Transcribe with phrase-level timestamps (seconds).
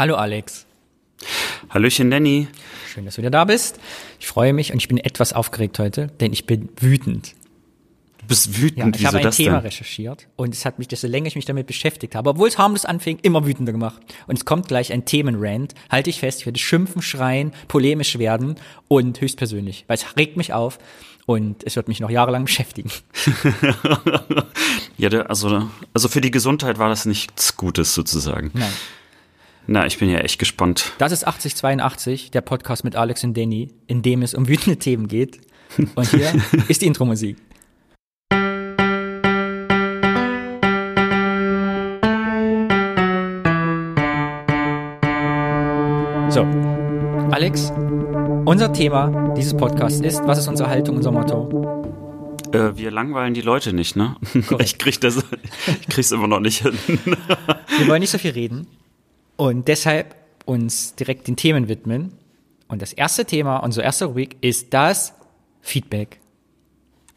[0.00, 0.64] Hallo Alex.
[1.68, 2.48] Hallöchen Nanny.
[2.90, 3.78] Schön, dass du wieder da bist.
[4.18, 7.34] Ich freue mich und ich bin etwas aufgeregt heute, denn ich bin wütend.
[8.16, 9.66] Du bist wütend, Ja, ich wieso habe ein das Thema denn?
[9.66, 12.86] recherchiert und es hat mich, desto länger ich mich damit beschäftigt habe, obwohl es harmlos
[12.86, 14.00] anfing, immer wütender gemacht.
[14.26, 15.74] Und es kommt gleich ein Themenrand.
[15.90, 18.54] Halte ich fest, ich werde schimpfen, schreien, polemisch werden
[18.88, 20.78] und höchstpersönlich, weil es regt mich auf
[21.26, 22.90] und es wird mich noch jahrelang beschäftigen.
[24.96, 28.50] Ja, also, also für die Gesundheit war das nichts Gutes sozusagen.
[28.52, 28.68] Nein.
[29.66, 30.92] Na, ich bin ja echt gespannt.
[30.98, 35.06] Das ist 8082, der Podcast mit Alex und Danny, in dem es um wütende Themen
[35.06, 35.40] geht.
[35.94, 36.32] Und hier
[36.68, 37.36] ist die Intro-Musik.
[46.30, 46.42] So,
[47.32, 47.72] Alex,
[48.44, 51.86] unser Thema dieses Podcasts ist, was ist unsere Haltung, unser Motto?
[52.52, 54.16] Äh, wir langweilen die Leute nicht, ne?
[54.58, 55.24] Ich krieg das,
[55.80, 56.76] ich krieg's immer noch nicht hin.
[57.78, 58.66] Wir wollen nicht so viel reden
[59.40, 62.12] und deshalb uns direkt den Themen widmen.
[62.68, 65.14] Und das erste Thema, unsere erste Rubrik, ist das
[65.62, 66.20] Feedback.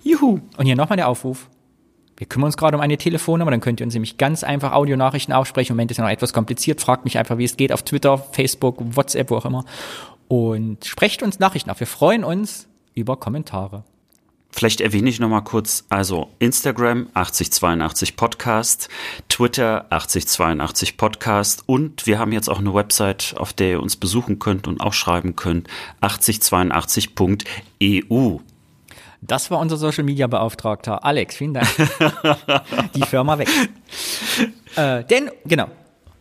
[0.03, 0.39] Juhu.
[0.55, 1.49] Und hier nochmal der Aufruf.
[2.15, 5.33] Wir kümmern uns gerade um eine Telefonnummer, dann könnt ihr uns nämlich ganz einfach Audionachrichten
[5.33, 5.73] aufsprechen.
[5.73, 6.79] Im Moment ist ja noch etwas kompliziert.
[6.79, 9.65] Fragt mich einfach, wie es geht auf Twitter, Facebook, WhatsApp, wo auch immer.
[10.29, 11.81] Und sprecht uns Nachrichten auf.
[11.81, 13.83] Wir freuen uns über Kommentare.
[14.55, 18.87] Vielleicht erwähne ich noch mal kurz, also Instagram 8082 Podcast,
[19.27, 24.37] Twitter 8082 Podcast und wir haben jetzt auch eine Website, auf der ihr uns besuchen
[24.37, 25.67] könnt und auch schreiben könnt,
[26.01, 28.37] 8082.eu.
[29.21, 31.03] Das war unser Social Media Beauftragter.
[31.03, 31.67] Alex, vielen Dank.
[32.95, 33.49] Die Firma weg.
[34.75, 35.65] Äh, denn, genau,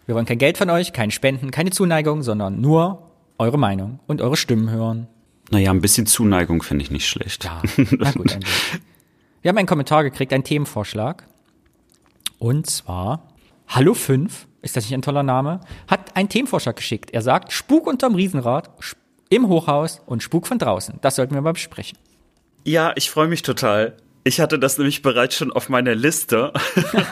[0.06, 4.22] wir wollen kein Geld von euch, keine Spenden, keine Zuneigung, sondern nur eure Meinung und
[4.22, 5.06] eure Stimmen hören.
[5.50, 7.44] Naja, ein bisschen Zuneigung finde ich nicht schlecht.
[7.44, 8.38] Ja, na gut.
[9.42, 11.26] Wir haben einen Kommentar gekriegt, einen Themenvorschlag.
[12.38, 13.28] Und zwar,
[13.68, 17.10] Hallo 5, ist das nicht ein toller Name, hat einen Themenvorschlag geschickt.
[17.10, 18.70] Er sagt, Spuk unterm Riesenrad,
[19.28, 20.98] im Hochhaus und Spuk von draußen.
[21.00, 21.98] Das sollten wir mal besprechen.
[22.64, 23.96] Ja, ich freue mich total.
[24.24, 26.52] Ich hatte das nämlich bereits schon auf meiner Liste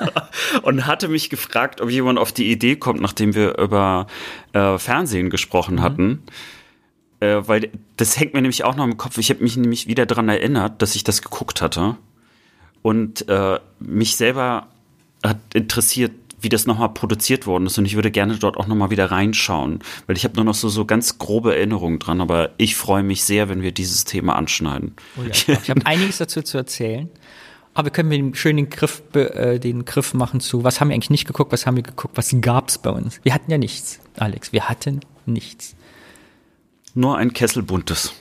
[0.63, 4.07] und hatte mich gefragt, ob jemand auf die Idee kommt, nachdem wir über
[4.53, 6.23] äh, Fernsehen gesprochen hatten.
[7.21, 9.19] Äh, weil das hängt mir nämlich auch noch im Kopf.
[9.19, 11.97] Ich habe mich nämlich wieder daran erinnert, dass ich das geguckt hatte.
[12.83, 14.69] Und äh, mich selber
[15.23, 17.77] hat interessiert, wie das nochmal produziert worden ist.
[17.77, 19.81] Und ich würde gerne dort auch nochmal wieder reinschauen.
[20.07, 22.23] Weil ich habe nur noch so, so ganz grobe Erinnerungen dran.
[22.23, 24.95] Aber ich freue mich sehr, wenn wir dieses Thema anschneiden.
[25.19, 25.31] Oh ja,
[25.63, 27.11] ich habe einiges dazu zu erzählen.
[27.75, 31.11] Aber können wir schön den Griff, äh, den Griff machen zu, was haben wir eigentlich
[31.11, 33.21] nicht geguckt, was haben wir geguckt, was gab's bei uns?
[33.23, 35.77] Wir hatten ja nichts, Alex, wir hatten nichts.
[36.95, 38.13] Nur ein Kessel buntes.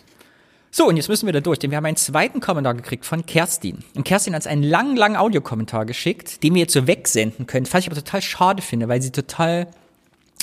[0.72, 3.26] So, und jetzt müssen wir da durch, denn wir haben einen zweiten Kommentar gekriegt von
[3.26, 3.84] Kerstin.
[3.96, 7.68] Und Kerstin hat uns einen langen, langen Audiokommentar geschickt, den wir jetzt so wegsenden können,
[7.72, 9.68] was ich aber total schade finde, weil sie total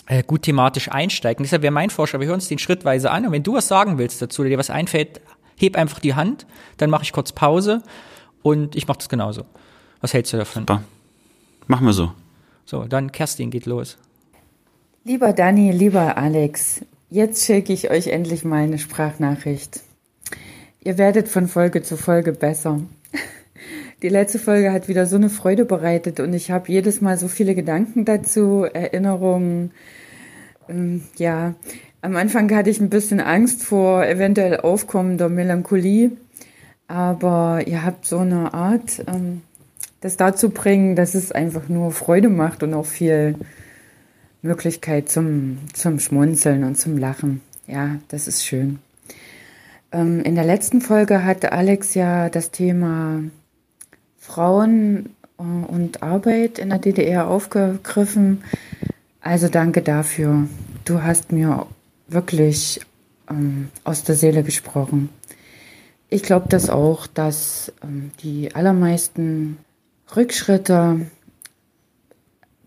[0.06, 1.38] äh, gut thematisch einsteigt.
[1.38, 3.68] Und deshalb wäre mein Vorschlag, wir hören uns den schrittweise an und wenn du was
[3.68, 5.20] sagen willst dazu oder dir was einfällt,
[5.56, 7.82] heb einfach die Hand, dann mache ich kurz Pause
[8.42, 9.44] und ich mache das genauso.
[10.00, 10.66] Was hältst du davon?
[10.66, 10.82] Da.
[11.66, 12.12] Machen wir so.
[12.64, 13.96] So, dann Kerstin geht los.
[15.04, 16.80] Lieber Dani, lieber Alex,
[17.10, 19.80] jetzt schicke ich euch endlich mal eine Sprachnachricht.
[20.82, 22.80] Ihr werdet von Folge zu Folge besser.
[24.02, 27.28] Die letzte Folge hat wieder so eine Freude bereitet und ich habe jedes Mal so
[27.28, 29.72] viele Gedanken dazu, Erinnerungen.
[30.68, 31.54] Ähm, ja,
[32.02, 36.12] am Anfang hatte ich ein bisschen Angst vor eventuell aufkommender Melancholie,
[36.86, 39.42] aber ihr habt so eine Art, ähm,
[40.00, 43.34] das dazu bringen, dass es einfach nur Freude macht und auch viel
[44.46, 47.40] Möglichkeit zum, zum Schmunzeln und zum Lachen.
[47.66, 48.78] Ja, das ist schön.
[49.92, 53.22] Ähm, in der letzten Folge hatte Alex ja das Thema
[54.18, 58.42] Frauen äh, und Arbeit in der DDR aufgegriffen.
[59.20, 60.46] Also danke dafür.
[60.84, 61.66] Du hast mir
[62.08, 62.80] wirklich
[63.28, 65.08] ähm, aus der Seele gesprochen.
[66.08, 69.58] Ich glaube das auch, dass ähm, die allermeisten
[70.14, 71.00] Rückschritte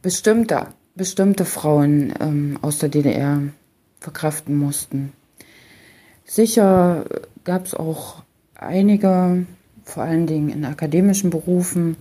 [0.02, 0.68] bestimmte,
[1.00, 3.42] bestimmte Frauen ähm, aus der DDR
[4.00, 5.14] verkraften mussten.
[6.26, 7.06] Sicher
[7.46, 8.22] gab es auch
[8.54, 9.46] einige,
[9.84, 11.96] vor allen Dingen in akademischen Berufen,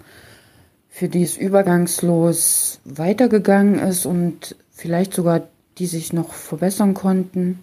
[0.91, 5.43] für die es übergangslos weitergegangen ist und vielleicht sogar
[5.79, 7.61] die sich noch verbessern konnten.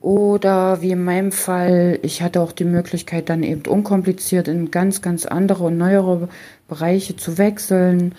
[0.00, 5.02] Oder wie in meinem Fall, ich hatte auch die Möglichkeit, dann eben unkompliziert in ganz,
[5.02, 6.28] ganz andere und neuere
[6.68, 8.14] Bereiche zu wechseln,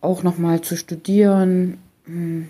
[0.00, 1.78] auch nochmal zu studieren.
[2.04, 2.48] Hm.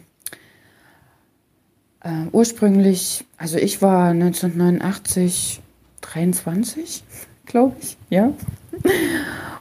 [2.02, 5.60] Äh, ursprünglich, also ich war 1989
[6.00, 7.02] 23,
[7.44, 8.32] glaube ich, ja.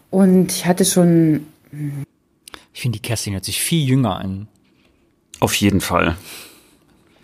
[0.09, 1.45] Und ich hatte schon,
[2.73, 4.47] Ich finde, die Kerstin hört sich viel jünger an.
[5.39, 6.15] Auf jeden Fall.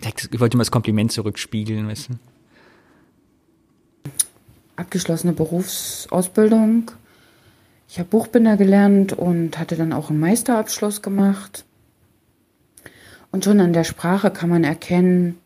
[0.02, 2.14] Ich wollte mal das Kompliment zurückspiegeln, weißt du?
[4.76, 6.92] Abgeschlossene Berufsausbildung.
[7.96, 11.64] Ich habe Buchbinder gelernt und hatte dann auch einen Meisterabschluss gemacht.
[13.32, 15.38] Und schon an der Sprache kann man erkennen,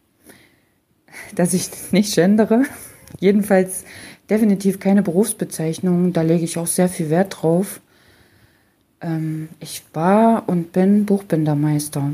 [1.35, 2.63] dass ich nicht gendere.
[3.19, 3.85] Jedenfalls
[4.31, 6.11] definitiv keine Berufsbezeichnung.
[6.11, 7.81] Da lege ich auch sehr viel Wert drauf.
[8.99, 12.13] Ähm, ich war und bin Buchbindermeister.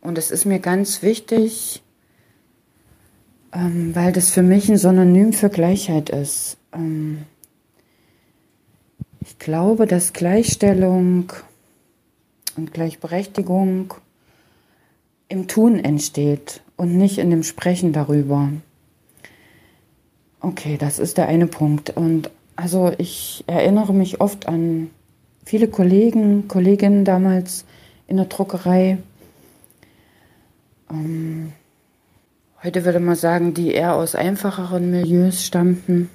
[0.00, 1.82] Und es ist mir ganz wichtig,
[3.52, 6.58] ähm, weil das für mich ein Synonym für Gleichheit ist.
[9.28, 11.30] Ich glaube, dass Gleichstellung
[12.56, 13.92] und Gleichberechtigung
[15.28, 18.48] im Tun entsteht und nicht in dem Sprechen darüber.
[20.40, 21.90] Okay, das ist der eine Punkt.
[21.90, 24.90] Und also ich erinnere mich oft an
[25.44, 27.66] viele Kollegen, Kolleginnen damals
[28.06, 28.96] in der Druckerei.
[30.90, 31.52] Ähm,
[32.64, 36.08] heute würde man sagen, die eher aus einfacheren Milieus stammten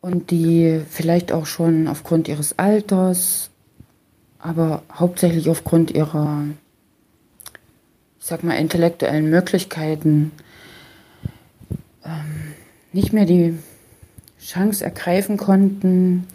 [0.00, 3.50] und die vielleicht auch schon aufgrund ihres Alters,
[4.38, 6.44] aber hauptsächlich aufgrund ihrer,
[8.18, 10.32] ich sag mal, intellektuellen Möglichkeiten
[12.04, 12.54] ähm,
[12.92, 13.58] nicht mehr die
[14.40, 16.26] Chance ergreifen konnten,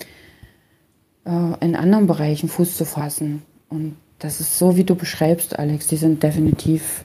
[1.26, 3.42] äh, in anderen Bereichen Fuß zu fassen.
[3.70, 5.88] Und das ist so, wie du beschreibst, Alex.
[5.88, 7.04] Die sind definitiv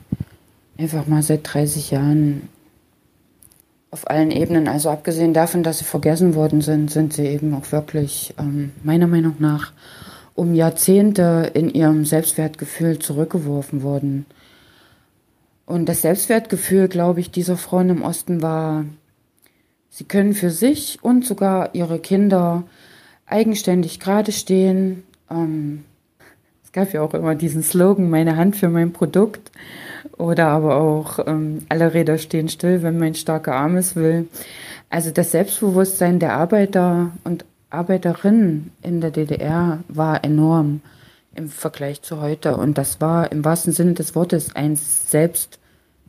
[0.79, 2.49] einfach mal seit 30 Jahren
[3.91, 4.69] auf allen Ebenen.
[4.69, 9.07] Also abgesehen davon, dass sie vergessen worden sind, sind sie eben auch wirklich, ähm, meiner
[9.07, 9.73] Meinung nach,
[10.35, 14.27] um Jahrzehnte in ihrem Selbstwertgefühl zurückgeworfen worden.
[15.67, 18.85] Und das Selbstwertgefühl, glaube ich, dieser Frauen im Osten war,
[19.89, 22.65] sie können für sich und sogar ihre Kinder
[23.27, 25.05] eigenständig gerade stehen.
[25.31, 25.85] Ähm,
[26.65, 29.51] es gab ja auch immer diesen Slogan, meine Hand für mein Produkt.
[30.17, 34.29] Oder aber auch, ähm, alle Räder stehen still, wenn mein starker Arm es will.
[34.88, 40.81] Also das Selbstbewusstsein der Arbeiter und Arbeiterinnen in der DDR war enorm
[41.35, 42.56] im Vergleich zu heute.
[42.56, 45.58] Und das war im wahrsten Sinne des Wortes ein Selbst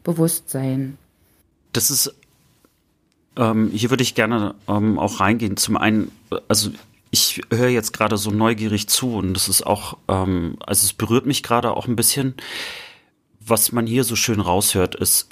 [0.04, 0.98] Bewusstsein.
[1.74, 2.14] Das ist,
[3.38, 5.58] ähm, hier würde ich gerne ähm, auch reingehen.
[5.58, 6.12] Zum einen,
[6.48, 6.72] also
[7.12, 11.26] ich höre jetzt gerade so neugierig zu und das ist auch, ähm, also es berührt
[11.26, 12.36] mich gerade auch ein bisschen.
[13.46, 15.30] Was man hier so schön raushört, ist,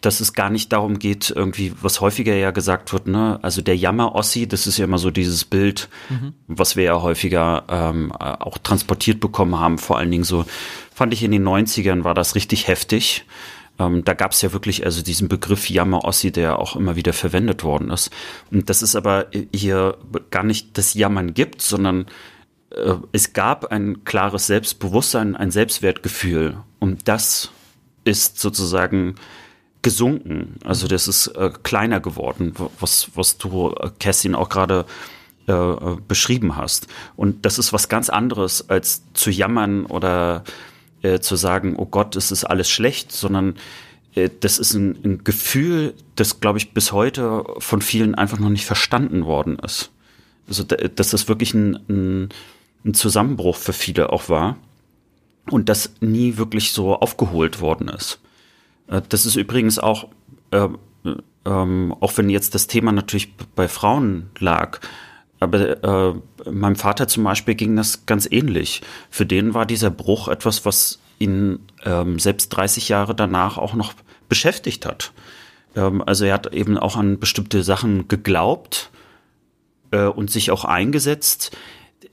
[0.00, 3.76] dass es gar nicht darum geht, irgendwie, was häufiger ja gesagt wird, ne, also der
[3.76, 6.34] Jammer-Ossi, das ist ja immer so dieses Bild, mhm.
[6.46, 10.44] was wir ja häufiger ähm, auch transportiert bekommen haben, vor allen Dingen so,
[10.94, 13.24] fand ich in den 90ern war das richtig heftig.
[13.78, 17.64] Ähm, da gab es ja wirklich also diesen Begriff Jammer-Ossi, der auch immer wieder verwendet
[17.64, 18.10] worden ist.
[18.50, 19.96] Und das ist aber hier
[20.30, 22.06] gar nicht das Jammern gibt, sondern
[22.78, 26.58] äh, es gab ein klares Selbstbewusstsein, ein Selbstwertgefühl.
[26.78, 27.50] Und das
[28.04, 29.16] ist sozusagen
[29.82, 30.56] gesunken.
[30.64, 34.86] Also das ist äh, kleiner geworden, was, was du, äh, Kerstin, auch gerade
[35.46, 35.74] äh,
[36.06, 36.88] beschrieben hast.
[37.16, 40.44] Und das ist was ganz anderes, als zu jammern oder
[41.02, 43.56] äh, zu sagen, oh Gott, es ist alles schlecht, sondern
[44.14, 48.50] äh, das ist ein, ein Gefühl, das, glaube ich, bis heute von vielen einfach noch
[48.50, 49.90] nicht verstanden worden ist.
[50.48, 52.28] Also, das wirklich ein, ein,
[52.84, 54.56] ein Zusammenbruch für viele auch war
[55.50, 58.20] und das nie wirklich so aufgeholt worden ist.
[58.88, 60.08] Äh, das ist übrigens auch,
[60.50, 60.68] äh,
[61.44, 64.80] ähm, auch wenn jetzt das Thema natürlich bei Frauen lag,
[65.40, 68.82] aber äh, meinem Vater zum Beispiel ging das ganz ähnlich.
[69.08, 73.92] Für den war dieser Bruch etwas, was ihn ähm, selbst 30 Jahre danach auch noch
[74.28, 75.12] beschäftigt hat.
[75.76, 78.90] Ähm, also er hat eben auch an bestimmte Sachen geglaubt
[79.92, 81.56] äh, und sich auch eingesetzt,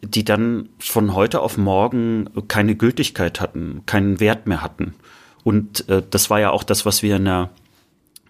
[0.10, 4.96] die dann von heute auf morgen keine Gültigkeit hatten, keinen Wert mehr hatten.
[5.44, 7.50] Und äh, das war ja auch das, was wir in der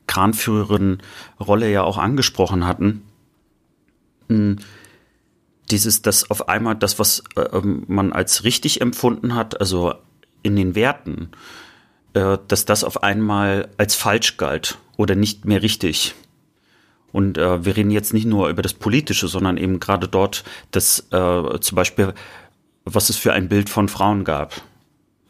[0.08, 1.00] Kranführerin
[1.40, 3.04] Rolle ja auch angesprochen hatten.
[4.30, 4.58] Hm
[5.72, 9.96] dieses, das auf einmal das, was äh, ähm, man als richtig empfunden hat, also
[10.44, 11.30] in den Werten,
[12.14, 16.16] äh, dass das auf einmal als falsch galt oder nicht mehr richtig.
[17.16, 21.00] Und äh, wir reden jetzt nicht nur über das Politische, sondern eben gerade dort, dass
[21.12, 22.14] äh, zum Beispiel,
[22.84, 24.62] was es für ein Bild von Frauen gab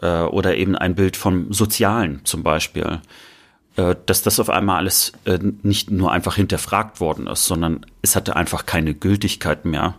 [0.01, 3.01] äh, oder eben ein Bild vom Sozialen zum Beispiel
[3.75, 8.15] äh, dass das auf einmal alles äh, nicht nur einfach hinterfragt worden ist, sondern es
[8.15, 9.93] hatte einfach keine Gültigkeit mehr.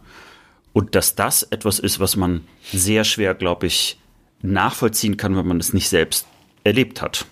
[0.73, 2.41] Und dass das etwas ist, was man
[2.73, 3.97] sehr schwer, glaube ich,
[4.43, 6.27] nachvollziehen kann, wenn man es nicht selbst
[6.65, 7.27] erlebt hat.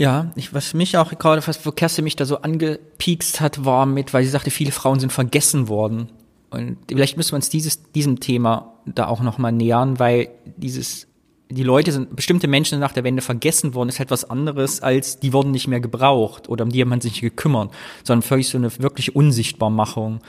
[0.00, 3.84] Ja, ich, was mich auch gerade, fast, wo Kerstin mich da so angepiekst hat, war
[3.84, 6.08] mit, weil sie sagte, viele Frauen sind vergessen worden.
[6.48, 11.06] Und vielleicht müssen wir uns dieses, diesem Thema da auch nochmal nähern, weil dieses
[11.50, 15.20] die Leute sind, bestimmte Menschen nach der Wende vergessen worden, ist halt was anderes als
[15.20, 17.70] die wurden nicht mehr gebraucht oder um die hat man sich nicht gekümmert,
[18.02, 20.20] sondern völlig so eine wirklich Unsichtbarmachung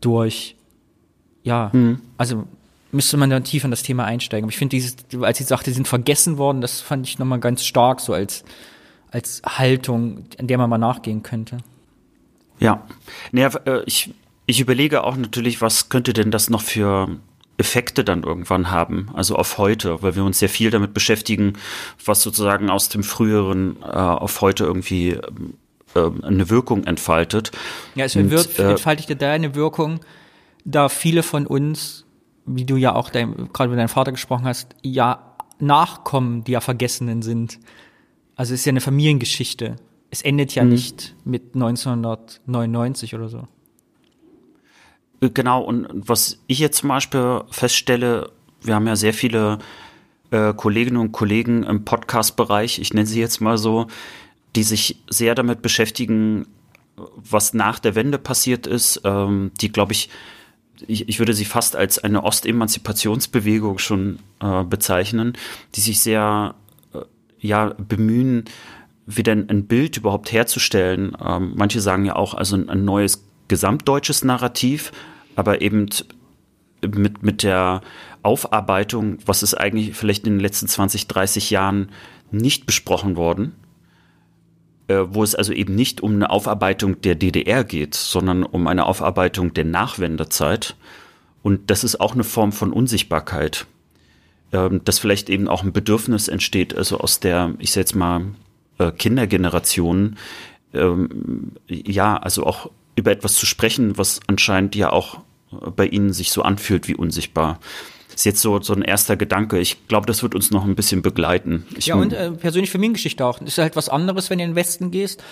[0.00, 0.56] durch,
[1.42, 2.00] ja, mhm.
[2.16, 2.44] also
[2.92, 4.44] müsste man dann tief in das Thema einsteigen.
[4.44, 7.40] Aber ich finde dieses, als sie sagte, die sind vergessen worden, das fand ich nochmal
[7.40, 8.42] ganz stark so als,
[9.12, 11.58] als Haltung, an der man mal nachgehen könnte.
[12.58, 12.86] Ja,
[13.30, 14.12] naja, äh, ich,
[14.46, 17.08] ich überlege auch natürlich, was könnte denn das noch für
[17.58, 21.52] Effekte dann irgendwann haben, also auf heute, weil wir uns sehr viel damit beschäftigen,
[22.04, 25.10] was sozusagen aus dem früheren äh, auf heute irgendwie
[25.94, 27.52] äh, eine Wirkung entfaltet.
[27.94, 30.00] Ja, es wird, äh, entfaltet da eine Wirkung,
[30.64, 32.06] da viele von uns,
[32.46, 35.28] wie du ja auch dein, gerade mit deinem Vater gesprochen hast, ja
[35.58, 37.60] Nachkommen, die ja Vergessenen sind.
[38.42, 39.76] Also es ist ja eine Familiengeschichte.
[40.10, 40.70] Es endet ja mhm.
[40.70, 43.46] nicht mit 1999 oder so.
[45.20, 49.60] Äh, genau, und was ich jetzt zum Beispiel feststelle, wir haben ja sehr viele
[50.32, 53.86] äh, Kolleginnen und Kollegen im Podcast-Bereich, ich nenne sie jetzt mal so,
[54.56, 56.48] die sich sehr damit beschäftigen,
[56.96, 60.10] was nach der Wende passiert ist, ähm, die, glaube ich,
[60.88, 65.34] ich, ich würde sie fast als eine Ostemanzipationsbewegung schon äh, bezeichnen,
[65.76, 66.56] die sich sehr
[67.42, 68.44] ja, bemühen,
[69.06, 71.16] wieder ein Bild überhaupt herzustellen.
[71.22, 74.92] Ähm, manche sagen ja auch, also ein, neues gesamtdeutsches Narrativ,
[75.36, 75.88] aber eben
[76.82, 77.82] mit, mit der
[78.22, 81.90] Aufarbeitung, was ist eigentlich vielleicht in den letzten 20, 30 Jahren
[82.30, 83.54] nicht besprochen worden,
[84.86, 88.86] äh, wo es also eben nicht um eine Aufarbeitung der DDR geht, sondern um eine
[88.86, 90.76] Aufarbeitung der Nachwendezeit.
[91.42, 93.66] Und das ist auch eine Form von Unsichtbarkeit,
[94.52, 98.26] ähm, dass vielleicht eben auch ein Bedürfnis entsteht, also aus der, ich sag jetzt mal,
[98.78, 100.16] äh, Kindergeneration,
[100.74, 105.20] ähm, ja, also auch über etwas zu sprechen, was anscheinend ja auch
[105.76, 107.58] bei Ihnen sich so anfühlt wie unsichtbar.
[108.08, 109.58] Das ist jetzt so, so ein erster Gedanke.
[109.58, 111.64] Ich glaube, das wird uns noch ein bisschen begleiten.
[111.76, 113.40] Ich ja, und äh, persönlich Familiengeschichte auch.
[113.40, 115.22] Ist halt was anderes, wenn du in den Westen gehst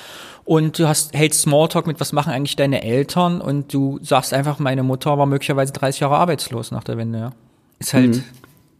[0.45, 4.59] und du hast, hältst Smalltalk mit, was machen eigentlich deine Eltern und du sagst einfach,
[4.59, 7.19] meine Mutter war möglicherweise 30 Jahre arbeitslos nach der Wende.
[7.19, 7.33] Ja.
[7.79, 8.25] Ist halt mhm.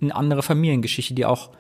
[0.01, 1.51] Eine andere Familiengeschichte, die auch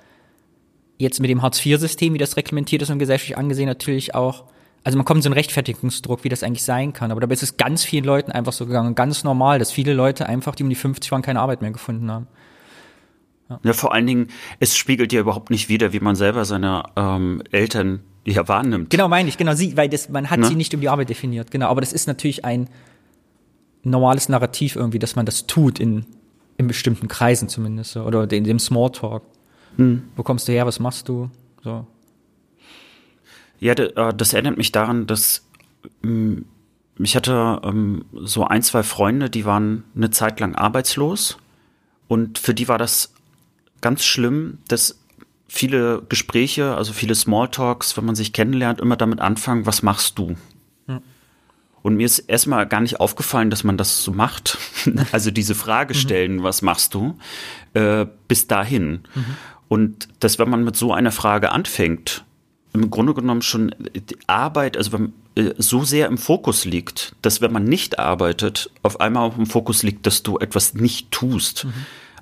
[0.98, 4.44] jetzt mit dem Hartz-IV-System, wie das reglementiert ist und gesellschaftlich angesehen, natürlich auch
[4.82, 7.10] also man kommt in so einen Rechtfertigungsdruck, wie das eigentlich sein kann.
[7.10, 10.26] Aber dabei ist es ganz vielen Leuten einfach so gegangen, ganz normal, dass viele Leute
[10.26, 12.26] einfach, die um die 50 waren, keine Arbeit mehr gefunden haben.
[13.50, 13.60] Ja.
[13.62, 14.28] ja, vor allen Dingen,
[14.58, 18.90] es spiegelt ja überhaupt nicht wider, wie man selber seine ähm, Eltern ja wahrnimmt.
[18.90, 20.46] Genau, meine ich, genau, sie, weil das, man hat ne?
[20.46, 21.68] sie nicht um die Arbeit definiert, genau.
[21.68, 22.68] Aber das ist natürlich ein
[23.82, 26.06] normales Narrativ irgendwie, dass man das tut in,
[26.60, 29.22] in bestimmten Kreisen zumindest, so, oder in dem Smalltalk.
[29.76, 30.02] Hm.
[30.14, 31.30] Wo kommst du her, was machst du?
[31.62, 31.86] So.
[33.58, 35.46] Ja, äh, das erinnert mich daran, dass
[36.02, 36.38] mm,
[36.98, 41.38] ich hatte ähm, so ein, zwei Freunde, die waren eine Zeit lang arbeitslos
[42.08, 43.14] und für die war das
[43.80, 45.00] ganz schlimm, dass
[45.48, 50.36] viele Gespräche, also viele Smalltalks, wenn man sich kennenlernt, immer damit anfangen, was machst du?
[51.82, 54.58] Und mir ist erstmal gar nicht aufgefallen, dass man das so macht.
[55.12, 55.98] also diese Frage mhm.
[55.98, 56.42] stellen, mhm.
[56.42, 57.16] was machst du?
[57.74, 59.00] Äh, bis dahin.
[59.14, 59.36] Mhm.
[59.68, 62.24] Und dass wenn man mit so einer Frage anfängt,
[62.72, 67.40] im Grunde genommen schon die Arbeit, also wenn, äh, so sehr im Fokus liegt, dass
[67.40, 71.64] wenn man nicht arbeitet, auf einmal auch im Fokus liegt, dass du etwas nicht tust,
[71.64, 71.72] mhm.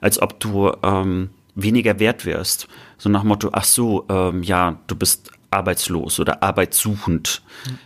[0.00, 2.68] als ob du ähm, weniger wert wärst.
[2.96, 7.42] So nach Motto, ach so, ähm, ja, du bist arbeitslos oder arbeitssuchend.
[7.66, 7.78] Mhm.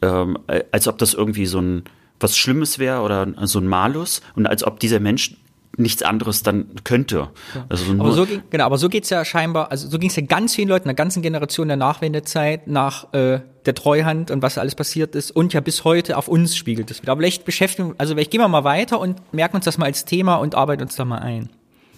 [0.00, 0.38] Ähm,
[0.70, 1.82] als ob das irgendwie so ein
[2.20, 5.36] was Schlimmes wäre oder so ein Malus und als ob dieser Mensch
[5.76, 7.28] nichts anderes dann könnte.
[7.68, 10.22] Also aber so ging, genau, aber so geht's ja scheinbar, also so ging es ja
[10.22, 14.74] ganz vielen Leuten, einer ganzen Generation der Nachwendezeit nach äh, der Treuhand und was alles
[14.74, 17.12] passiert ist und ja bis heute auf uns spiegelt es wieder.
[17.12, 20.04] Aber vielleicht beschäftigen, also vielleicht gehen wir mal weiter und merken uns das mal als
[20.04, 21.48] Thema und arbeiten uns da mal ein.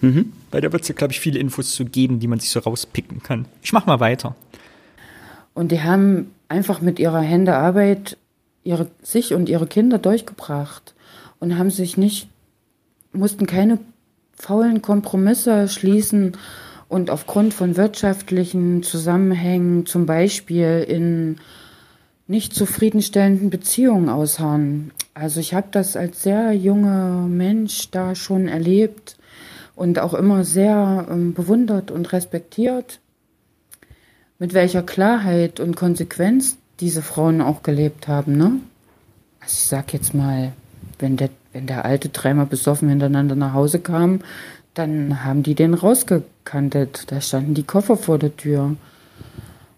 [0.02, 0.33] Mhm.
[0.50, 2.61] Weil da wird es ja, glaube ich, viele Infos zu geben, die man sich so
[2.61, 3.47] rauspicken kann.
[3.62, 4.35] Ich mach mal weiter.
[5.54, 8.16] Und die haben einfach mit ihrer Hände Arbeit
[8.62, 10.95] ihre, sich und ihre Kinder durchgebracht
[11.38, 12.28] und haben sich nicht
[13.12, 13.78] mussten keine
[14.35, 16.37] faulen Kompromisse schließen
[16.88, 21.37] und aufgrund von wirtschaftlichen Zusammenhängen zum Beispiel in
[22.26, 24.92] nicht zufriedenstellenden Beziehungen ausharren.
[25.14, 29.16] Also ich habe das als sehr junger Mensch da schon erlebt
[29.75, 33.00] und auch immer sehr ähm, bewundert und respektiert,
[34.40, 38.37] mit welcher Klarheit und Konsequenz diese Frauen auch gelebt haben.
[38.37, 38.52] Ne?
[39.38, 40.52] Also ich sag jetzt mal,
[40.99, 44.20] wenn der wenn der Alte dreimal besoffen hintereinander nach Hause kam,
[44.75, 47.11] dann haben die den rausgekantet.
[47.11, 48.76] Da standen die Koffer vor der Tür.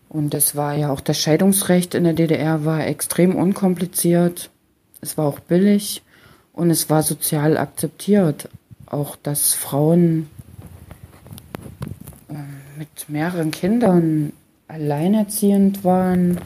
[0.08, 4.50] Und es war ja auch das Scheidungsrecht in der DDR war extrem unkompliziert.
[5.00, 6.02] Es war auch billig
[6.52, 8.48] und es war sozial akzeptiert.
[8.84, 10.28] Auch dass Frauen
[12.76, 14.32] mit mehreren Kindern
[14.72, 16.40] alleinerziehend waren.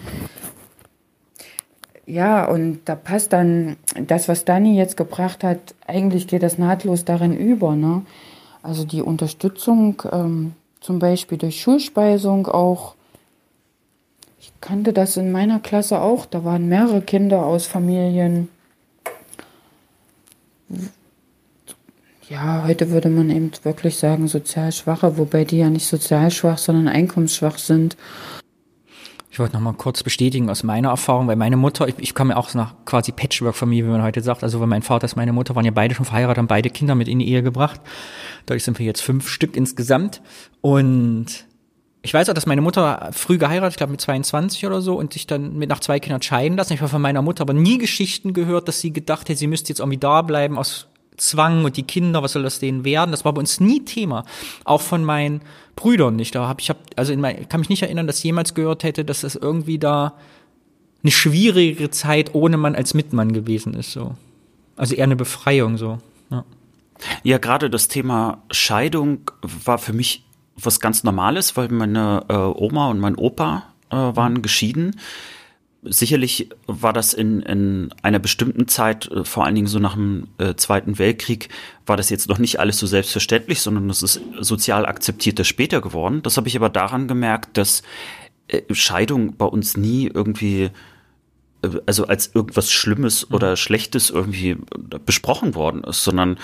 [2.06, 7.04] Ja, und da passt dann das, was Dani jetzt gebracht hat, eigentlich geht das nahtlos
[7.04, 7.76] darin über.
[7.76, 8.02] Ne?
[8.62, 12.95] Also die Unterstützung ähm, zum Beispiel durch Schulspeisung auch.
[14.40, 16.26] Ich kannte das in meiner Klasse auch.
[16.26, 18.49] Da waren mehrere Kinder aus Familien.
[22.28, 26.59] Ja, heute würde man eben wirklich sagen sozial schwache, wobei die ja nicht sozial schwach,
[26.59, 27.97] sondern einkommensschwach sind.
[29.30, 32.33] Ich wollte noch mal kurz bestätigen aus meiner Erfahrung, weil meine Mutter, ich, ich komme
[32.33, 34.42] ja auch nach quasi Patchwork-Familie, wie man heute sagt.
[34.42, 36.95] Also weil mein Vater ist meine Mutter, waren ja beide schon verheiratet, haben beide Kinder
[36.95, 37.80] mit in die Ehe gebracht.
[38.47, 40.23] Dadurch sind wir jetzt fünf Stück insgesamt.
[40.62, 41.45] Und
[42.02, 45.12] ich weiß auch, dass meine Mutter früh geheiratet, ich glaube mit 22 oder so, und
[45.12, 46.73] sich dann mit nach zwei Kindern scheiden lassen.
[46.73, 49.68] Ich habe von meiner Mutter aber nie Geschichten gehört, dass sie gedacht hätte, sie müsste
[49.68, 53.11] jetzt irgendwie da bleiben aus Zwang und die Kinder, was soll das denen werden?
[53.11, 54.25] Das war bei uns nie Thema.
[54.64, 55.40] Auch von meinen
[55.75, 56.35] Brüdern nicht.
[56.35, 58.85] Da habe ich hab, also in mein, kann mich nicht erinnern, dass ich jemals gehört
[58.85, 60.14] hätte, dass das irgendwie da
[61.02, 63.92] eine schwierigere Zeit ohne Mann als Mitmann gewesen ist.
[63.92, 64.14] So.
[64.76, 65.99] Also eher eine Befreiung so.
[66.30, 66.44] Ja,
[67.23, 70.25] ja gerade das Thema Scheidung war für mich
[70.56, 74.96] was ganz Normales, weil meine äh, Oma und mein Opa äh, waren geschieden
[75.88, 80.28] sicherlich war das in, in einer bestimmten Zeit, äh, vor allen Dingen so nach dem
[80.38, 81.49] äh, Zweiten Weltkrieg,
[81.87, 86.23] war das jetzt noch nicht alles so selbstverständlich, sondern es ist sozial akzeptierter später geworden.
[86.23, 87.83] Das habe ich aber daran gemerkt, dass
[88.49, 90.71] äh, Scheidung bei uns nie irgendwie
[91.62, 93.35] äh, also als irgendwas Schlimmes mhm.
[93.35, 94.57] oder Schlechtes irgendwie äh,
[95.05, 96.38] besprochen worden ist, sondern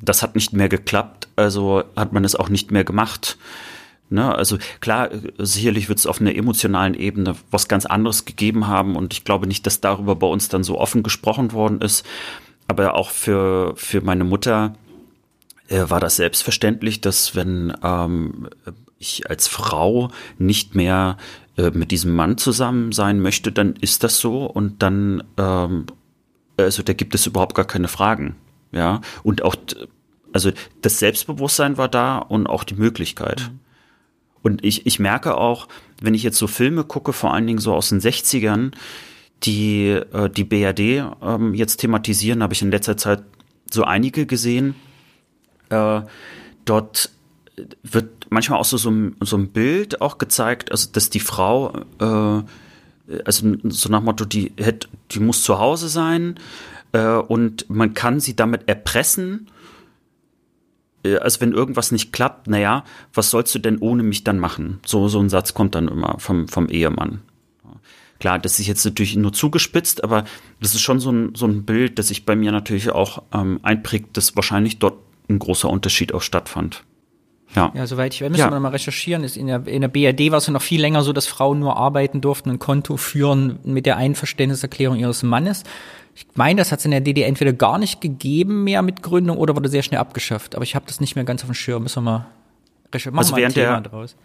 [0.00, 3.36] das hat nicht mehr geklappt, also hat man es auch nicht mehr gemacht.
[4.10, 8.96] Ne, also klar, sicherlich wird es auf einer emotionalen Ebene was ganz anderes gegeben haben
[8.96, 12.06] und ich glaube nicht, dass darüber bei uns dann so offen gesprochen worden ist.
[12.68, 14.74] Aber auch für, für meine Mutter
[15.68, 18.48] äh, war das selbstverständlich, dass wenn ähm,
[18.98, 21.18] ich als Frau nicht mehr
[21.56, 25.86] äh, mit diesem Mann zusammen sein möchte, dann ist das so und dann, ähm,
[26.56, 28.36] also da gibt es überhaupt gar keine Fragen.
[28.72, 29.56] Ja, und auch,
[30.32, 30.50] also
[30.82, 33.50] das Selbstbewusstsein war da und auch die Möglichkeit.
[33.50, 33.67] Mhm.
[34.42, 35.68] Und ich, ich merke auch,
[36.00, 38.72] wenn ich jetzt so Filme gucke, vor allen Dingen so aus den 60ern,
[39.44, 43.22] die äh, die BRD ähm, jetzt thematisieren, habe ich in letzter Zeit
[43.70, 44.74] so einige gesehen.
[45.70, 46.02] Äh,
[46.64, 47.10] dort
[47.82, 52.42] wird manchmal auch so, so, so ein Bild auch gezeigt, also dass die Frau, äh,
[53.24, 54.52] also so nach Motto, die,
[55.10, 56.38] die muss zu Hause sein
[56.92, 59.48] äh, und man kann sie damit erpressen,
[61.08, 64.80] äh, als wenn irgendwas nicht klappt, naja, was sollst du denn ohne mich dann machen?
[64.84, 67.22] So, so ein Satz kommt dann immer vom, vom Ehemann.
[68.20, 70.24] Klar, das ist jetzt natürlich nur zugespitzt, aber
[70.60, 73.60] das ist schon so ein, so ein Bild, das sich bei mir natürlich auch ähm,
[73.62, 76.82] einprägt, dass wahrscheinlich dort ein großer Unterschied auch stattfand.
[77.54, 77.72] Ja.
[77.74, 78.50] ja, soweit ich weiß, müssen ja.
[78.50, 79.24] wir mal recherchieren.
[79.24, 81.58] Ist in, der, in der BRD war es ja noch viel länger so, dass Frauen
[81.58, 85.64] nur arbeiten durften, ein Konto führen mit der Einverständniserklärung ihres Mannes.
[86.14, 89.38] Ich meine, das hat es in der DDR entweder gar nicht gegeben mehr mit Gründung
[89.38, 90.56] oder wurde sehr schnell abgeschafft.
[90.56, 91.84] Aber ich habe das nicht mehr ganz auf dem Schirm.
[91.84, 92.26] Müssen wir mal
[92.92, 93.18] recherchieren.
[93.18, 94.16] Also während der, draus.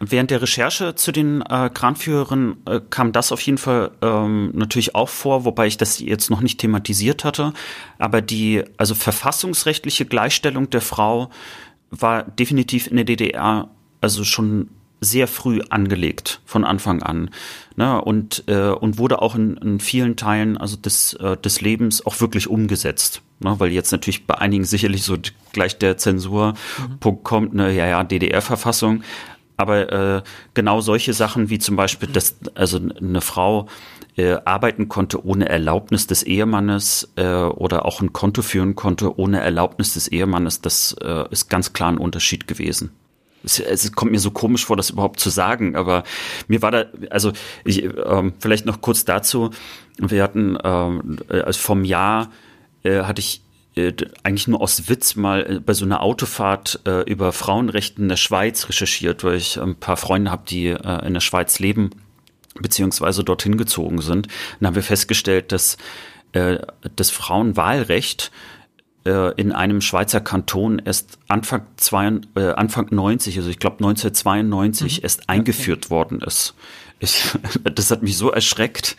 [0.00, 4.94] Während der Recherche zu den äh, Kranführerinnen äh, kam das auf jeden Fall ähm, natürlich
[4.94, 7.52] auch vor, wobei ich das jetzt noch nicht thematisiert hatte.
[7.98, 11.30] Aber die also verfassungsrechtliche Gleichstellung der Frau
[11.90, 13.68] war definitiv in der DDR
[14.00, 14.70] also schon
[15.00, 17.30] sehr früh angelegt von Anfang an
[17.76, 22.04] ne, und äh, und wurde auch in, in vielen Teilen also des äh, des Lebens
[22.04, 25.16] auch wirklich umgesetzt ne, weil jetzt natürlich bei einigen sicherlich so
[25.52, 27.24] gleich der Zensurpunkt mhm.
[27.24, 27.72] kommt ne?
[27.72, 29.02] Ja ja DDR-Verfassung
[29.56, 30.22] aber äh,
[30.54, 33.68] genau solche Sachen wie zum Beispiel dass also eine Frau
[34.18, 39.40] äh, arbeiten konnte ohne Erlaubnis des Ehemannes äh, oder auch ein Konto führen konnte ohne
[39.40, 42.90] Erlaubnis des Ehemannes das äh, ist ganz klar ein Unterschied gewesen
[43.44, 46.02] es, es, kommt mir so komisch vor, das überhaupt zu sagen, aber
[46.48, 47.32] mir war da, also
[47.64, 49.50] ich, ähm, vielleicht noch kurz dazu.
[49.96, 52.30] Wir hatten ähm, also vom Jahr
[52.82, 53.42] äh, hatte ich
[53.76, 53.92] äh,
[54.24, 58.16] eigentlich nur aus Witz mal äh, bei so einer Autofahrt äh, über Frauenrechten in der
[58.16, 61.90] Schweiz recherchiert, weil ich ein paar Freunde habe, die äh, in der Schweiz leben
[62.60, 64.28] beziehungsweise dorthin gezogen sind.
[64.60, 65.76] Dann haben wir festgestellt, dass
[66.32, 66.58] äh,
[66.96, 68.30] das Frauenwahlrecht
[69.04, 74.98] äh, in einem Schweizer Kanton erst Anfang, zwei, äh, Anfang 90, also ich glaube 1992
[74.98, 75.02] mhm.
[75.02, 75.90] erst eingeführt okay.
[75.90, 76.54] worden ist.
[76.98, 77.22] Ich,
[77.74, 78.96] das hat mich so erschreckt.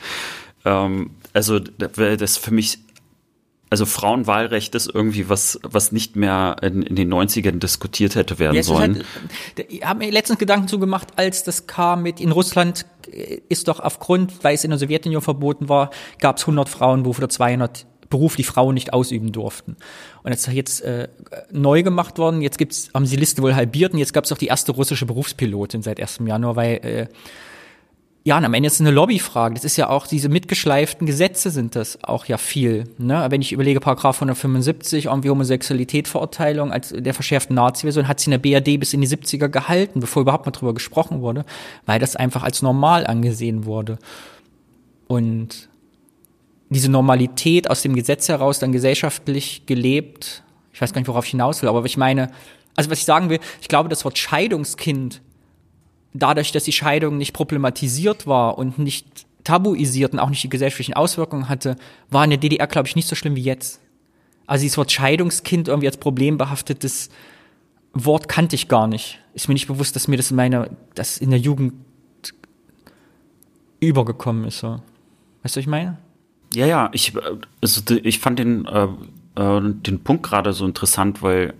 [0.65, 2.79] Ähm, also das für mich
[3.69, 8.55] also Frauenwahlrecht ist irgendwie was, was nicht mehr in, in den 90ern diskutiert hätte werden
[8.55, 9.03] ja, sollen.
[9.55, 12.87] Halt, ich habe mir letztens Gedanken zugemacht, als das kam mit in Russland
[13.49, 17.13] ist doch aufgrund, weil es in der Sowjetunion verboten war, gab es 100 Frauen, wo
[17.13, 19.77] für 200 Beruf die Frauen nicht ausüben durften.
[20.23, 21.09] Und jetzt ist jetzt äh,
[21.51, 22.41] neu gemacht worden.
[22.41, 24.71] Jetzt gibt's, haben sie die Liste wohl halbiert und jetzt gab es auch die erste
[24.71, 26.21] russische Berufspilotin seit 1.
[26.25, 27.07] Januar, weil äh,
[28.29, 29.55] ja, und am Ende ist es eine Lobbyfrage.
[29.55, 32.83] Das ist ja auch, diese mitgeschleiften Gesetze sind das auch ja viel.
[32.99, 33.25] Ne?
[33.29, 38.59] Wenn ich überlege, Paragraph 175, irgendwie Homosexualität-Verurteilung als der verschärften Nazi-Version, hat sie in der
[38.59, 41.43] BRD bis in die 70er gehalten, bevor überhaupt mal drüber gesprochen wurde,
[41.87, 43.97] weil das einfach als normal angesehen wurde.
[45.07, 45.67] Und
[46.69, 51.31] diese Normalität aus dem Gesetz heraus dann gesellschaftlich gelebt, ich weiß gar nicht, worauf ich
[51.31, 52.29] hinaus will, aber ich meine,
[52.75, 55.19] also was ich sagen will, ich glaube, das Wort Scheidungskind
[56.13, 60.93] dadurch, dass die Scheidung nicht problematisiert war und nicht tabuisiert und auch nicht die gesellschaftlichen
[60.93, 61.75] Auswirkungen hatte,
[62.09, 63.79] war in der DDR, glaube ich, nicht so schlimm wie jetzt.
[64.47, 67.09] Also dieses Wort Scheidungskind irgendwie als problembehaftetes
[67.93, 69.19] Wort kannte ich gar nicht.
[69.33, 71.73] Ist mir nicht bewusst, dass mir das in meiner, das in der Jugend
[73.79, 74.59] übergekommen ist.
[74.59, 74.67] So.
[74.67, 74.81] Weißt du,
[75.43, 75.97] was ich meine?
[76.53, 77.19] Ja, ja, ich, äh,
[77.61, 78.87] also, ich fand den, äh,
[79.35, 81.53] äh, den Punkt gerade so interessant, weil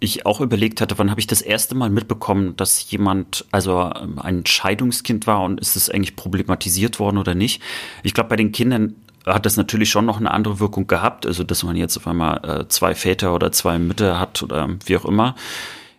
[0.00, 4.18] ich auch überlegt hatte, wann habe ich das erste Mal mitbekommen, dass jemand also ähm,
[4.18, 7.62] ein Scheidungskind war und ist es eigentlich problematisiert worden oder nicht.
[8.02, 8.94] Ich glaube, bei den Kindern
[9.26, 12.60] hat das natürlich schon noch eine andere Wirkung gehabt, also dass man jetzt auf einmal
[12.62, 15.34] äh, zwei Väter oder zwei Mütter hat oder wie auch immer.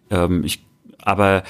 [0.09, 0.63] Ähm, ich,
[1.01, 1.43] aber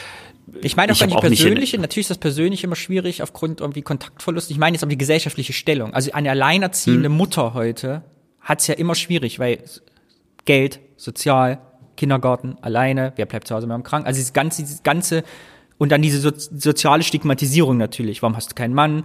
[0.61, 4.49] ich meine auch, ich die persönliche, natürlich ist das persönlich immer schwierig aufgrund irgendwie Kontaktverlust.
[4.49, 5.93] Ich meine jetzt aber die gesellschaftliche Stellung.
[5.93, 7.15] Also eine alleinerziehende hm.
[7.15, 8.03] Mutter heute
[8.41, 9.63] hat es ja immer schwierig, weil
[10.45, 11.59] Geld, sozial,
[11.99, 14.05] Kindergarten, alleine, wer bleibt zu Hause, beim krank.
[14.05, 15.23] Also dieses ganze, dieses ganze,
[15.77, 18.21] und dann diese so, soziale Stigmatisierung natürlich.
[18.21, 19.03] Warum hast du keinen Mann?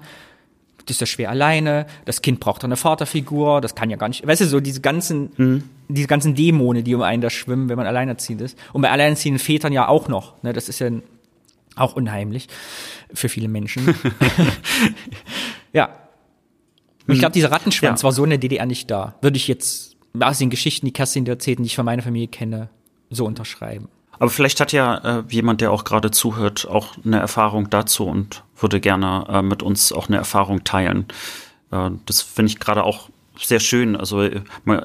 [0.86, 4.08] Das ist ja schwer alleine, das Kind braucht doch eine Vaterfigur, das kann ja gar
[4.08, 5.64] nicht, weißt du, so diese ganzen, mhm.
[5.88, 8.58] diese ganzen Dämonen, die um einen da schwimmen, wenn man alleinerziehend ist.
[8.74, 10.90] Und bei alleinerziehenden Vätern ja auch noch, ne, das ist ja
[11.74, 12.48] auch unheimlich
[13.12, 13.94] für viele Menschen.
[15.72, 15.88] ja.
[17.06, 18.04] Und ich glaube, dieser Rattenschwanz ja.
[18.04, 19.14] war so in der DDR nicht da.
[19.20, 22.68] Würde ich jetzt aus den Geschichten, die Kerstin erzählt, die ich von meiner Familie kenne,
[23.14, 23.88] so unterschreiben.
[24.18, 28.44] Aber vielleicht hat ja äh, jemand, der auch gerade zuhört, auch eine Erfahrung dazu und
[28.56, 31.06] würde gerne äh, mit uns auch eine Erfahrung teilen.
[31.70, 33.96] Äh, das finde ich gerade auch sehr schön.
[33.96, 34.42] Also äh,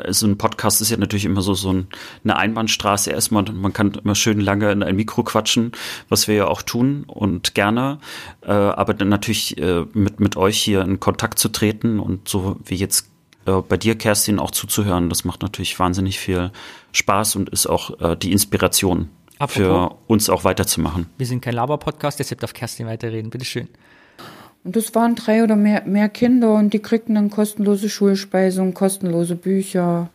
[0.10, 3.44] so ein Podcast ist ja natürlich immer so, so eine Einbahnstraße erstmal.
[3.44, 5.72] Man kann immer schön lange in ein Mikro quatschen,
[6.10, 8.00] was wir ja auch tun und gerne.
[8.42, 12.58] Äh, aber dann natürlich äh, mit, mit euch hier in Kontakt zu treten und so
[12.66, 13.10] wie jetzt
[13.46, 15.10] äh, bei dir, Kerstin, auch zuzuhören.
[15.10, 16.52] Das macht natürlich wahnsinnig viel
[16.92, 21.08] Spaß und ist auch äh, die Inspiration Apropos, für uns auch weiterzumachen.
[21.18, 23.30] Wir sind kein Laber-Podcast, deshalb darf Kerstin weiterreden.
[23.30, 23.68] Bitteschön.
[24.64, 29.36] Und das waren drei oder mehr, mehr Kinder und die kriegten dann kostenlose Schulspeisung, kostenlose
[29.36, 30.10] Bücher.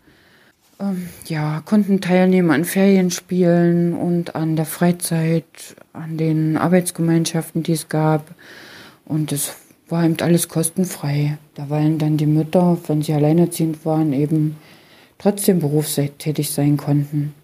[0.79, 5.45] Ähm, ja, konnten teilnehmen an Ferienspielen und an der Freizeit,
[5.93, 8.35] an den Arbeitsgemeinschaften, die es gab.
[9.07, 9.57] Und es
[9.89, 11.39] war eben alles kostenfrei.
[11.55, 14.57] Da waren dann die Mütter, wenn sie alleinerziehend waren, eben
[15.19, 17.35] trotzdem berufstätig sein konnten.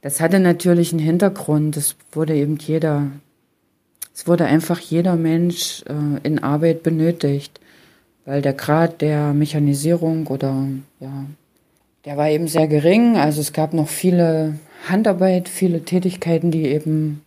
[0.00, 1.76] Das hatte natürlich einen Hintergrund.
[1.76, 3.08] Es wurde eben jeder,
[4.14, 7.60] es wurde einfach jeder Mensch äh, in Arbeit benötigt,
[8.24, 10.66] weil der Grad der Mechanisierung oder
[11.00, 11.24] ja,
[12.04, 13.16] der war eben sehr gering.
[13.16, 17.22] Also es gab noch viele Handarbeit, viele Tätigkeiten, die eben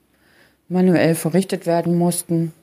[0.70, 2.54] manuell verrichtet werden mussten.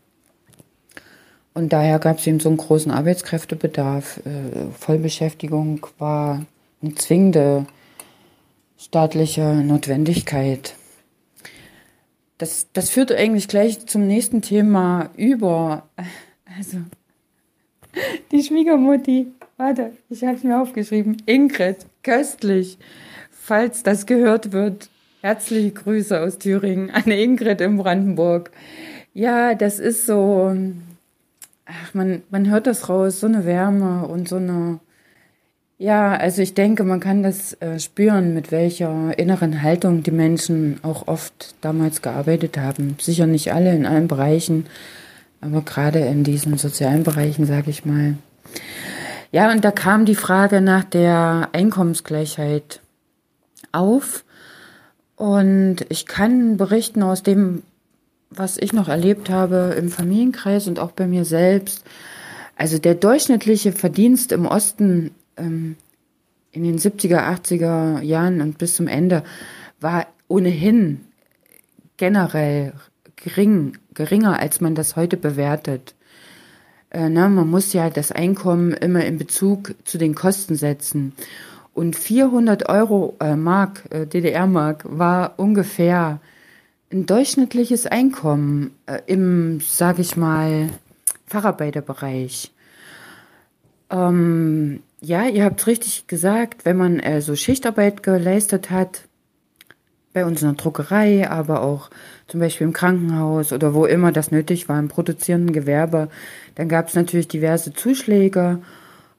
[1.58, 4.18] Und daher gab es eben so einen großen Arbeitskräftebedarf.
[4.18, 6.46] Äh, Vollbeschäftigung war
[6.80, 7.66] eine zwingende
[8.78, 10.76] staatliche Notwendigkeit.
[12.38, 15.88] Das, das führt eigentlich gleich zum nächsten Thema über.
[16.56, 16.78] Also,
[18.30, 21.20] die Schwiegermutti, warte, ich habe es mir aufgeschrieben.
[21.26, 22.78] Ingrid, köstlich.
[23.32, 24.90] Falls das gehört wird,
[25.22, 28.52] herzliche Grüße aus Thüringen an Ingrid in Brandenburg.
[29.12, 30.56] Ja, das ist so,
[31.68, 34.80] ach, man, man hört das raus, so eine Wärme und so eine,
[35.76, 40.80] ja, also ich denke, man kann das äh, spüren, mit welcher inneren Haltung die Menschen
[40.82, 42.96] auch oft damals gearbeitet haben.
[43.00, 44.66] Sicher nicht alle in allen Bereichen,
[45.40, 48.14] aber gerade in diesen sozialen Bereichen, sage ich mal.
[49.30, 52.80] Ja, und da kam die Frage nach der Einkommensgleichheit
[53.72, 54.24] auf.
[55.16, 57.62] Und ich kann berichten aus dem,
[58.30, 61.84] was ich noch erlebt habe im Familienkreis und auch bei mir selbst,
[62.56, 65.76] also der durchschnittliche Verdienst im Osten ähm,
[66.52, 69.22] in den 70er, 80er Jahren und bis zum Ende
[69.80, 71.00] war ohnehin
[71.96, 72.72] generell
[73.16, 75.94] gering, geringer, als man das heute bewertet.
[76.90, 81.12] Äh, na, man muss ja das Einkommen immer in Bezug zu den Kosten setzen.
[81.74, 86.20] Und 400 Euro äh, Mark, äh, DDR-Mark, war ungefähr
[86.90, 90.68] ein durchschnittliches Einkommen äh, im, sage ich mal,
[91.26, 92.52] Facharbeiterbereich.
[93.90, 99.02] Ähm, ja, ihr habt richtig gesagt, wenn man äh, so Schichtarbeit geleistet hat,
[100.14, 101.90] bei uns in der Druckerei, aber auch
[102.26, 106.08] zum Beispiel im Krankenhaus oder wo immer das nötig war, im produzierenden Gewerbe,
[106.54, 108.60] dann gab es natürlich diverse Zuschläge.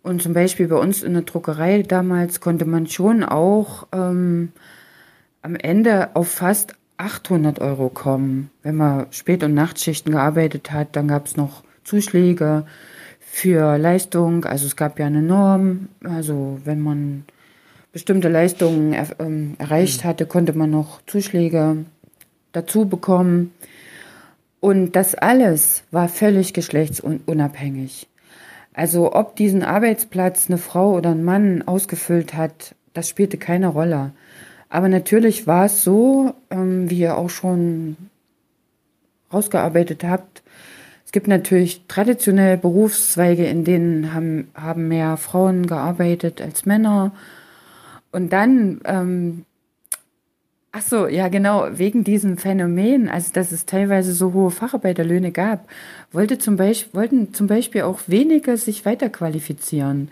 [0.02, 4.52] Und zum Beispiel bei uns in der Druckerei damals konnte man schon auch ähm,
[5.42, 8.52] am Ende auf fast 800 Euro kommen.
[8.62, 12.66] Wenn man Spät- und Nachtschichten gearbeitet hat, dann gab es noch Zuschläge
[13.20, 14.44] für Leistung.
[14.44, 15.88] Also es gab ja eine Norm.
[16.04, 17.24] Also wenn man
[17.94, 21.86] bestimmte Leistungen er, ähm, erreicht hatte, konnte man noch Zuschläge
[22.52, 23.54] dazu bekommen.
[24.60, 28.10] Und das alles war völlig geschlechtsunabhängig.
[28.74, 34.12] Also ob diesen Arbeitsplatz eine Frau oder ein Mann ausgefüllt hat, das spielte keine Rolle.
[34.70, 37.98] Aber natürlich war es so, ähm, wie ihr auch schon
[39.34, 40.44] rausgearbeitet habt,
[41.10, 47.14] es gibt natürlich traditionell Berufszweige, in denen haben, haben mehr Frauen gearbeitet als Männer.
[48.12, 49.44] Und dann, ähm,
[50.72, 55.68] ach so, ja genau, wegen diesem Phänomen, also dass es teilweise so hohe Facharbeiterlöhne gab,
[56.12, 60.10] wollte zum Beispiel, wollten zum Beispiel auch wenige sich weiterqualifizieren.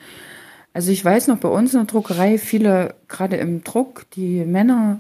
[0.78, 5.00] Also ich weiß noch bei uns in der Druckerei, viele, gerade im Druck, die Männer,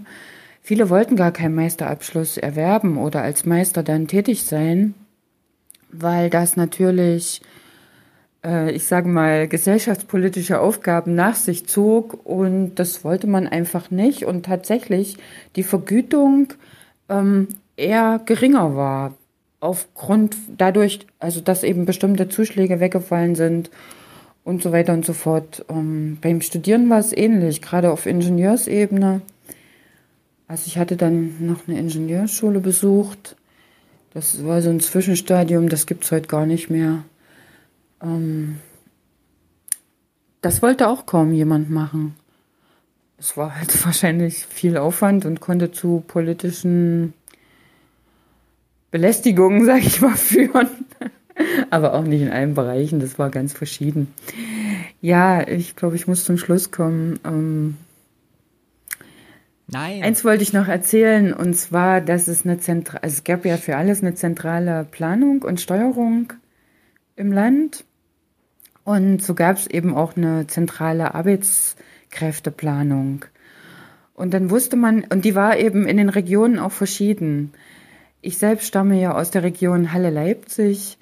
[0.63, 4.95] viele wollten gar keinen Meisterabschluss erwerben oder als Meister dann tätig sein,
[5.91, 7.43] weil das natürlich,
[8.43, 14.25] äh, ich sage mal, gesellschaftspolitische Aufgaben nach sich zog und das wollte man einfach nicht.
[14.25, 15.17] Und tatsächlich
[15.55, 16.53] die Vergütung
[17.07, 19.13] ähm, eher geringer war
[19.59, 23.69] aufgrund dadurch, also dass eben bestimmte Zuschläge weggefallen sind
[24.47, 25.65] und so weiter und so fort.
[25.67, 29.19] Ähm, beim Studieren war es ähnlich, gerade auf Ingenieursebene.
[30.47, 33.35] Also ich hatte dann noch eine Ingenieurschule besucht.
[34.13, 37.03] Das war so ein Zwischenstadium, das gibt es heute gar nicht mehr.
[38.01, 38.59] Ähm,
[40.39, 42.15] das wollte auch kaum jemand machen.
[43.17, 47.13] Es war halt wahrscheinlich viel Aufwand und konnte zu politischen
[48.91, 50.86] Belästigungen, sag ich mal, führen
[51.69, 52.99] aber auch nicht in allen Bereichen.
[52.99, 54.13] Das war ganz verschieden.
[55.01, 57.19] Ja, ich glaube, ich muss zum Schluss kommen.
[57.25, 57.77] Ähm,
[59.67, 60.03] Nein.
[60.03, 63.57] Eins wollte ich noch erzählen, und zwar, dass es eine zentrale, also es gab ja
[63.57, 66.31] für alles eine zentrale Planung und Steuerung
[67.17, 67.83] im Land.
[68.85, 73.25] Und so gab es eben auch eine zentrale Arbeitskräfteplanung.
[74.13, 77.51] Und dann wusste man, und die war eben in den Regionen auch verschieden.
[78.21, 80.97] Ich selbst stamme ja aus der Region Halle-Leipzig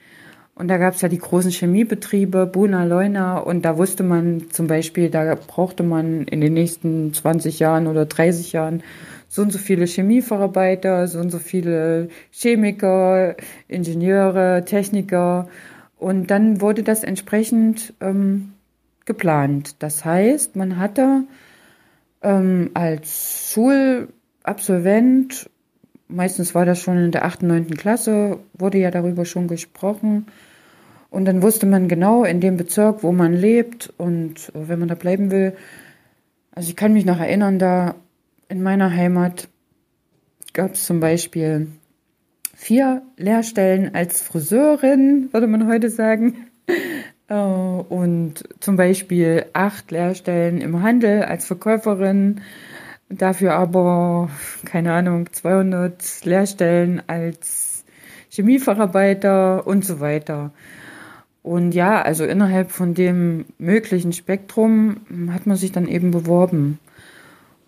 [0.56, 4.68] und da gab es ja die großen Chemiebetriebe, Buna, Leuna, und da wusste man zum
[4.68, 8.82] Beispiel, da brauchte man in den nächsten 20 Jahren oder 30 Jahren
[9.28, 13.36] so und so viele Chemiefacharbeiter, so und so viele Chemiker,
[13.68, 15.50] Ingenieure, Techniker.
[15.98, 18.54] Und dann wurde das entsprechend ähm,
[19.04, 19.76] geplant.
[19.84, 21.26] Das heißt, man hatte
[22.22, 25.50] ähm, als Schulabsolvent,
[26.08, 27.68] meistens war das schon in der 8., 9.
[27.72, 30.28] Klasse, wurde ja darüber schon gesprochen,
[31.16, 34.96] und dann wusste man genau in dem Bezirk, wo man lebt und wenn man da
[34.96, 35.54] bleiben will.
[36.52, 37.96] Also ich kann mich noch erinnern, da
[38.50, 39.48] in meiner Heimat
[40.52, 41.68] gab es zum Beispiel
[42.54, 46.48] vier Lehrstellen als Friseurin, würde man heute sagen.
[47.28, 52.42] Äh, und zum Beispiel acht Lehrstellen im Handel als Verkäuferin.
[53.10, 54.30] Dafür aber,
[54.66, 57.86] keine Ahnung, 200 Lehrstellen als
[58.30, 60.52] Chemiefacharbeiter und so weiter.
[61.44, 66.80] Und ja, also innerhalb von dem möglichen Spektrum hat man sich dann eben beworben.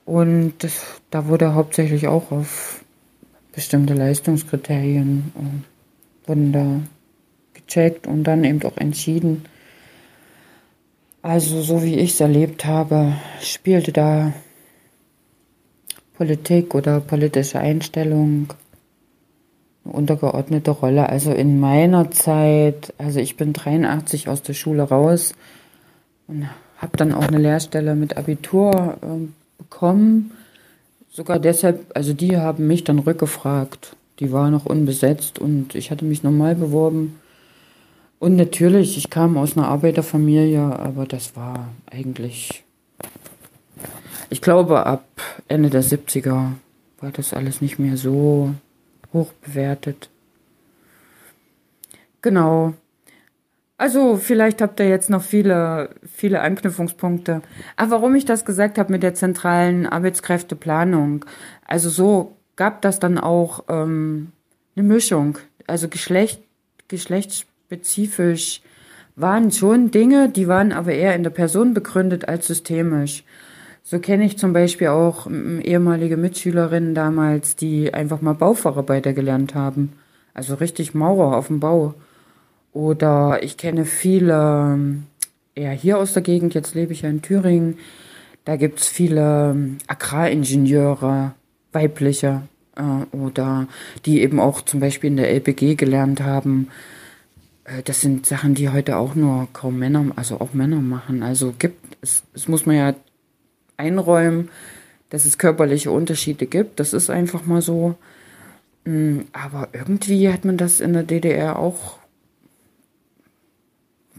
[0.06, 0.68] Und
[1.12, 2.84] da wurde hauptsächlich auch auf
[3.52, 6.80] bestimmte Leistungskriterien äh, wurden da
[7.54, 9.46] gecheckt und dann eben auch entschieden.
[11.22, 14.34] Also so wie ich es erlebt habe, spielte da
[16.18, 18.48] Politik oder politische Einstellung
[19.84, 21.10] untergeordnete Rolle.
[21.10, 25.34] Also in meiner Zeit, also ich bin 83 aus der Schule raus
[26.28, 29.28] und habe dann auch eine Lehrstelle mit Abitur äh,
[29.58, 30.32] bekommen.
[31.10, 33.96] Sogar deshalb, also die haben mich dann rückgefragt.
[34.20, 37.20] Die war noch unbesetzt und ich hatte mich normal beworben.
[38.20, 42.64] Und natürlich, ich kam aus einer Arbeiterfamilie, aber das war eigentlich,
[44.30, 45.06] ich glaube, ab
[45.48, 46.52] Ende der 70er
[47.00, 48.54] war das alles nicht mehr so
[49.14, 50.10] hoch bewertet.
[52.22, 52.74] Genau.
[53.78, 57.44] Also vielleicht habt ihr jetzt noch viele, viele Anknüpfungspunkte.
[57.76, 61.26] Aber warum ich das gesagt habe mit der zentralen Arbeitskräfteplanung,
[61.66, 64.32] also so gab das dann auch ähm,
[64.76, 65.38] eine Mischung,
[65.68, 66.42] also Geschlecht,
[66.88, 68.62] geschlechtsspezifisch
[69.16, 73.24] waren schon Dinge, die waren aber eher in der Person begründet als systemisch.
[73.90, 79.94] So kenne ich zum Beispiel auch ehemalige Mitschülerinnen damals, die einfach mal Baufacharbeiter gelernt haben.
[80.34, 81.94] Also richtig Maurer auf dem Bau.
[82.74, 84.78] Oder ich kenne viele,
[85.56, 87.78] eher hier aus der Gegend, jetzt lebe ich ja in Thüringen,
[88.44, 89.56] da gibt's viele
[89.88, 91.32] Agraringenieure,
[91.72, 92.42] weibliche,
[92.76, 93.70] äh, oder
[94.06, 96.68] die eben auch zum Beispiel in der LPG gelernt haben.
[97.64, 101.24] Äh, das sind Sachen, die heute auch nur kaum Männer, also auch Männer machen.
[101.24, 102.94] Also gibt es, es muss man ja
[103.78, 104.50] einräumen,
[105.10, 106.80] dass es körperliche Unterschiede gibt.
[106.80, 107.96] Das ist einfach mal so.
[108.86, 112.00] Mm, aber irgendwie hat man das in der DDR auch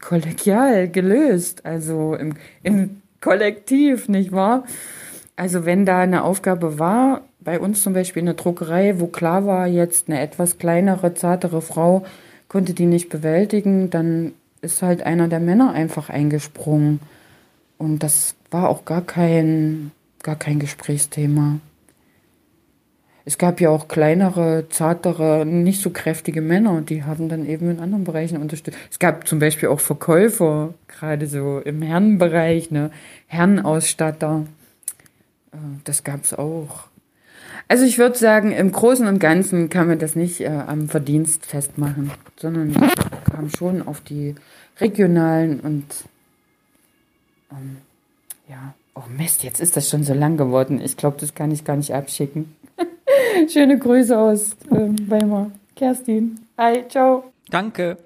[0.00, 4.64] kollegial gelöst, also im, im Kollektiv, nicht wahr?
[5.36, 9.46] Also wenn da eine Aufgabe war, bei uns zum Beispiel in der Druckerei, wo klar
[9.46, 12.04] war, jetzt eine etwas kleinere, zartere Frau
[12.48, 17.00] konnte die nicht bewältigen, dann ist halt einer der Männer einfach eingesprungen.
[17.76, 21.60] Und das war auch gar kein, gar kein Gesprächsthema.
[23.24, 27.78] Es gab ja auch kleinere, zartere, nicht so kräftige Männer, die haben dann eben in
[27.78, 28.78] anderen Bereichen unterstützt.
[28.90, 32.90] Es gab zum Beispiel auch Verkäufer, gerade so im Herrenbereich, ne,
[33.26, 34.46] Herrenausstatter.
[35.52, 36.84] Äh, das gab's auch.
[37.70, 41.44] Also ich würde sagen, im Großen und Ganzen kann man das nicht äh, am Verdienst
[41.44, 42.74] festmachen, sondern
[43.30, 44.36] kam schon auf die
[44.80, 45.84] regionalen und
[47.52, 47.76] ähm,
[48.48, 50.80] ja, oh Mist, jetzt ist das schon so lang geworden.
[50.80, 52.56] Ich glaube, das kann ich gar nicht abschicken.
[53.52, 55.50] Schöne Grüße aus ähm, Weimar.
[55.76, 56.40] Kerstin.
[56.56, 57.32] Hi, ciao.
[57.50, 57.98] Danke.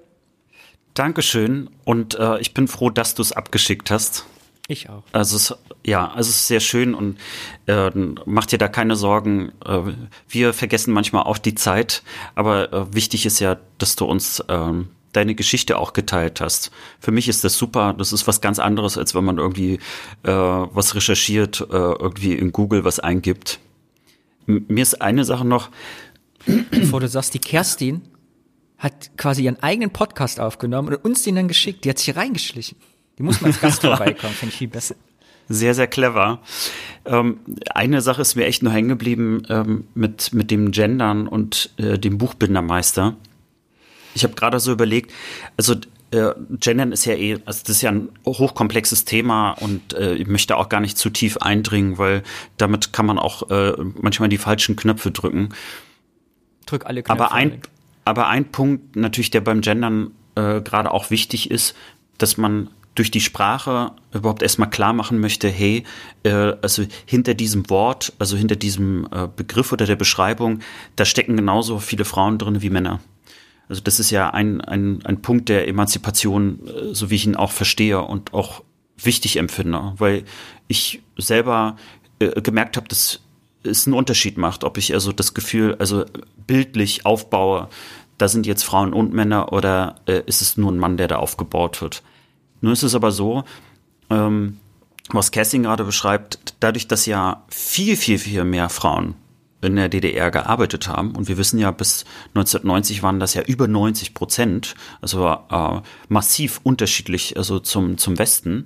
[0.93, 4.25] Dankeschön und äh, ich bin froh, dass du es abgeschickt hast.
[4.67, 5.03] Ich auch.
[5.11, 7.17] Also es, ja, also es ist sehr schön und
[7.65, 7.89] äh,
[8.25, 9.51] macht dir da keine Sorgen.
[9.65, 9.93] Äh,
[10.29, 12.03] wir vergessen manchmal auch die Zeit,
[12.35, 14.71] aber äh, wichtig ist ja, dass du uns äh,
[15.13, 16.71] deine Geschichte auch geteilt hast.
[16.99, 17.93] Für mich ist das super.
[17.97, 19.75] Das ist was ganz anderes, als wenn man irgendwie
[20.23, 23.59] äh, was recherchiert, äh, irgendwie in Google was eingibt.
[24.47, 25.69] M mir ist eine Sache noch.
[26.71, 28.01] Bevor du sagst, die Kerstin
[28.77, 31.85] hat quasi ihren eigenen Podcast aufgenommen und uns den dann geschickt.
[31.85, 32.77] Die hat sich hier reingeschlichen.
[33.17, 34.95] Die muss mal als Gast vorbeikommen, finde ich viel besser.
[35.49, 36.39] Sehr, sehr clever.
[37.05, 37.39] Ähm,
[37.73, 41.97] eine Sache ist mir echt nur hängen geblieben ähm, mit, mit dem Gendern und äh,
[41.97, 43.15] dem Buchbindermeister.
[44.15, 45.11] Ich habe gerade so überlegt,
[45.57, 45.75] also
[46.11, 50.27] äh, Gendern ist ja eh, also das ist ja ein hochkomplexes Thema und äh, ich
[50.27, 52.23] möchte auch gar nicht zu tief eindringen, weil
[52.57, 55.49] damit kann man auch äh, manchmal die falschen Knöpfe drücken.
[56.65, 57.23] Drück alle Knöpfe.
[57.23, 57.61] Aber ein,
[58.05, 61.75] aber ein Punkt natürlich, der beim Gendern äh, gerade auch wichtig ist,
[62.17, 65.83] dass man durch die Sprache überhaupt erstmal klar machen möchte, hey,
[66.23, 70.59] äh, also hinter diesem Wort, also hinter diesem äh, Begriff oder der Beschreibung,
[70.95, 72.99] da stecken genauso viele Frauen drin wie Männer.
[73.69, 77.35] Also das ist ja ein, ein, ein Punkt der Emanzipation, äh, so wie ich ihn
[77.35, 78.63] auch verstehe und auch
[78.97, 80.23] wichtig empfinde, weil
[80.67, 81.77] ich selber
[82.19, 83.21] äh, gemerkt habe, dass
[83.63, 86.05] es einen Unterschied macht, ob ich also das Gefühl, also
[86.45, 87.69] bildlich aufbaue,
[88.17, 91.17] da sind jetzt Frauen und Männer oder äh, ist es nur ein Mann, der da
[91.17, 92.03] aufgebaut wird.
[92.61, 93.43] Nur ist es aber so,
[94.09, 94.59] ähm,
[95.09, 99.15] was Kerstin gerade beschreibt, dadurch, dass ja viel, viel, viel mehr Frauen
[99.63, 101.15] in der DDR gearbeitet haben.
[101.15, 106.59] Und wir wissen ja, bis 1990 waren das ja über 90 Prozent, also äh, massiv
[106.63, 108.65] unterschiedlich, also zum, zum Westen,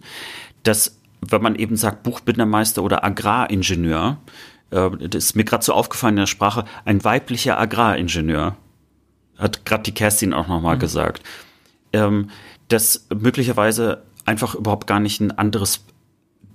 [0.64, 4.18] dass, wenn man eben sagt Buchbindermeister oder Agraringenieur,
[4.72, 8.56] äh, das ist mir gerade so aufgefallen in der Sprache, ein weiblicher Agraringenieur,
[9.38, 10.80] hat gerade die Kerstin auch nochmal mhm.
[10.80, 11.24] gesagt.
[11.94, 12.30] Ähm,
[12.68, 15.86] dass möglicherweise einfach überhaupt gar nicht ein anderes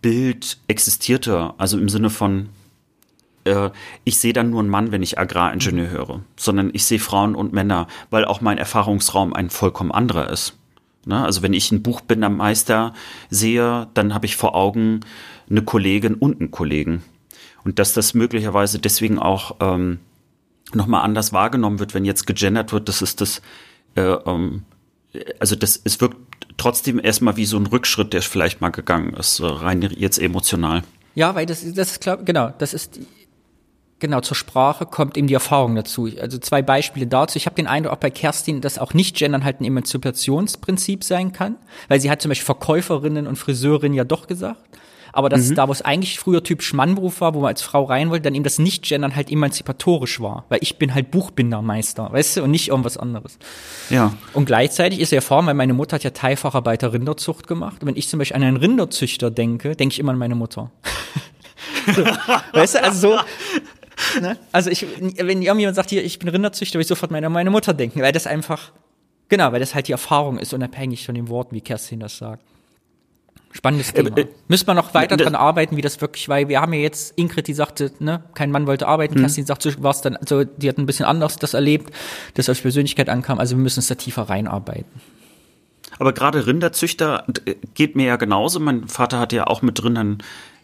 [0.02, 2.50] Bild existierte, also im Sinne von
[3.44, 3.70] äh,
[4.05, 5.90] ich sehe dann nur einen Mann, wenn ich Agraringenieur mhm.
[5.90, 10.57] höre, sondern ich sehe Frauen und Männer, weil auch mein Erfahrungsraum ein vollkommen anderer ist.
[11.05, 11.22] Ne?
[11.22, 12.94] Also wenn ich ein Buchbindermeister
[13.31, 15.00] sehe, dann habe ich vor Augen
[15.50, 17.02] eine Kollegin und einen Kollegen.
[17.64, 20.00] Und dass das möglicherweise deswegen auch ähm,
[20.72, 23.42] nochmal anders wahrgenommen wird, wenn jetzt gegendert wird, das ist das
[23.94, 24.64] äh, ähm,
[25.38, 26.16] also das, es wirkt
[26.57, 30.82] trotzdem erstmal wie so ein Rückschritt, der vielleicht mal gegangen ist, rein jetzt emotional.
[31.14, 33.01] Ja, weil das, das ist klar, genau, das ist,
[34.03, 36.07] genau, zur Sprache kommt eben die Erfahrung dazu.
[36.20, 37.38] Also zwei Beispiele dazu.
[37.38, 41.32] Ich habe den Eindruck auch bei Kerstin, dass auch nicht Gendern halt ein Emanzipationsprinzip sein
[41.32, 41.57] kann,
[41.88, 44.61] weil sie hat zum Beispiel Verkäuferinnen und Friseurinnen ja doch gesagt.
[45.14, 45.55] Aber dass mhm.
[45.55, 48.34] da, wo es eigentlich früher typisch Mannberuf war, wo man als Frau rein wollte, dann
[48.34, 50.46] eben das Nicht-Gendern halt emanzipatorisch war.
[50.48, 53.38] Weil ich bin halt Buchbindermeister, weißt du, und nicht irgendwas anderes.
[53.90, 54.14] Ja.
[54.32, 57.82] Und gleichzeitig ist ja Form, weil meine Mutter hat ja Teilfacharbeiter Rinderzucht gemacht.
[57.82, 60.70] Und wenn ich zum Beispiel an einen Rinderzüchter denke, denke ich immer an meine Mutter.
[61.94, 62.05] so,
[62.53, 63.20] weißt du, also so,
[64.20, 64.38] ne?
[64.53, 64.86] Also ich,
[65.18, 68.12] wenn jemand sagt, hier, ich bin Rinderzüchter, würde ich sofort meine, meine Mutter denken, weil
[68.12, 68.72] das einfach
[69.32, 72.42] Genau, weil das halt die Erfahrung ist, unabhängig von den Worten, wie Kerstin das sagt.
[73.50, 74.14] Spannendes Thema.
[74.14, 76.80] Äh, äh, Müssen wir noch weiter dran arbeiten, wie das wirklich, weil wir haben ja
[76.80, 79.20] jetzt Ingrid, die sagte, ne, kein Mann wollte arbeiten, mhm.
[79.20, 81.94] Kerstin sagt, so war es dann, also die hat ein bisschen anders das erlebt,
[82.34, 85.00] das auf Persönlichkeit ankam, also wir müssen es da tiefer reinarbeiten.
[85.98, 88.61] Aber gerade Rinderzüchter äh, geht mir ja genauso.
[88.61, 90.18] Mein Vater hat ja auch mit Rindern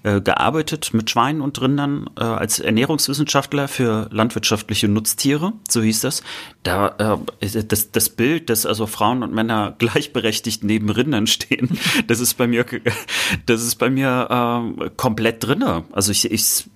[0.04, 6.22] äh, gearbeitet mit Schweinen und Rindern äh, als Ernährungswissenschaftler für landwirtschaftliche Nutztiere, so hieß das.
[6.62, 12.20] Da äh, das, das Bild, dass also Frauen und Männer gleichberechtigt neben Rindern stehen, das
[12.20, 12.64] ist bei mir,
[13.46, 15.84] das ist bei mir äh, komplett drinne.
[15.90, 16.70] Also ich, ich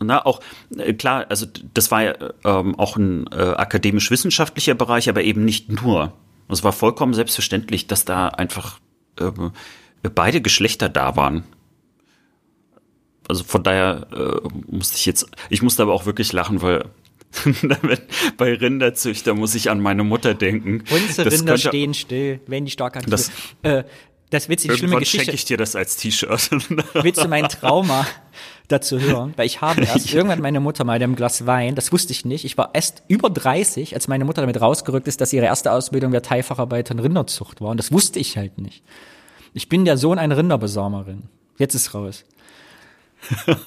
[0.00, 0.40] na, auch
[0.76, 2.14] äh, klar, also das war ja
[2.44, 6.14] ähm, auch ein äh, akademisch-wissenschaftlicher Bereich, aber eben nicht nur.
[6.48, 8.78] Es war vollkommen selbstverständlich, dass da einfach
[9.20, 9.30] äh,
[10.14, 11.44] beide Geschlechter da waren
[13.28, 16.84] also von daher äh, musste ich jetzt, ich musste aber auch wirklich lachen, weil
[18.36, 20.84] bei Rinderzüchter muss ich an meine Mutter denken.
[20.90, 23.30] Unsere das Rinder stehen still, wenn die stark aktiv das,
[23.62, 23.84] äh,
[24.32, 25.26] das wird die schlimme Geschichte.
[25.26, 26.50] schenke ich dir das als T-Shirt.
[26.94, 28.06] Willst du mein Trauma
[28.68, 29.34] dazu hören?
[29.36, 30.16] Weil ich habe erst ja.
[30.16, 32.46] irgendwann meine Mutter mal dem Glas Wein, das wusste ich nicht.
[32.46, 36.12] Ich war erst über 30, als meine Mutter damit rausgerückt ist, dass ihre erste Ausbildung
[36.12, 37.70] der Teilfacharbeiter in Rinderzucht war.
[37.70, 38.82] Und das wusste ich halt nicht.
[39.52, 41.24] Ich bin der Sohn einer Rinderbesamerin.
[41.58, 42.24] Jetzt ist raus.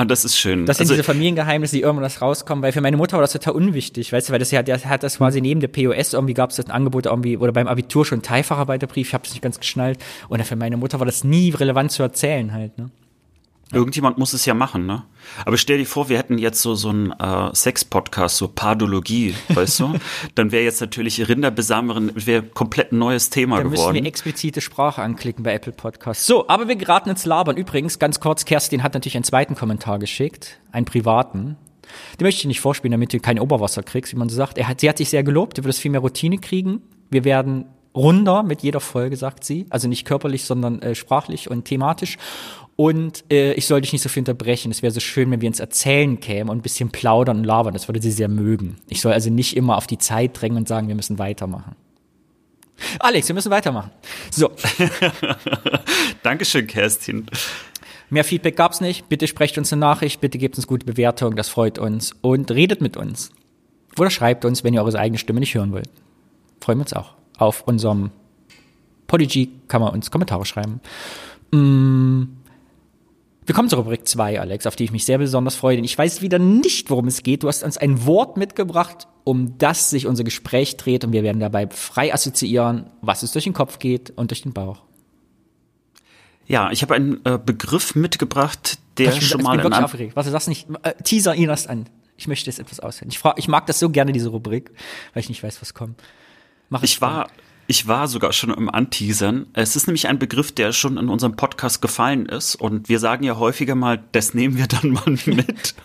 [0.00, 0.64] Ah, das ist schön.
[0.64, 3.32] Das sind also, diese Familiengeheimnisse, die irgendwann das rauskommen, weil für meine Mutter war das
[3.32, 6.32] total unwichtig, weißt du, weil das ja, der hat das quasi neben der POS irgendwie
[6.32, 9.42] gab es das ein Angebot irgendwie oder beim Abitur schon Teilfacharbeiterbrief, ich habe es nicht
[9.42, 9.98] ganz geschnallt
[10.30, 12.88] und für meine Mutter war das nie relevant zu erzählen halt, ne?
[13.72, 15.04] Irgendjemand muss es ja machen, ne?
[15.44, 19.80] Aber stell dir vor, wir hätten jetzt so so einen äh, Sex-Podcast, so Pardologie, weißt
[19.80, 19.94] du?
[20.34, 23.86] Dann wäre jetzt natürlich Rinderbesamerin, wäre komplett ein neues Thema Dann geworden.
[23.86, 26.26] Dann müssen wir explizite Sprache anklicken bei Apple Podcasts.
[26.26, 27.56] So, aber wir geraten ins Labern.
[27.56, 31.56] Übrigens, ganz kurz, Kerstin hat natürlich einen zweiten Kommentar geschickt, einen privaten.
[32.18, 34.58] Den möchte ich nicht vorspielen, damit du kein Oberwasser kriegst, wie man so sagt.
[34.58, 36.82] Er hat, sie hat sich sehr gelobt, du würdest viel mehr Routine kriegen.
[37.10, 39.66] Wir werden runder mit jeder Folge, sagt sie.
[39.70, 42.18] Also nicht körperlich, sondern äh, sprachlich und thematisch.
[42.80, 44.70] Und äh, ich soll dich nicht so viel unterbrechen.
[44.70, 47.74] Es wäre so schön, wenn wir uns erzählen kämen und ein bisschen plaudern und labern.
[47.74, 48.78] Das würde sie sehr mögen.
[48.88, 51.76] Ich soll also nicht immer auf die Zeit drängen und sagen, wir müssen weitermachen.
[52.98, 53.90] Alex, wir müssen weitermachen.
[54.30, 54.52] So.
[56.22, 57.26] Dankeschön, Kerstin.
[58.08, 59.10] Mehr Feedback gab's nicht.
[59.10, 62.16] Bitte sprecht uns eine Nachricht, bitte gebt uns gute Bewertung, das freut uns.
[62.22, 63.30] Und redet mit uns.
[63.98, 65.90] Oder schreibt uns, wenn ihr eure eigene Stimme nicht hören wollt.
[66.62, 67.12] Freuen wir uns auch.
[67.36, 68.10] Auf unserem
[69.06, 70.80] Podigy kann man uns Kommentare schreiben.
[71.50, 72.39] Mmh.
[73.50, 75.98] Wir kommen zur Rubrik 2, Alex, auf die ich mich sehr besonders freue, denn ich
[75.98, 77.42] weiß wieder nicht, worum es geht.
[77.42, 81.40] Du hast uns ein Wort mitgebracht, um das sich unser Gespräch dreht und wir werden
[81.40, 84.84] dabei frei assoziieren, was es durch den Kopf geht und durch den Bauch.
[86.46, 90.14] Ja, ich habe einen äh, Begriff mitgebracht, der ich schon mal bin wirklich aufgeregt.
[90.14, 90.68] Was das nicht?
[90.84, 91.88] Äh, teaser ihn erst an.
[92.16, 93.08] Ich möchte jetzt etwas aushören.
[93.08, 94.70] Ich, frag, ich mag das so gerne, diese Rubrik,
[95.12, 96.00] weil ich nicht weiß, was kommt.
[96.68, 97.26] Mach ich war,
[97.70, 99.46] ich war sogar schon im Anteasern.
[99.52, 102.56] Es ist nämlich ein Begriff, der schon in unserem Podcast gefallen ist.
[102.56, 105.76] Und wir sagen ja häufiger mal, das nehmen wir dann mal mit.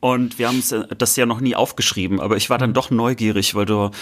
[0.00, 0.60] und wir haben
[0.98, 2.18] das ja noch nie aufgeschrieben.
[2.18, 3.92] Aber ich war dann doch neugierig, weil du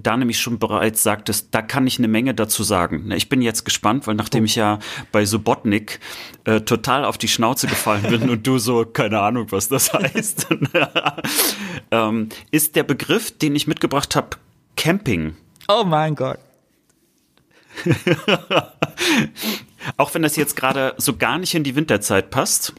[0.00, 3.10] da nämlich schon bereits sagtest, da kann ich eine Menge dazu sagen.
[3.10, 4.78] Ich bin jetzt gespannt, weil nachdem ich ja
[5.10, 5.98] bei Subotnik
[6.44, 10.46] äh, total auf die Schnauze gefallen bin und du so, keine Ahnung, was das heißt,
[11.90, 14.36] ähm, ist der Begriff, den ich mitgebracht habe,
[14.76, 15.34] Camping.
[15.74, 16.38] Oh mein Gott.
[19.96, 22.74] auch wenn das jetzt gerade so gar nicht in die Winterzeit passt.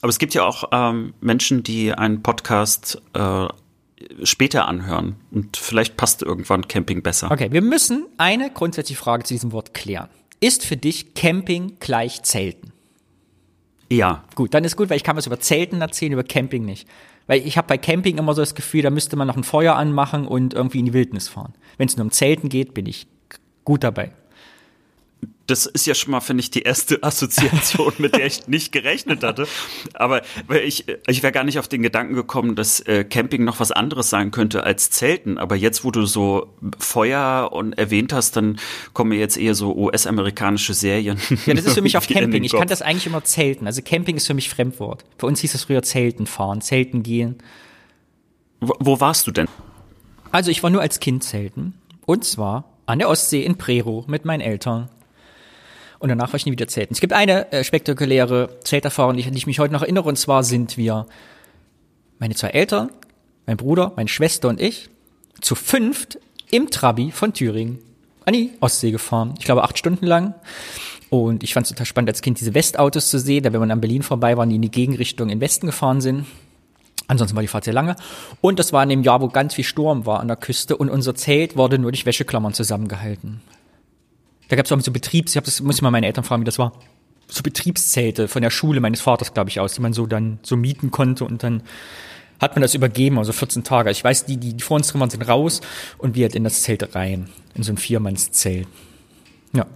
[0.00, 3.48] Aber es gibt ja auch ähm, Menschen, die einen Podcast äh,
[4.22, 5.16] später anhören.
[5.30, 7.30] Und vielleicht passt irgendwann Camping besser.
[7.30, 10.08] Okay, wir müssen eine grundsätzliche Frage zu diesem Wort klären.
[10.40, 12.72] Ist für dich Camping gleich Zelten?
[13.90, 14.24] Ja.
[14.36, 16.88] Gut, dann ist gut, weil ich kann was über Zelten erzählen, über Camping nicht.
[17.30, 19.76] Weil ich habe bei Camping immer so das Gefühl, da müsste man noch ein Feuer
[19.76, 21.54] anmachen und irgendwie in die Wildnis fahren.
[21.78, 23.06] Wenn es nur um Zelten geht, bin ich
[23.64, 24.10] gut dabei
[25.50, 29.22] das ist ja schon mal, finde ich, die erste Assoziation, mit der ich nicht gerechnet
[29.22, 29.46] hatte.
[29.94, 30.22] Aber
[30.64, 34.10] ich, ich wäre gar nicht auf den Gedanken gekommen, dass äh, Camping noch was anderes
[34.10, 35.38] sein könnte als Zelten.
[35.38, 36.48] Aber jetzt, wo du so
[36.78, 38.58] Feuer und erwähnt hast, dann
[38.92, 41.18] kommen mir jetzt eher so US-amerikanische Serien.
[41.46, 42.44] Ja, das ist für mich auch Camping.
[42.44, 43.66] Ich kann das eigentlich immer Zelten.
[43.66, 45.04] Also Camping ist für mich Fremdwort.
[45.16, 47.38] Für uns hieß es früher Zelten fahren, Zelten gehen.
[48.60, 49.48] Wo, wo warst du denn?
[50.32, 51.74] Also ich war nur als Kind Zelten.
[52.04, 54.90] Und zwar an der Ostsee in Prero mit meinen Eltern
[56.00, 56.94] und danach war ich nie wieder zelten.
[56.94, 60.42] Es gibt eine äh, spektakuläre Zelterfahrung, an die ich mich heute noch erinnere, und zwar
[60.42, 61.06] sind wir,
[62.18, 62.90] meine zwei Eltern,
[63.46, 64.90] mein Bruder, meine Schwester und ich,
[65.40, 66.18] zu fünft
[66.50, 67.78] im Trabi von Thüringen
[68.24, 69.34] an die Ostsee gefahren.
[69.38, 70.34] Ich glaube acht Stunden lang.
[71.10, 73.70] Und ich fand es total spannend, als Kind diese Westautos zu sehen, da wenn man
[73.70, 76.26] an Berlin vorbei war, die in die Gegenrichtung in Westen gefahren sind.
[77.08, 77.96] Ansonsten war die Fahrt sehr lange.
[78.40, 80.88] Und das war in dem Jahr, wo ganz viel Sturm war an der Küste und
[80.88, 83.40] unser Zelt wurde nur durch Wäscheklammern zusammengehalten.
[84.50, 86.42] Da gab es auch so Betriebs, ich hab das muss ich mal meine Eltern fragen,
[86.42, 86.72] wie das war.
[87.28, 90.56] So Betriebszelte von der Schule meines Vaters, glaube ich, aus, die man so dann so
[90.56, 91.62] mieten konnte und dann
[92.40, 93.92] hat man das übergeben, also 14 Tage.
[93.92, 95.60] Ich weiß, die, die, die vor uns drin waren, sind raus
[95.98, 97.28] und wir halt in das Zelt rein.
[97.54, 98.66] In so ein Viermannszelt.
[99.52, 99.66] Ja.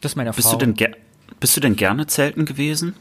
[0.00, 0.58] Das ist meine Erfahrung.
[0.58, 0.96] Bist du denn,
[1.40, 2.94] bist du denn gerne zelten gewesen?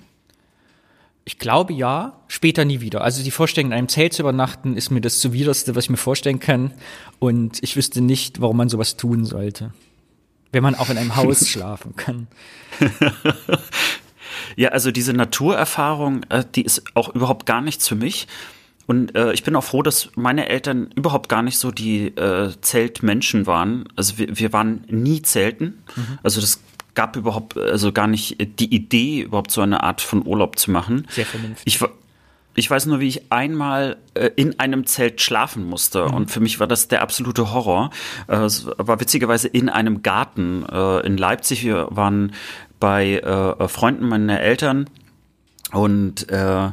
[1.25, 3.01] Ich glaube ja, später nie wieder.
[3.01, 5.97] Also die Vorstellung, in einem Zelt zu übernachten, ist mir das zuwiderste, was ich mir
[5.97, 6.73] vorstellen kann.
[7.19, 9.73] Und ich wüsste nicht, warum man sowas tun sollte.
[10.51, 12.27] Wenn man auch in einem Haus schlafen kann.
[14.55, 18.27] ja, also diese Naturerfahrung, äh, die ist auch überhaupt gar nichts für mich.
[18.87, 22.51] Und äh, ich bin auch froh, dass meine Eltern überhaupt gar nicht so die äh,
[22.61, 23.85] Zeltmenschen waren.
[23.95, 25.83] Also wir, wir waren nie Zelten.
[25.95, 26.19] Mhm.
[26.23, 26.59] Also das
[26.93, 31.07] gab überhaupt also gar nicht die Idee, überhaupt so eine Art von Urlaub zu machen.
[31.09, 31.75] Sehr vernünftig.
[31.75, 31.81] Ich,
[32.55, 36.07] ich weiß nur, wie ich einmal äh, in einem Zelt schlafen musste.
[36.07, 36.13] Mhm.
[36.13, 37.91] Und für mich war das der absolute Horror.
[38.27, 41.63] Äh, es war witzigerweise in einem Garten äh, in Leipzig.
[41.63, 42.33] Wir waren
[42.79, 44.89] bei äh, Freunden meiner Eltern
[45.71, 46.71] und äh, äh,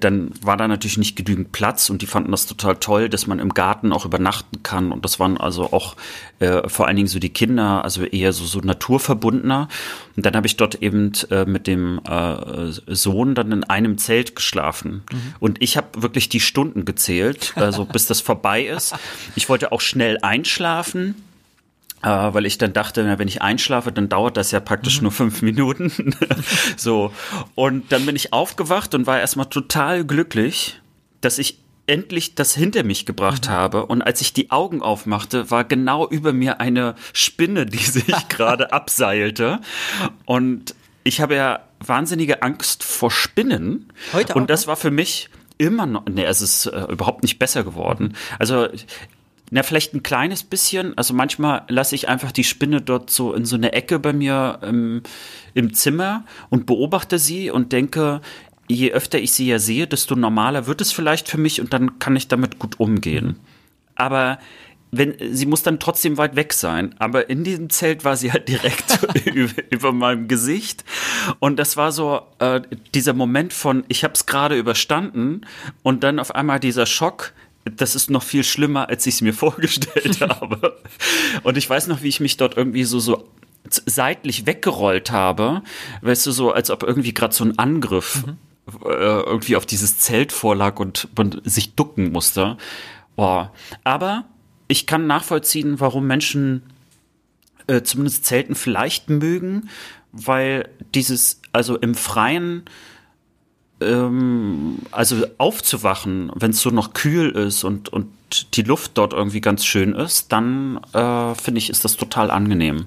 [0.00, 3.38] dann war da natürlich nicht genügend Platz und die fanden das total toll, dass man
[3.38, 5.96] im Garten auch übernachten kann und das waren also auch
[6.38, 9.68] äh, vor allen Dingen so die Kinder, also eher so, so naturverbundener
[10.16, 14.34] und dann habe ich dort eben äh, mit dem äh, Sohn dann in einem Zelt
[14.34, 15.34] geschlafen mhm.
[15.40, 18.94] und ich habe wirklich die Stunden gezählt, also bis das vorbei ist.
[19.34, 21.14] Ich wollte auch schnell einschlafen
[22.02, 25.04] äh, weil ich dann dachte, na, wenn ich einschlafe, dann dauert das ja praktisch mhm.
[25.04, 26.14] nur fünf Minuten.
[26.76, 27.12] so.
[27.54, 30.80] Und dann bin ich aufgewacht und war erstmal total glücklich,
[31.20, 33.52] dass ich endlich das hinter mich gebracht mhm.
[33.52, 33.86] habe.
[33.86, 38.72] Und als ich die Augen aufmachte, war genau über mir eine Spinne, die sich gerade
[38.72, 39.60] abseilte.
[40.24, 40.74] Und
[41.04, 43.92] ich habe ja wahnsinnige Angst vor Spinnen.
[44.12, 47.38] Heute auch, Und das war für mich immer noch, nee, es ist äh, überhaupt nicht
[47.38, 48.14] besser geworden.
[48.38, 48.68] Also
[49.50, 50.96] na, vielleicht ein kleines bisschen.
[50.98, 54.58] Also manchmal lasse ich einfach die Spinne dort so in so eine Ecke bei mir
[54.62, 55.02] im,
[55.54, 58.20] im Zimmer und beobachte sie und denke,
[58.68, 61.98] je öfter ich sie ja sehe, desto normaler wird es vielleicht für mich und dann
[61.98, 63.38] kann ich damit gut umgehen.
[63.94, 64.38] Aber
[64.90, 66.94] wenn, sie muss dann trotzdem weit weg sein.
[66.98, 70.84] Aber in diesem Zelt war sie halt direkt über, über, meinem Gesicht.
[71.38, 72.60] Und das war so äh,
[72.94, 75.42] dieser Moment von, ich habe es gerade überstanden
[75.82, 77.32] und dann auf einmal dieser Schock,
[77.74, 80.78] das ist noch viel schlimmer, als ich es mir vorgestellt habe.
[81.42, 83.28] Und ich weiß noch, wie ich mich dort irgendwie so, so
[83.68, 85.62] seitlich weggerollt habe,
[86.02, 88.36] weißt du, so als ob irgendwie gerade so ein Angriff mhm.
[88.84, 92.56] äh, irgendwie auf dieses Zelt vorlag und man sich ducken musste.
[93.16, 93.52] Boah.
[93.82, 94.26] Aber
[94.68, 96.62] ich kann nachvollziehen, warum Menschen
[97.66, 99.68] äh, zumindest Zelten vielleicht mögen,
[100.12, 102.64] weil dieses, also im Freien
[103.80, 108.08] ähm, also aufzuwachen, wenn es so noch kühl ist und, und
[108.56, 112.86] die Luft dort irgendwie ganz schön ist, dann äh, finde ich, ist das total angenehm.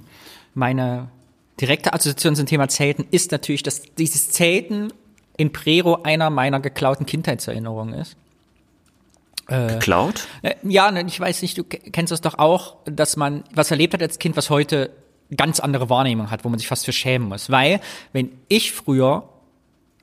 [0.54, 1.10] Meine
[1.62, 4.92] direkte Assoziation zum Thema Zelten ist natürlich, dass dieses Zelten
[5.38, 8.18] in Prero einer meiner geklauten Kindheitserinnerungen ist.
[9.48, 10.28] Äh, Geklaut?
[10.42, 13.94] Äh, ja, ne, ich weiß nicht, du kennst das doch auch, dass man was erlebt
[13.94, 14.92] hat als Kind, was heute
[15.36, 17.50] ganz andere Wahrnehmung hat, wo man sich fast für schämen muss.
[17.50, 17.80] Weil,
[18.14, 19.30] wenn ich früher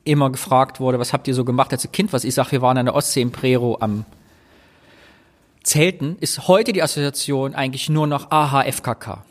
[0.07, 2.13] immer gefragt wurde, was habt ihr so gemacht als Kind?
[2.13, 4.05] Was ich sage, wir waren an der Ostsee im Prero am
[5.63, 9.23] Zelten, ist heute die Assoziation eigentlich nur noch AHFKK.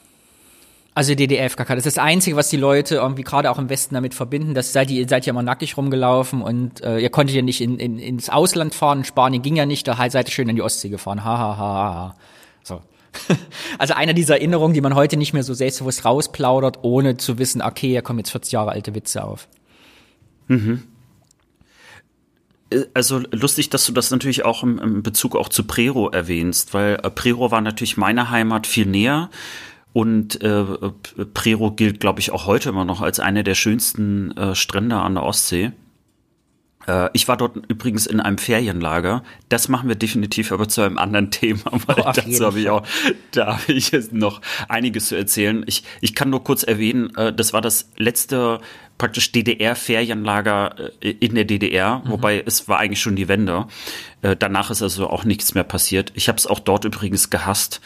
[0.95, 1.74] Also DDR-FKK.
[1.74, 4.55] Das ist das Einzige, was die Leute irgendwie gerade auch im Westen damit verbinden.
[4.55, 7.79] Das seid ihr, seid ja immer nackig rumgelaufen und äh, ihr konntet ja nicht in,
[7.79, 8.99] in, ins Ausland fahren.
[9.01, 11.22] In Spanien ging ja nicht, da seid ihr schön in die Ostsee gefahren.
[11.22, 12.16] Ha, ha, ha, ha.
[12.62, 12.81] So.
[13.79, 17.61] also einer dieser Erinnerungen, die man heute nicht mehr so selbstbewusst rausplaudert, ohne zu wissen,
[17.61, 19.49] okay, hier kommen jetzt 40 Jahre alte Witze auf.
[20.49, 20.82] Mhm.
[22.94, 26.94] Also lustig, dass du das natürlich auch im, im Bezug auch zu Prero erwähnst, weil
[27.03, 29.30] äh, Prero war natürlich meine Heimat viel näher.
[29.92, 30.64] Und äh,
[31.32, 35.14] Prero gilt, glaube ich, auch heute immer noch als eine der schönsten äh, Strände an
[35.14, 35.72] der Ostsee.
[36.86, 39.22] Äh, ich war dort übrigens in einem Ferienlager.
[39.49, 42.86] Das machen wir definitiv aber zu einem anderen Thema, weil oh, dazu habe ich auch,
[43.32, 45.64] da habe ich jetzt noch einiges zu erzählen.
[45.66, 48.61] Ich, ich kann nur kurz erwähnen, äh, das war das letzte
[48.99, 52.11] praktisch DDR-Ferienlager äh, in der DDR, mhm.
[52.11, 53.66] wobei es war eigentlich schon die Wende.
[54.38, 56.11] Danach ist also auch nichts mehr passiert.
[56.14, 57.80] Ich habe es auch dort übrigens gehasst.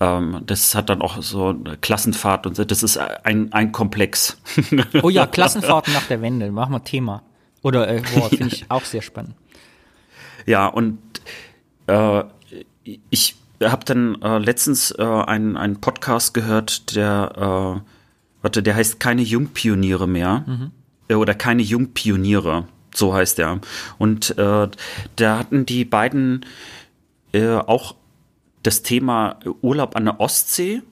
[0.00, 2.64] Ähm, das hat dann auch so eine Klassenfahrt und so.
[2.64, 4.40] Das ist ein, ein Komplex.
[5.02, 6.50] Oh ja, Klassenfahrten nach der Wende.
[6.50, 7.22] Machen wir Thema.
[7.62, 9.34] Oder äh, finde ich auch sehr spannend.
[10.46, 10.98] Ja, und
[11.86, 12.24] äh,
[13.10, 17.90] ich habe dann äh, letztens äh, einen, einen Podcast gehört, der, äh,
[18.42, 20.44] warte, der heißt Keine Jungpioniere mehr.
[20.46, 20.70] Mhm.
[21.08, 22.66] Äh, oder Keine Jungpioniere.
[22.94, 23.60] So heißt er.
[23.98, 24.68] Und äh,
[25.16, 26.44] da hatten die beiden
[27.32, 27.94] äh, auch
[28.62, 30.82] das Thema Urlaub an der Ostsee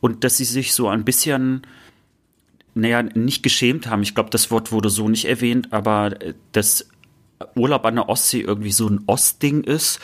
[0.00, 1.62] und dass sie sich so ein bisschen,
[2.74, 4.02] naja, nicht geschämt haben.
[4.02, 6.88] Ich glaube, das Wort wurde so nicht erwähnt, aber äh, dass
[7.54, 10.00] Urlaub an der Ostsee irgendwie so ein Ostding ist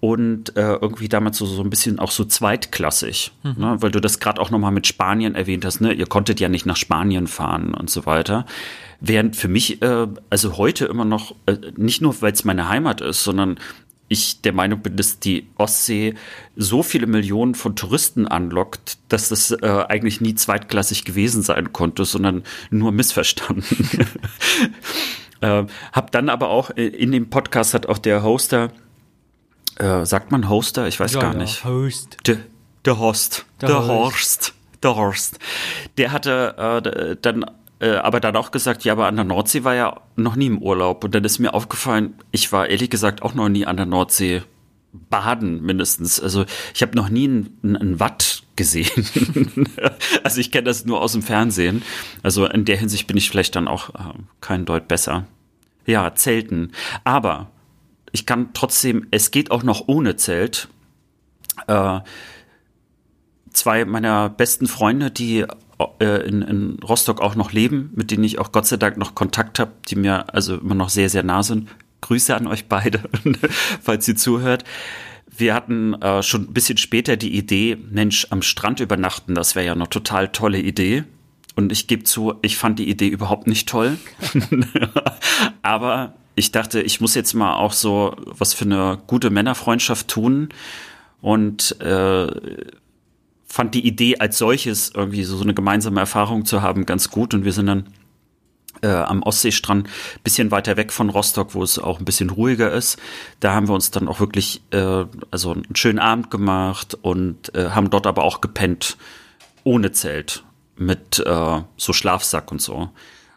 [0.00, 3.54] und äh, irgendwie damals so, so ein bisschen auch so zweitklassig, mhm.
[3.58, 3.76] ne?
[3.80, 5.92] weil du das gerade auch nochmal mit Spanien erwähnt hast, ne?
[5.92, 8.46] ihr konntet ja nicht nach Spanien fahren und so weiter.
[9.00, 13.00] Während für mich, äh, also heute immer noch, äh, nicht nur weil es meine Heimat
[13.00, 13.58] ist, sondern
[14.08, 16.14] ich der Meinung bin, dass die Ostsee
[16.56, 22.04] so viele Millionen von Touristen anlockt, dass das äh, eigentlich nie zweitklassig gewesen sein konnte,
[22.04, 23.66] sondern nur missverstanden.
[25.40, 28.72] äh, hab dann aber auch äh, in dem Podcast hat auch der Hoster
[29.78, 30.86] äh, sagt man Hoster?
[30.88, 31.64] Ich weiß ja, gar ja, nicht.
[31.64, 32.16] Host.
[32.26, 32.38] Der,
[32.84, 33.46] der Host.
[33.60, 34.54] Der, der Horst.
[34.82, 35.38] Der Horst.
[35.96, 37.44] Der hatte äh, dann
[37.80, 40.58] äh, aber dann auch gesagt, ja, aber an der Nordsee war ja noch nie im
[40.58, 41.04] Urlaub.
[41.04, 44.42] Und dann ist mir aufgefallen, ich war ehrlich gesagt auch noch nie an der Nordsee
[44.92, 46.20] baden mindestens.
[46.20, 49.06] Also ich habe noch nie ein, ein Watt gesehen.
[50.24, 51.82] also ich kenne das nur aus dem Fernsehen.
[52.22, 55.26] Also in der Hinsicht bin ich vielleicht dann auch äh, kein Deut besser.
[55.86, 56.72] Ja, Zelten.
[57.04, 57.50] Aber
[58.12, 60.68] ich kann trotzdem, es geht auch noch ohne Zelt.
[61.66, 62.00] Äh,
[63.52, 65.44] zwei meiner besten Freunde, die
[66.00, 69.14] äh, in, in Rostock auch noch leben, mit denen ich auch Gott sei Dank noch
[69.14, 71.68] Kontakt habe, die mir also immer noch sehr, sehr nah sind.
[72.00, 73.02] Grüße an euch beide,
[73.82, 74.64] falls ihr zuhört.
[75.26, 79.66] Wir hatten äh, schon ein bisschen später die Idee, Mensch, am Strand übernachten, das wäre
[79.66, 81.04] ja eine total tolle Idee.
[81.54, 83.98] Und ich gebe zu, ich fand die Idee überhaupt nicht toll.
[85.62, 90.48] Aber ich dachte, ich muss jetzt mal auch so was für eine gute Männerfreundschaft tun
[91.20, 92.26] und äh,
[93.46, 97.34] fand die Idee als solches irgendwie so, so eine gemeinsame Erfahrung zu haben ganz gut
[97.34, 97.86] und wir sind dann
[98.82, 99.88] äh, am Ostseestrand
[100.22, 102.98] bisschen weiter weg von Rostock, wo es auch ein bisschen ruhiger ist.
[103.40, 107.70] Da haben wir uns dann auch wirklich äh, also einen schönen Abend gemacht und äh,
[107.70, 108.96] haben dort aber auch gepennt
[109.64, 110.44] ohne Zelt
[110.76, 112.90] mit äh, so Schlafsack und so.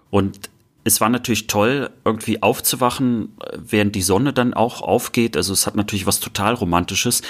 [0.09, 0.49] Und
[0.84, 5.38] es war natürlich toll, irgendwie aufzuwachen, während die Sonne dann auch aufgeht.
[5.38, 7.21] Also es hat natürlich was total Romantisches.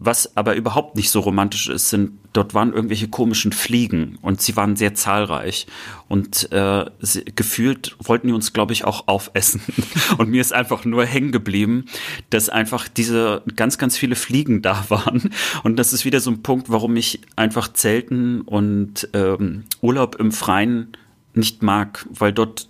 [0.00, 4.54] Was aber überhaupt nicht so romantisch ist, sind, dort waren irgendwelche komischen Fliegen und sie
[4.54, 5.66] waren sehr zahlreich.
[6.06, 9.60] Und äh, sie, gefühlt wollten die uns, glaube ich, auch aufessen.
[10.18, 11.86] Und mir ist einfach nur hängen geblieben,
[12.30, 15.30] dass einfach diese ganz, ganz viele Fliegen da waren.
[15.64, 20.30] Und das ist wieder so ein Punkt, warum ich einfach Zelten und ähm, Urlaub im
[20.30, 20.92] Freien
[21.34, 22.68] nicht mag, weil dort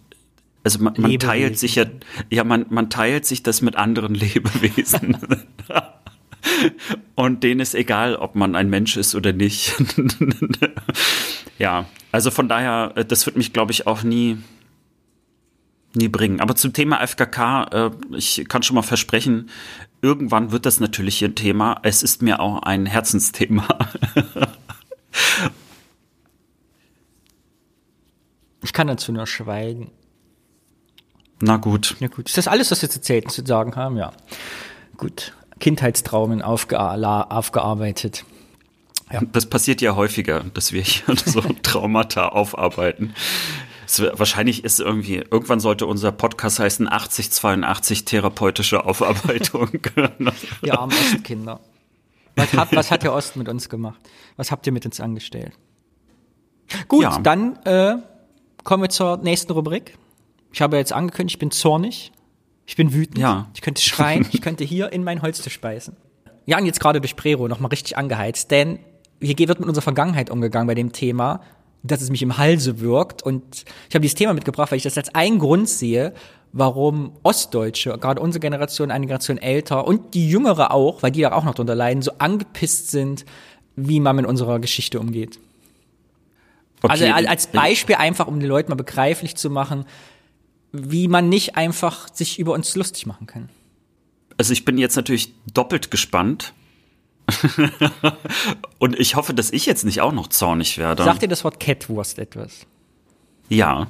[0.64, 1.86] also man, man teilt sich ja,
[2.30, 5.16] ja, man, man teilt sich das mit anderen Lebewesen.
[7.14, 9.74] Und denen ist egal, ob man ein Mensch ist oder nicht.
[11.58, 14.38] ja, also von daher, äh, das wird mich, glaube ich, auch nie,
[15.94, 16.40] nie bringen.
[16.40, 19.50] Aber zum Thema FKK, äh, ich kann schon mal versprechen,
[20.00, 21.80] irgendwann wird das natürlich ein Thema.
[21.82, 23.66] Es ist mir auch ein Herzensthema.
[28.62, 29.90] ich kann dazu nur schweigen.
[31.40, 31.96] Na gut.
[32.00, 32.28] Ja gut.
[32.28, 33.96] Ist das alles, was wir zu erzählen zu sagen haben?
[33.96, 34.12] Ja.
[34.96, 35.32] Gut.
[35.60, 38.24] Kindheitstraumen aufgear aufgearbeitet.
[39.12, 39.20] Ja.
[39.32, 43.14] Das passiert ja häufiger, dass wir hier so Traumata aufarbeiten.
[43.86, 49.70] Es, wahrscheinlich ist irgendwie, irgendwann sollte unser Podcast heißen 8082 therapeutische Aufarbeitung.
[50.62, 51.60] Ihr armen Ostkinder.
[52.36, 53.98] Was hat, was hat der Ost mit uns gemacht?
[54.36, 55.52] Was habt ihr mit uns angestellt?
[56.86, 57.18] Gut, ja.
[57.18, 57.96] dann äh,
[58.62, 59.96] kommen wir zur nächsten Rubrik.
[60.52, 62.12] Ich habe jetzt angekündigt, ich bin zornig.
[62.66, 63.18] Ich bin wütend.
[63.18, 63.48] Ja.
[63.54, 64.26] Ich könnte schreien.
[64.32, 65.96] ich könnte hier in mein Holz zu speisen.
[66.46, 68.78] Ja, und jetzt gerade durch Prero nochmal richtig angeheizt, denn
[69.20, 71.40] hier wird mit unserer Vergangenheit umgegangen bei dem Thema,
[71.82, 73.22] dass es mich im Halse wirkt.
[73.22, 76.14] Und ich habe dieses Thema mitgebracht, weil ich das als einen Grund sehe,
[76.52, 81.32] warum Ostdeutsche, gerade unsere Generation, eine Generation älter und die Jüngere auch, weil die ja
[81.32, 83.24] auch noch darunter leiden, so angepisst sind,
[83.76, 85.38] wie man mit unserer Geschichte umgeht.
[86.82, 87.10] Okay.
[87.10, 89.84] Also als Beispiel einfach, um den Leuten mal begreiflich zu machen,
[90.72, 93.48] wie man nicht einfach sich über uns lustig machen kann.
[94.36, 96.52] Also ich bin jetzt natürlich doppelt gespannt.
[98.78, 101.04] Und ich hoffe, dass ich jetzt nicht auch noch zornig werde.
[101.04, 102.66] Sagt dir das Wort Catwurst etwas?
[103.48, 103.86] Ja.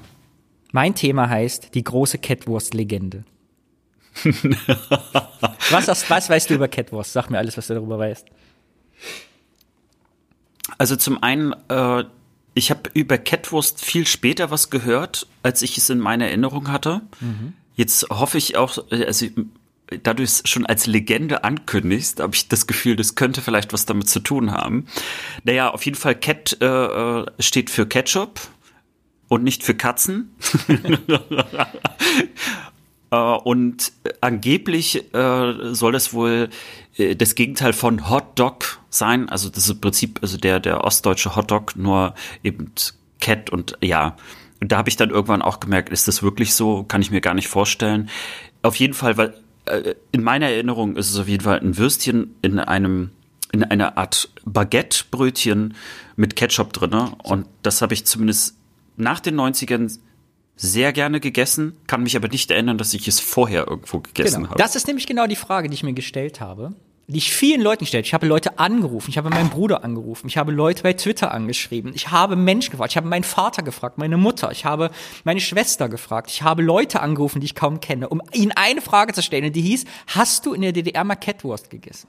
[0.72, 3.24] Mein Thema heißt die große Catwurst-Legende.
[5.70, 7.12] was, was weißt du über Catwurst?
[7.12, 8.26] Sag mir alles, was du darüber weißt.
[10.76, 12.04] Also zum einen äh,
[12.58, 17.02] ich habe über Catwurst viel später was gehört, als ich es in meiner Erinnerung hatte.
[17.20, 17.54] Mhm.
[17.74, 19.26] Jetzt hoffe ich auch, also
[20.02, 23.86] da du es schon als Legende ankündigst, habe ich das Gefühl, das könnte vielleicht was
[23.86, 24.86] damit zu tun haben.
[25.44, 28.40] Naja, auf jeden Fall Cat äh, äh steht für Ketchup
[29.28, 30.34] und nicht für Katzen.
[33.10, 36.48] Äh, und angeblich äh, soll das wohl
[36.96, 39.28] äh, das Gegenteil von Hot Dog sein.
[39.28, 42.72] Also das ist im Prinzip also der, der ostdeutsche Hot Dog, nur eben
[43.20, 44.16] Cat und ja.
[44.60, 46.82] Und da habe ich dann irgendwann auch gemerkt, ist das wirklich so?
[46.82, 48.10] Kann ich mir gar nicht vorstellen.
[48.62, 49.34] Auf jeden Fall, weil
[49.66, 53.10] äh, in meiner Erinnerung ist es auf jeden Fall ein Würstchen in einem
[53.50, 55.74] in einer Art Baguette-Brötchen
[56.16, 57.12] mit Ketchup drinne.
[57.22, 58.58] Und das habe ich zumindest
[58.98, 59.98] nach den 90ern
[60.58, 64.50] sehr gerne gegessen, kann mich aber nicht erinnern, dass ich es vorher irgendwo gegessen genau.
[64.50, 64.58] habe.
[64.58, 66.74] Das ist nämlich genau die Frage, die ich mir gestellt habe.
[67.06, 68.04] Die ich vielen Leuten gestellt.
[68.04, 71.92] Ich habe Leute angerufen, ich habe meinen Bruder angerufen, ich habe Leute bei Twitter angeschrieben,
[71.94, 74.90] ich habe Menschen gefragt, ich habe meinen Vater gefragt, meine Mutter, ich habe
[75.24, 79.14] meine Schwester gefragt, ich habe Leute angerufen, die ich kaum kenne, um ihnen eine Frage
[79.14, 82.08] zu stellen, die hieß, hast du in der DDR mal Catwurst gegessen?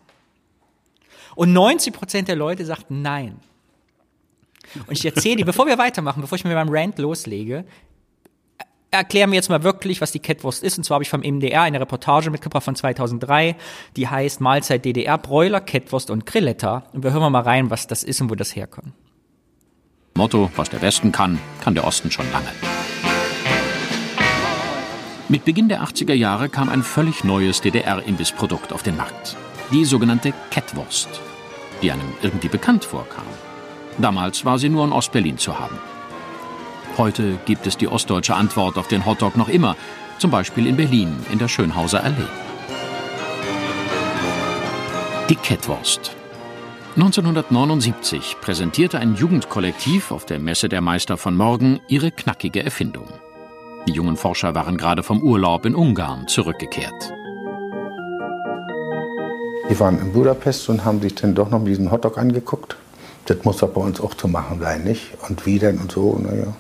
[1.36, 3.39] Und 90 Prozent der Leute sagten nein.
[4.88, 7.64] Und ich erzähle dir, bevor wir weitermachen, bevor ich mir beim Rant loslege,
[8.91, 10.77] erklären wir jetzt mal wirklich, was die Kettwurst ist.
[10.77, 13.55] Und zwar habe ich vom MDR eine Reportage mitgebracht von 2003,
[13.95, 16.83] die heißt Mahlzeit DDR, Bräuler, Kettwurst und Grilletta.
[16.93, 18.93] Und wir hören mal rein, was das ist und wo das herkommt.
[20.15, 22.49] Motto, was der Westen kann, kann der Osten schon lange.
[25.29, 29.37] Mit Beginn der 80er Jahre kam ein völlig neues DDR-Imbissprodukt auf den Markt.
[29.71, 31.07] Die sogenannte Kettwurst,
[31.83, 33.27] die einem irgendwie bekannt vorkam.
[33.99, 35.77] Damals war sie nur in Ostberlin zu haben.
[36.97, 39.75] Heute gibt es die ostdeutsche Antwort auf den Hotdog noch immer,
[40.17, 42.27] zum Beispiel in Berlin in der Schönhauser Allee.
[45.29, 46.15] Die Kettwurst.
[46.95, 53.07] 1979 präsentierte ein Jugendkollektiv auf der Messe der Meister von morgen ihre knackige Erfindung.
[53.87, 57.13] Die jungen Forscher waren gerade vom Urlaub in Ungarn zurückgekehrt.
[59.69, 62.75] Die waren in Budapest und haben sich dann doch noch diesen Hotdog angeguckt.
[63.25, 65.11] Das muss doch bei uns auch zu machen sein, nicht?
[65.27, 66.55] Und wie denn und so, naja.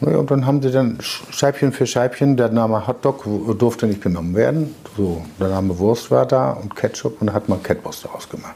[0.00, 3.24] Und dann haben sie dann Scheibchen für Scheibchen, der Name Hotdog
[3.58, 4.74] durfte nicht genommen werden.
[4.96, 8.54] So, der Name Wurst war da und Ketchup und dann hat man Catwurst daraus gemacht.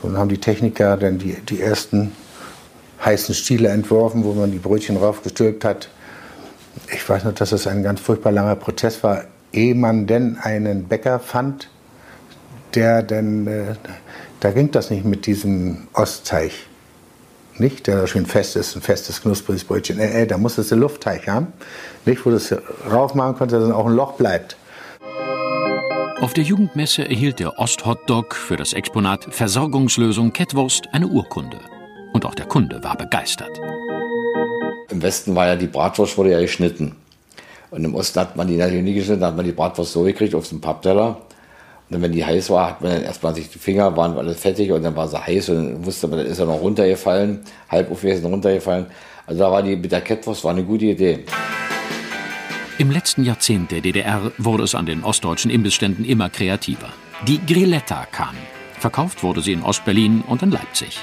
[0.00, 2.12] So, dann haben die Techniker dann die, die ersten
[3.04, 5.88] heißen Stiele entworfen, wo man die Brötchen raufgestülpt hat.
[6.94, 10.84] Ich weiß noch, dass es ein ganz furchtbar langer Prozess war, ehe man denn einen
[10.84, 11.68] Bäcker fand,
[12.74, 13.74] der denn, äh,
[14.38, 16.52] da ging das nicht mit diesem Ostteig
[17.58, 19.98] nicht, der schön fest ist, ein festes, knuspriges Brötchen.
[19.98, 21.48] Äh, äh, da muss es den Luftteig haben,
[22.04, 22.54] nicht, wo du es
[22.90, 24.56] raufmachen kannst, dass dann auch ein Loch bleibt.
[26.20, 31.58] Auf der Jugendmesse erhielt der Osthotdog für das Exponat Versorgungslösung Kettwurst eine Urkunde.
[32.12, 33.60] Und auch der Kunde war begeistert.
[34.90, 36.94] Im Westen war ja die Bratwurst wurde ja geschnitten.
[37.70, 40.02] Und im Osten hat man die natürlich nie geschnitten, da hat man die Bratwurst so
[40.02, 41.22] gekriegt auf dem Pappteller.
[41.92, 44.72] Und wenn die heiß war, hat man dann erstmal sich die Finger, waren alles fettig
[44.72, 47.90] und dann war sie heiß und dann wusste man, dann ist er noch runtergefallen, halb
[47.90, 48.86] aufgegessen runtergefallen.
[49.26, 51.24] Also da war die mit der Kettwurst war eine gute Idee.
[52.78, 56.88] Im letzten Jahrzehnt der DDR wurde es an den ostdeutschen Imbissständen immer kreativer.
[57.28, 58.34] Die Grilletta kam.
[58.78, 60.98] Verkauft wurde sie in Ostberlin und in Leipzig.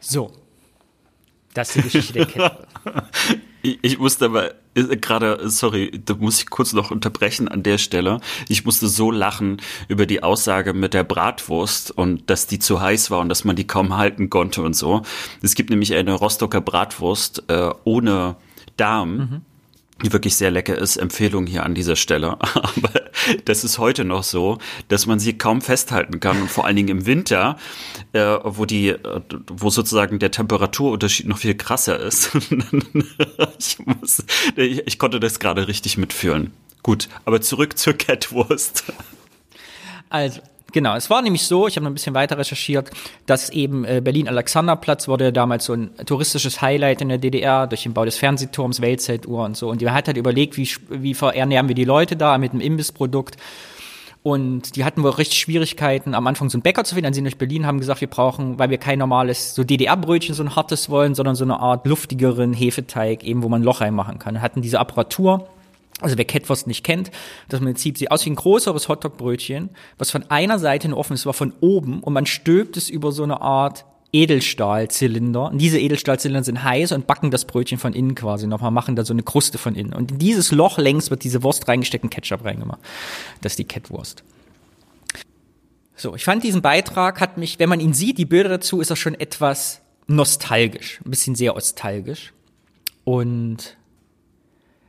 [0.00, 0.32] So.
[1.52, 2.66] Das ist die Geschichte der Kette.
[3.66, 7.78] Ich, ich musste aber äh, gerade, sorry, da muss ich kurz noch unterbrechen an der
[7.78, 8.20] Stelle.
[8.48, 13.10] Ich musste so lachen über die Aussage mit der Bratwurst und dass die zu heiß
[13.10, 15.02] war und dass man die kaum halten konnte und so.
[15.42, 18.36] Es gibt nämlich eine Rostocker Bratwurst äh, ohne
[18.76, 19.16] Darm.
[19.16, 19.42] Mhm
[20.02, 20.96] die wirklich sehr lecker ist.
[20.96, 22.32] Empfehlung hier an dieser Stelle.
[22.40, 22.92] Aber
[23.44, 26.88] das ist heute noch so, dass man sie kaum festhalten kann und vor allen Dingen
[26.88, 27.56] im Winter,
[28.12, 32.30] äh, wo die, äh, wo sozusagen der Temperaturunterschied noch viel krasser ist.
[33.58, 34.24] ich, muss,
[34.56, 36.52] ich, ich konnte das gerade richtig mitfühlen.
[36.82, 38.84] Gut, aber zurück zur Catwurst.
[40.08, 40.40] Also,
[40.76, 42.90] Genau, es war nämlich so, ich habe noch ein bisschen weiter recherchiert,
[43.24, 47.94] dass eben äh, Berlin-Alexanderplatz wurde damals so ein touristisches Highlight in der DDR durch den
[47.94, 49.70] Bau des Fernsehturms, Weltzeituhr und so.
[49.70, 53.38] Und die hat halt überlegt, wie, wie verernähren wir die Leute da mit einem Imbissprodukt.
[54.22, 57.04] Und die hatten wohl richtig Schwierigkeiten, am Anfang so einen Bäcker zu finden.
[57.04, 60.42] Dann sind durch Berlin, haben gesagt, wir brauchen, weil wir kein normales, so DDR-Brötchen, so
[60.42, 64.18] ein hartes wollen, sondern so eine Art luftigeren Hefeteig, eben wo man ein Loch reinmachen
[64.18, 64.42] kann.
[64.42, 65.48] Hatten diese Apparatur
[66.00, 67.10] also wer Catwurst nicht kennt,
[67.48, 71.32] das Prinzip sieht aus wie ein größeres Hotdog-Brötchen, was von einer Seite offen ist, war
[71.32, 75.50] von oben und man stülpt es über so eine Art Edelstahlzylinder.
[75.50, 79.04] Und diese Edelstahlzylinder sind heiß und backen das Brötchen von innen quasi nochmal, machen da
[79.04, 79.92] so eine Kruste von innen.
[79.92, 82.80] Und in dieses Loch längs wird diese Wurst reingesteckt und Ketchup reingemacht.
[83.42, 84.22] Das ist die Catwurst.
[85.96, 88.90] So, ich fand diesen Beitrag hat mich, wenn man ihn sieht, die Bilder dazu, ist
[88.90, 92.32] er schon etwas nostalgisch, ein bisschen sehr nostalgisch.
[93.04, 93.75] Und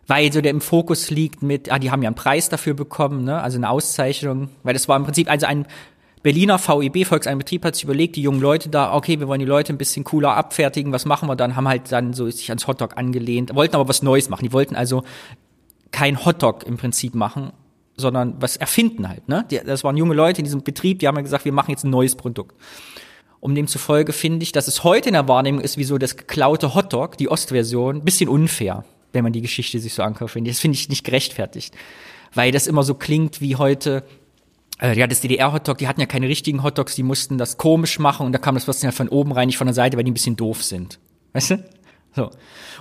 [0.07, 3.25] weil so der im Fokus liegt mit, ah, die haben ja einen Preis dafür bekommen,
[3.25, 3.41] ne?
[3.41, 5.65] also eine Auszeichnung, weil das war im Prinzip, also ein
[6.23, 9.71] Berliner VEB, Volkseinbetrieb, hat sich überlegt, die jungen Leute da, okay, wir wollen die Leute
[9.71, 12.97] ein bisschen cooler abfertigen, was machen wir dann, haben halt dann so sich ans Hotdog
[12.97, 15.03] angelehnt, wollten aber was Neues machen, die wollten also
[15.91, 17.51] kein Hotdog im Prinzip machen,
[17.97, 19.27] sondern was erfinden halt.
[19.27, 19.45] Ne?
[19.65, 21.91] Das waren junge Leute in diesem Betrieb, die haben ja gesagt, wir machen jetzt ein
[21.91, 22.55] neues Produkt.
[23.39, 26.73] Um demzufolge finde ich, dass es heute in der Wahrnehmung ist, wie so das geklaute
[26.73, 28.83] Hotdog, die Ostversion, bisschen unfair,
[29.17, 30.37] wenn man die Geschichte sich so ankauft.
[30.41, 31.75] Das finde ich nicht gerechtfertigt.
[32.33, 34.03] Weil das immer so klingt wie heute,
[34.81, 38.25] äh, ja, das DDR-Hotdog, die hatten ja keine richtigen Hotdogs, die mussten das komisch machen
[38.25, 40.11] und da kam das Würstchen halt von oben rein, nicht von der Seite, weil die
[40.11, 40.99] ein bisschen doof sind.
[41.33, 41.63] Weißt du?
[42.15, 42.31] So.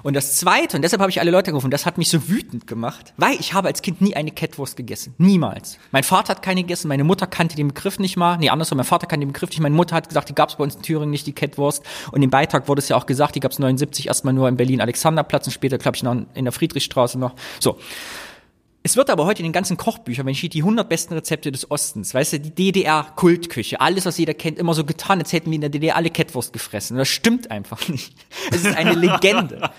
[0.02, 2.66] Und das zweite, und deshalb habe ich alle Leute gerufen, das hat mich so wütend
[2.66, 5.14] gemacht, weil ich habe als Kind nie eine Kettwurst gegessen.
[5.18, 5.78] Niemals.
[5.92, 8.38] Mein Vater hat keine gegessen, meine Mutter kannte den Begriff nicht mal.
[8.38, 9.60] Nee, andersrum, mein Vater kannte den Begriff nicht.
[9.60, 11.82] Meine Mutter hat gesagt, die gab es bei uns in Thüringen nicht, die Kettwurst.
[12.12, 14.56] Und im Beitrag wurde es ja auch gesagt, die gab es 79 erstmal nur in
[14.56, 17.34] Berlin-Alexanderplatz und später, glaube ich, noch in der Friedrichstraße noch.
[17.60, 17.78] So.
[18.86, 21.68] Es wird aber heute in den ganzen Kochbüchern, wenn ich die 100 besten Rezepte des
[21.72, 25.56] Ostens, weißt du, die DDR-Kultküche, alles, was jeder kennt, immer so getan, als hätten wir
[25.56, 26.94] in der DDR alle Kettwurst gefressen.
[26.94, 28.14] Und das stimmt einfach nicht.
[28.52, 29.70] Es ist eine Legende.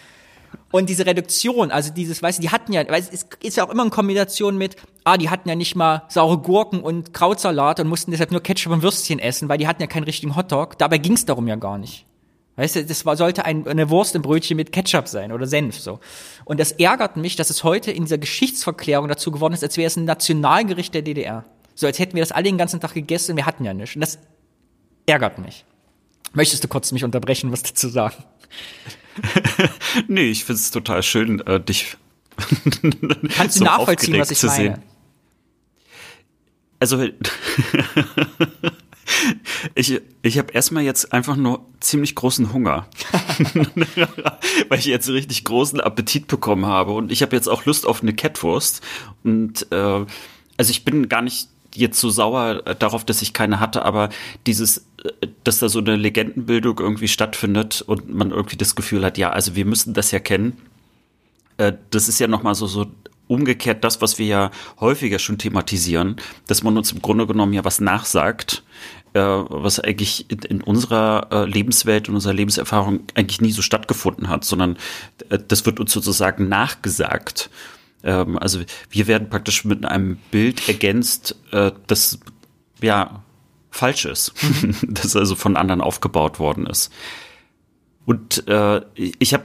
[0.72, 3.70] Und diese Reduktion, also dieses, weißt du, die hatten ja, weil es ist ja auch
[3.70, 7.88] immer in Kombination mit, ah, die hatten ja nicht mal saure Gurken und Krautsalat und
[7.88, 10.78] mussten deshalb nur Ketchup und Würstchen essen, weil die hatten ja keinen richtigen Hotdog.
[10.80, 12.07] Dabei ging es darum ja gar nicht.
[12.58, 15.80] Weißt du, das war, sollte ein, eine Wurst im Brötchen mit Ketchup sein oder Senf
[15.80, 16.00] so.
[16.44, 19.88] Und das ärgert mich, dass es heute in dieser Geschichtsverklärung dazu geworden ist, als wäre
[19.88, 21.46] es ein Nationalgericht der DDR.
[21.76, 23.96] So als hätten wir das alle den ganzen Tag gegessen und wir hatten ja nichts.
[23.96, 24.18] Und das
[25.06, 25.64] ärgert mich.
[26.34, 28.16] Möchtest du kurz mich unterbrechen, was dazu sagen?
[30.08, 31.96] nee, ich finde es total schön, äh, dich
[33.36, 34.56] Kannst du so nachvollziehen, was ich meine?
[34.56, 34.84] Sehen.
[36.80, 36.98] Also
[39.76, 42.88] Ich, ich habe erstmal jetzt einfach nur ziemlich großen Hunger,
[44.70, 46.92] weil ich jetzt richtig großen Appetit bekommen habe.
[46.92, 48.82] Und ich habe jetzt auch Lust auf eine Kettwurst
[49.24, 50.06] und äh,
[50.58, 54.10] also ich bin gar nicht jetzt so sauer darauf, dass ich keine hatte, aber
[54.46, 59.18] dieses, äh, dass da so eine Legendenbildung irgendwie stattfindet und man irgendwie das Gefühl hat,
[59.18, 60.58] ja, also wir müssen das ja kennen.
[61.58, 62.88] Äh, das ist ja nochmal so, so
[63.28, 66.16] umgekehrt das, was wir ja häufiger schon thematisieren,
[66.48, 68.64] dass man uns im Grunde genommen ja was nachsagt,
[69.20, 74.44] was eigentlich in, in unserer äh, Lebenswelt und unserer Lebenserfahrung eigentlich nie so stattgefunden hat,
[74.44, 74.78] sondern
[75.30, 77.50] äh, das wird uns sozusagen nachgesagt.
[78.04, 78.60] Ähm, also
[78.90, 82.20] wir werden praktisch mit einem Bild ergänzt, äh, das
[82.82, 83.24] ja
[83.72, 84.34] falsch ist,
[84.88, 86.92] das also von anderen aufgebaut worden ist.
[88.06, 89.44] Und äh, ich habe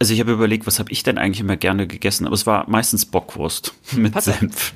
[0.00, 2.68] also ich habe überlegt, was habe ich denn eigentlich immer gerne gegessen, aber es war
[2.68, 4.72] meistens Bockwurst mit Pass Senf.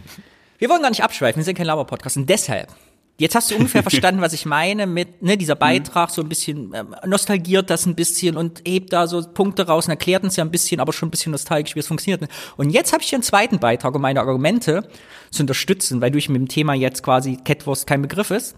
[0.59, 2.73] Wir wollen gar nicht abschweifen, wir sind kein Laber-Podcast und deshalb
[3.19, 6.73] Jetzt hast du ungefähr verstanden, was ich meine mit ne, dieser Beitrag, so ein bisschen
[6.75, 10.45] ähm, nostalgiert das ein bisschen und hebt da so Punkte raus und erklärt uns ja
[10.45, 12.31] ein bisschen, aber schon ein bisschen nostalgisch, wie es funktioniert.
[12.57, 14.89] Und jetzt habe ich hier einen zweiten Beitrag, um meine Argumente
[15.31, 18.57] zu unterstützen, weil durch mit dem Thema jetzt quasi Catwurst kein Begriff ist,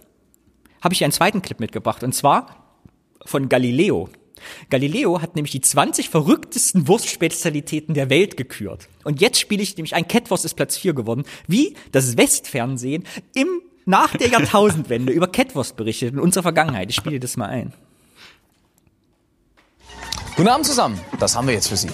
[0.82, 2.78] habe ich einen zweiten Clip mitgebracht und zwar
[3.24, 4.08] von Galileo.
[4.70, 8.88] Galileo hat nämlich die 20 verrücktesten Wurstspezialitäten der Welt gekürt.
[9.04, 13.04] Und jetzt spiele ich nämlich ein Catwurst ist Platz 4 geworden, wie das Westfernsehen
[13.34, 16.90] im nach der Jahrtausendwende über Catwurst berichtet in unserer Vergangenheit.
[16.90, 17.72] Ich spiele das mal ein.
[20.36, 21.00] Guten Abend zusammen.
[21.18, 21.88] Das haben wir jetzt für Sie.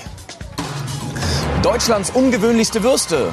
[1.63, 3.33] Deutschlands ungewöhnlichste Würste.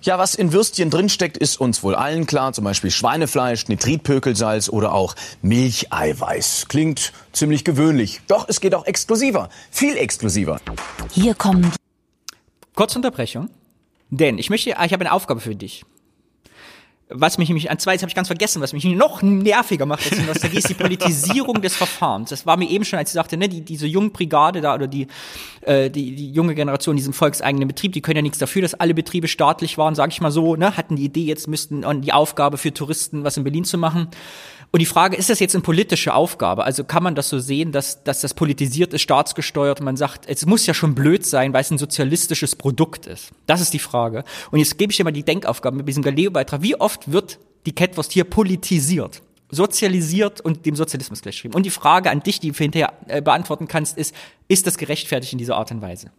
[0.00, 2.54] Ja, was in Würstchen drinsteckt, ist uns wohl allen klar.
[2.54, 6.66] Zum Beispiel Schweinefleisch, Nitritpökelsalz oder auch Milcheiweiß.
[6.68, 8.22] Klingt ziemlich gewöhnlich.
[8.26, 9.50] Doch es geht auch exklusiver.
[9.70, 10.60] Viel exklusiver.
[11.10, 11.70] Hier kommen.
[12.74, 13.50] Kurze Unterbrechung.
[14.10, 15.84] Denn ich möchte, ich habe eine Aufgabe für dich.
[17.10, 20.26] Was mich nämlich, an zweites habe ich ganz vergessen, was mich noch nerviger macht als
[20.26, 22.30] Nostalgie, ist die Politisierung des Verfahrens.
[22.30, 24.86] Das war mir eben schon, als ich sagte, ne, die, diese junge Brigade da oder
[24.86, 25.06] die,
[25.60, 28.94] äh, die, die junge Generation, diesen volkseigenen Betrieb, die können ja nichts dafür, dass alle
[28.94, 32.56] Betriebe staatlich waren, sage ich mal so, ne, hatten die Idee, jetzt müssten die Aufgabe
[32.56, 34.08] für Touristen was in Berlin zu machen.
[34.74, 36.64] Und die Frage, ist das jetzt eine politische Aufgabe?
[36.64, 40.28] Also kann man das so sehen, dass, dass das politisiert ist, staatsgesteuert und man sagt,
[40.28, 43.30] es muss ja schon blöd sein, weil es ein sozialistisches Produkt ist.
[43.46, 44.24] Das ist die Frage.
[44.50, 46.62] Und jetzt gebe ich dir mal die Denkaufgabe mit diesem Galileo-Beitrag.
[46.62, 49.22] Wie oft wird die Catwurst hier politisiert?
[49.50, 51.54] sozialisiert und dem Sozialismus gleichgeschrieben.
[51.54, 54.12] Und die Frage an dich, die du hinterher äh, beantworten kannst, ist,
[54.48, 56.10] ist das gerechtfertigt in dieser Art und Weise?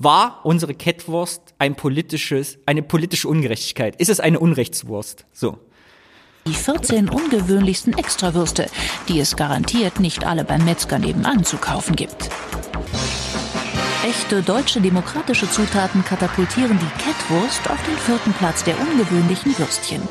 [0.00, 3.94] War unsere Catwurst ein politisches, eine politische Ungerechtigkeit?
[4.00, 5.26] Ist es eine Unrechtswurst?
[5.32, 5.60] So.
[6.50, 8.66] Die 14 ungewöhnlichsten Extrawürste,
[9.06, 12.28] die es garantiert nicht alle beim Metzger nebenan zu kaufen gibt.
[14.04, 20.02] Echte deutsche demokratische Zutaten katapultieren die Kettwurst auf den vierten Platz der ungewöhnlichen Würstchen.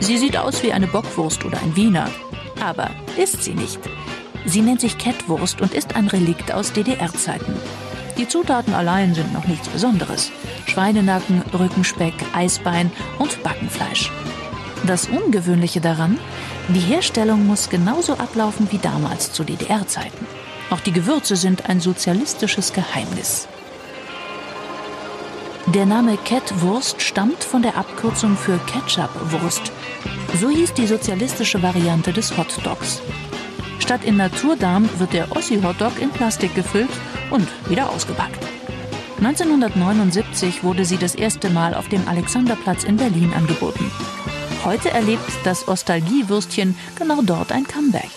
[0.00, 2.10] Sie sieht aus wie eine Bockwurst oder ein Wiener,
[2.62, 3.80] aber ist sie nicht.
[4.44, 7.56] Sie nennt sich Kettwurst und ist ein Relikt aus DDR-Zeiten.
[8.18, 10.30] Die Zutaten allein sind noch nichts Besonderes.
[10.66, 14.10] Schweinenacken, Rückenspeck, Eisbein und Backenfleisch.
[14.84, 16.18] Das Ungewöhnliche daran,
[16.68, 20.26] die Herstellung muss genauso ablaufen wie damals zu DDR-Zeiten.
[20.70, 23.46] Auch die Gewürze sind ein sozialistisches Geheimnis.
[25.66, 29.70] Der Name Catwurst stammt von der Abkürzung für Ketchup-Wurst.
[30.40, 33.00] So hieß die sozialistische Variante des Hotdogs.
[33.78, 36.90] Statt in Naturdarm wird der Ossi-Hotdog in Plastik gefüllt
[37.30, 38.44] und wieder ausgepackt.
[39.18, 43.88] 1979 wurde sie das erste Mal auf dem Alexanderplatz in Berlin angeboten.
[44.64, 48.10] Heute erlebt das Ostalgie-Würstchen genau dort ein Comeback.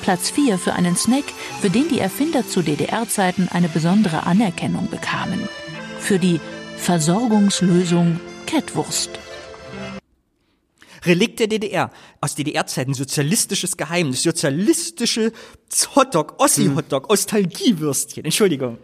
[0.00, 1.24] Platz 4 für einen Snack,
[1.60, 5.46] für den die Erfinder zu DDR-Zeiten eine besondere Anerkennung bekamen.
[5.98, 6.40] Für die
[6.78, 9.10] Versorgungslösung Kettwurst.
[11.04, 11.90] Relikt der DDR.
[12.22, 15.32] Aus DDR-Zeiten sozialistisches Geheimnis, sozialistische
[15.94, 18.24] Hotdog, Ossi-Hotdog, Ostalgiewürstchen.
[18.24, 18.78] Entschuldigung.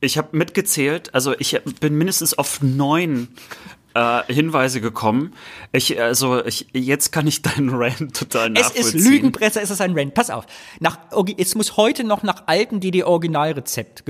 [0.00, 3.28] Ich habe mitgezählt, also ich bin mindestens auf neun
[3.96, 5.32] äh, Hinweise gekommen.
[5.72, 8.86] Ich, also ich, jetzt kann ich deinen Rant total nachvollziehen.
[8.86, 10.14] Es ist Lügenpresse, es ist ein Rant.
[10.14, 10.44] Pass auf.
[10.80, 10.98] Nach,
[11.38, 14.04] es muss heute noch nach altem DDR-Originalrezept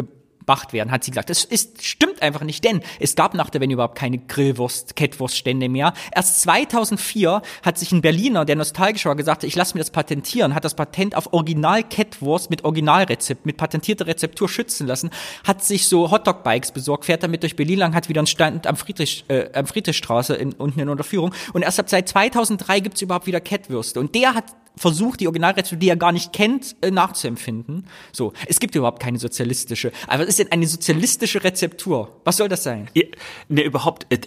[0.47, 1.31] gemacht werden, hat sie gesagt.
[1.31, 5.69] Das ist, stimmt einfach nicht, denn es gab nach der Wende überhaupt keine Grillwurst, Kettwurststände
[5.69, 5.93] mehr.
[6.15, 10.55] Erst 2004 hat sich ein Berliner, der nostalgisch war, gesagt, ich lasse mir das patentieren,
[10.55, 15.11] hat das Patent auf Original Kettwurst mit Originalrezept, mit patentierter Rezeptur schützen lassen,
[15.45, 18.77] hat sich so Hotdog-Bikes besorgt, fährt damit durch Berlin lang, hat wieder einen Stand am
[18.77, 23.27] Friedrich, äh, am Friedrichstraße in, unten in Unterführung und erst ab seit 2003 gibt's überhaupt
[23.27, 24.45] wieder Kettwürste und der hat
[24.77, 27.87] versucht, die Originalrezeptur, die er gar nicht kennt, äh, nachzuempfinden.
[28.13, 29.91] So, es gibt überhaupt keine sozialistische.
[30.07, 32.21] Aber ist denn eine sozialistische Rezeptur?
[32.25, 32.89] Was soll das sein?
[32.95, 33.05] Ja,
[33.49, 34.19] ne, überhaupt, äh,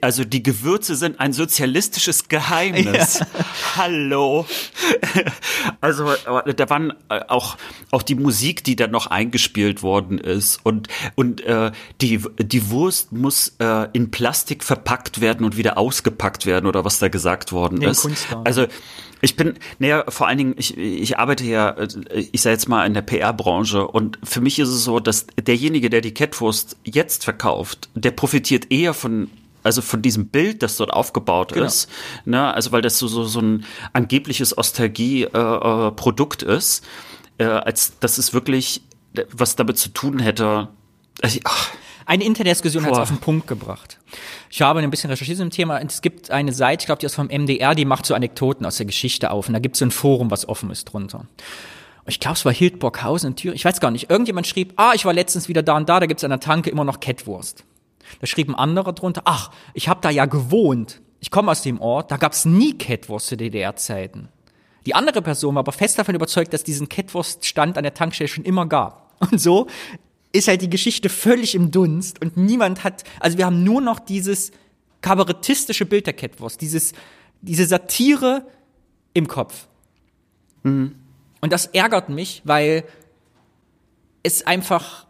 [0.00, 3.20] also die Gewürze sind ein sozialistisches Geheimnis.
[3.20, 3.26] Ja.
[3.76, 4.46] Hallo.
[5.80, 6.12] Also
[6.56, 7.56] da waren äh, auch
[7.90, 13.12] auch die Musik, die dann noch eingespielt worden ist und und äh, die die Wurst
[13.12, 17.78] muss äh, in Plastik verpackt werden und wieder ausgepackt werden oder was da gesagt worden
[17.78, 18.02] nee, ist.
[18.02, 18.42] Kunstdarm.
[18.44, 18.66] Also
[19.20, 21.76] ich bin, naja, vor allen Dingen, ich, ich arbeite ja,
[22.32, 25.88] ich sage jetzt mal in der PR-Branche und für mich ist es so, dass derjenige,
[25.88, 29.30] der die Catwurst jetzt verkauft, der profitiert eher von
[29.64, 31.66] also von diesem Bild, das dort aufgebaut genau.
[31.66, 31.88] ist,
[32.24, 36.84] ne, also weil das so, so, so ein angebliches Ostalgie-Produkt äh, ist,
[37.38, 38.82] äh, als dass es wirklich
[39.32, 40.68] was damit zu tun hätte.
[41.22, 41.70] Also, ach,
[42.06, 43.98] eine Interdiskussion hat es auf den Punkt gebracht.
[44.50, 45.80] Ich habe ein bisschen recherchiert zum Thema.
[45.80, 48.76] Es gibt eine Seite, ich glaube, die ist vom MDR, die macht so Anekdoten aus
[48.76, 49.48] der Geschichte auf.
[49.48, 51.26] Und da gibt es so ein Forum, was offen ist drunter.
[52.06, 53.56] Ich glaube, es war Hildburghausen in Thüringen.
[53.56, 54.10] Ich weiß gar nicht.
[54.10, 56.40] Irgendjemand schrieb, ah, ich war letztens wieder da und da, da gibt es an der
[56.40, 57.64] Tanke immer noch Kettwurst.
[58.20, 61.00] Da schrieb ein anderer drunter, ach, ich habe da ja gewohnt.
[61.20, 64.28] Ich komme aus dem Ort, da gab es nie Kettwurst zu DDR-Zeiten.
[64.86, 68.44] Die andere Person war aber fest davon überzeugt, dass diesen Kettwurststand an der Tankstelle schon
[68.44, 69.14] immer gab.
[69.20, 69.66] Und so
[70.32, 74.00] ist halt die Geschichte völlig im Dunst und niemand hat, also wir haben nur noch
[74.00, 74.50] dieses
[75.00, 76.92] kabarettistische Bild der Catwurst, dieses,
[77.40, 78.46] diese Satire
[79.12, 79.68] im Kopf.
[80.64, 80.96] Mhm.
[81.40, 82.84] Und das ärgert mich, weil
[84.22, 85.06] es einfach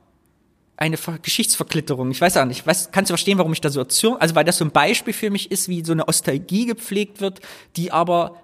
[0.77, 4.21] eine Geschichtsverklitterung, ich weiß auch nicht, weiß, kannst du verstehen, warum ich da so erzürne?
[4.21, 7.41] Also weil das so ein Beispiel für mich ist, wie so eine Ostalgie gepflegt wird,
[7.77, 8.41] die aber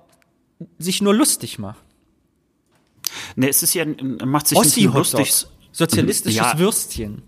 [0.78, 1.80] sich nur lustig macht.
[3.34, 3.84] Ne, es ist ja,
[4.24, 5.46] macht sich Ossi nicht lustig.
[5.72, 6.58] Sozialistisches ja.
[6.58, 7.22] Würstchen.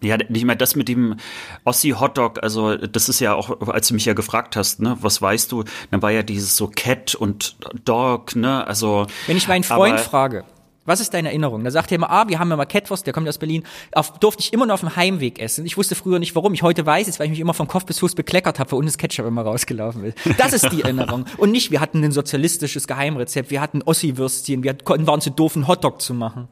[0.00, 1.16] Ja, nicht mehr das mit dem
[1.64, 5.22] Ossi Hotdog, also das ist ja auch, als du mich ja gefragt hast, ne, was
[5.22, 9.06] weißt du, dann war ja dieses so Cat und Dog, ne, also.
[9.26, 10.44] Wenn ich meinen Freund frage,
[10.84, 11.64] was ist deine Erinnerung?
[11.64, 14.18] Da sagt er immer, ah, wir haben ja mal Catwurst, der kommt aus Berlin, auf,
[14.18, 15.64] durfte ich immer nur auf dem Heimweg essen.
[15.64, 17.86] Ich wusste früher nicht warum, ich heute weiß es, weil ich mich immer vom Kopf
[17.86, 20.18] bis Fuß bekleckert habe, weil unten das Ketchup immer rausgelaufen ist.
[20.38, 21.24] Das ist die Erinnerung.
[21.38, 25.68] Und nicht, wir hatten ein sozialistisches Geheimrezept, wir hatten Ossi-Würstchen, wir waren zu doof, einen
[25.68, 26.48] Hotdog zu machen.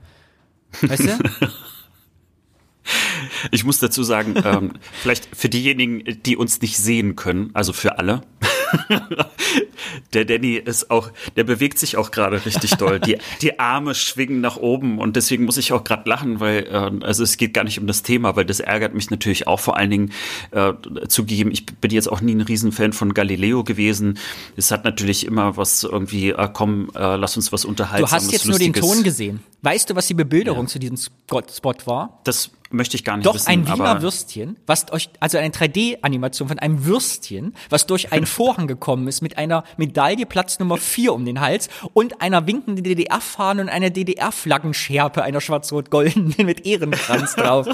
[0.81, 1.19] Weißt du?
[3.51, 7.99] Ich muss dazu sagen, ähm, vielleicht für diejenigen, die uns nicht sehen können, also für
[7.99, 8.23] alle,
[10.13, 13.01] der Danny ist auch, der bewegt sich auch gerade richtig doll.
[13.01, 17.05] Die, die Arme schwingen nach oben und deswegen muss ich auch gerade lachen, weil, äh,
[17.05, 19.77] also es geht gar nicht um das Thema, weil das ärgert mich natürlich auch vor
[19.77, 20.13] allen Dingen
[20.51, 20.73] äh,
[21.09, 21.51] zugegeben.
[21.51, 24.19] Ich bin jetzt auch nie ein Riesenfan von Galileo gewesen.
[24.57, 28.07] Es hat natürlich immer was irgendwie, äh, komm, äh, lass uns was unterhalten.
[28.07, 28.83] Du hast jetzt Lustiges.
[28.83, 29.41] nur den Ton gesehen.
[29.63, 30.69] Weißt du, was die Bebilderung ja.
[30.69, 32.21] zu diesem Spot war?
[32.25, 33.49] Das möchte ich gar nicht Doch wissen.
[33.49, 38.67] ein Wiener Würstchen, was euch, also eine 3D-Animation von einem Würstchen, was durch einen Vorhang
[38.67, 43.63] gekommen ist mit einer Medaille Platz Nummer 4 um den Hals und einer winkenden DDR-Fahne
[43.63, 47.67] und einer DDR-Flaggenschärpe, einer schwarz-rot-goldenen mit Ehrenkranz drauf.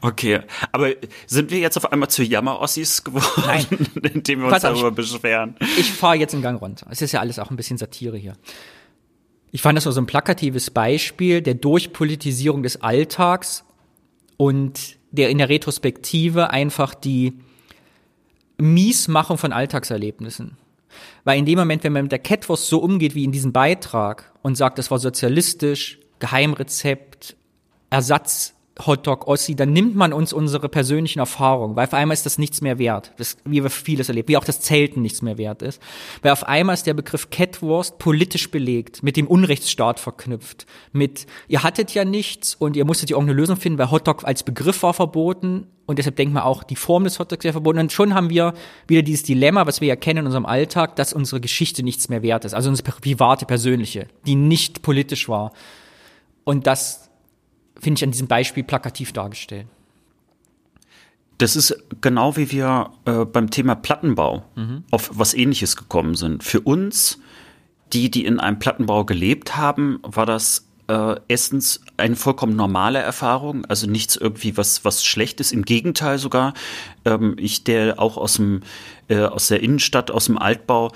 [0.00, 0.40] Okay,
[0.72, 0.90] aber
[1.26, 3.66] sind wir jetzt auf einmal zu Jammer-Ossis geworden, Nein.
[4.14, 5.56] indem wir uns Pass darüber ich, beschweren?
[5.78, 6.86] Ich fahre jetzt einen Gang runter.
[6.90, 8.34] Es ist ja alles auch ein bisschen Satire hier.
[9.54, 13.62] Ich fand das so ein plakatives Beispiel der Durchpolitisierung des Alltags
[14.36, 17.34] und der in der Retrospektive einfach die
[18.58, 20.56] Miesmachung von Alltagserlebnissen.
[21.22, 24.32] Weil in dem Moment, wenn man mit der Catwurst so umgeht wie in diesem Beitrag
[24.42, 27.36] und sagt, das war sozialistisch, Geheimrezept,
[27.90, 28.53] Ersatz
[28.84, 32.60] Hotdog, Ossi, dann nimmt man uns unsere persönlichen Erfahrungen, weil auf einmal ist das nichts
[32.60, 35.80] mehr wert, das, wie wir vieles erlebt, wie auch das Zelten nichts mehr wert ist.
[36.22, 41.62] Weil auf einmal ist der Begriff Catwurst politisch belegt, mit dem Unrechtsstaat verknüpft, mit, ihr
[41.62, 44.92] hattet ja nichts und ihr musstet ja irgendeine Lösung finden, weil Hotdog als Begriff war
[44.92, 48.30] verboten und deshalb denkt man auch, die Form des Hotdogs wäre verboten und schon haben
[48.30, 48.54] wir
[48.88, 52.22] wieder dieses Dilemma, was wir ja kennen in unserem Alltag, dass unsere Geschichte nichts mehr
[52.22, 55.52] wert ist, also unsere private, persönliche, die nicht politisch war.
[56.42, 57.03] Und das
[57.78, 59.66] finde ich an diesem Beispiel plakativ dargestellt.
[61.38, 64.84] Das ist genau wie wir äh, beim Thema Plattenbau mhm.
[64.90, 66.44] auf was ähnliches gekommen sind.
[66.44, 67.18] Für uns,
[67.92, 73.64] die, die in einem Plattenbau gelebt haben, war das äh, erstens eine vollkommen normale Erfahrung,
[73.64, 75.50] also nichts irgendwie was was Schlechtes.
[75.50, 76.54] Im Gegenteil sogar.
[77.04, 78.60] Ähm, ich, der auch aus dem
[79.08, 80.92] äh, aus der Innenstadt, aus dem Altbau,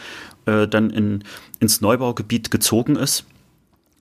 [0.47, 1.25] äh, dann in,
[1.59, 3.25] ins Neubaugebiet gezogen ist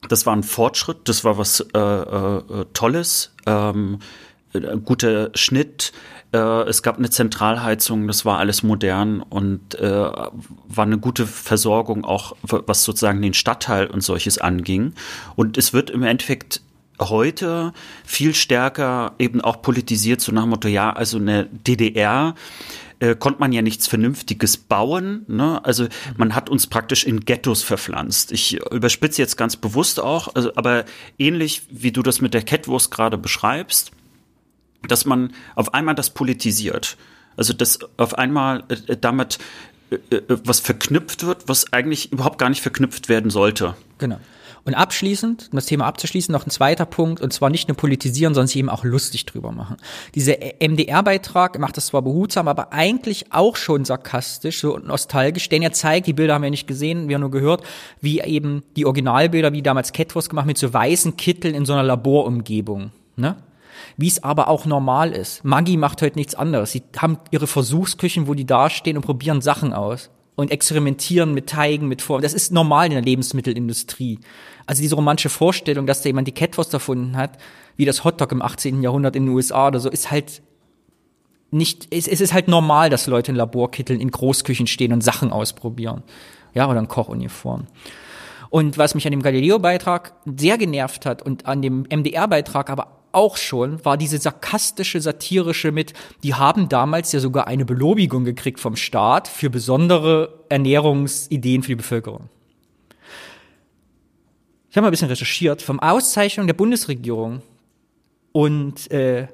[0.07, 3.99] das war ein Fortschritt, das war was äh, äh, Tolles, ähm,
[4.53, 5.91] äh, guter Schnitt.
[6.33, 6.37] Äh,
[6.67, 12.35] es gab eine Zentralheizung, das war alles modern und äh, war eine gute Versorgung auch,
[12.41, 14.93] was sozusagen den Stadtteil und solches anging.
[15.35, 16.61] Und es wird im Endeffekt
[16.99, 17.73] heute
[18.03, 22.33] viel stärker eben auch politisiert, so nach dem Motto, ja, also eine DDR
[22.99, 25.25] äh, konnte man ja nichts Vernünftiges bauen.
[25.27, 25.63] Ne?
[25.63, 25.87] Also
[26.17, 28.31] man hat uns praktisch in Ghettos verpflanzt.
[28.31, 30.85] Ich überspitze jetzt ganz bewusst auch, also, aber
[31.17, 33.91] ähnlich wie du das mit der Catwurst gerade beschreibst,
[34.87, 36.97] dass man auf einmal das politisiert.
[37.35, 39.37] Also dass auf einmal äh, damit
[39.91, 43.75] äh, äh was verknüpft wird, was eigentlich überhaupt gar nicht verknüpft werden sollte.
[43.99, 44.19] Genau.
[44.67, 48.33] Und abschließend, um das Thema abzuschließen, noch ein zweiter Punkt, und zwar nicht nur politisieren,
[48.33, 49.77] sondern sich eben auch lustig drüber machen.
[50.13, 55.71] Dieser MDR-Beitrag macht das zwar behutsam, aber eigentlich auch schon sarkastisch, so nostalgisch, denn er
[55.71, 57.63] zeigt, die Bilder haben wir nicht gesehen, wir haben nur gehört,
[58.01, 61.83] wie eben die Originalbilder, wie damals Catwurst gemacht, mit so weißen Kitteln in so einer
[61.83, 63.37] Laborumgebung, ne?
[63.95, 65.45] wie es aber auch normal ist.
[65.45, 66.73] Maggi macht heute nichts anderes.
[66.73, 71.87] Sie haben ihre Versuchsküchen, wo die dastehen und probieren Sachen aus und experimentieren mit Teigen,
[71.87, 72.21] mit Formen.
[72.21, 74.19] Das ist normal in der Lebensmittelindustrie.
[74.67, 77.37] Also diese romantische Vorstellung, dass da jemand die Catwurst erfunden hat,
[77.77, 78.83] wie das Hotdog im 18.
[78.83, 80.41] Jahrhundert in den USA oder so, ist halt
[81.49, 85.31] nicht, es, es ist halt normal, dass Leute in Laborkitteln in Großküchen stehen und Sachen
[85.31, 86.03] ausprobieren.
[86.53, 87.67] Ja, oder in Kochuniform.
[88.49, 93.37] Und was mich an dem Galileo-Beitrag sehr genervt hat und an dem MDR-Beitrag aber auch
[93.37, 95.93] schon, war diese sarkastische, satirische mit,
[96.23, 101.75] die haben damals ja sogar eine Belobigung gekriegt vom Staat für besondere Ernährungsideen für die
[101.75, 102.29] Bevölkerung.
[104.77, 107.41] Ich habe mal ein bisschen recherchiert, vom Auszeichnung der Bundesregierung
[108.31, 109.25] und äh,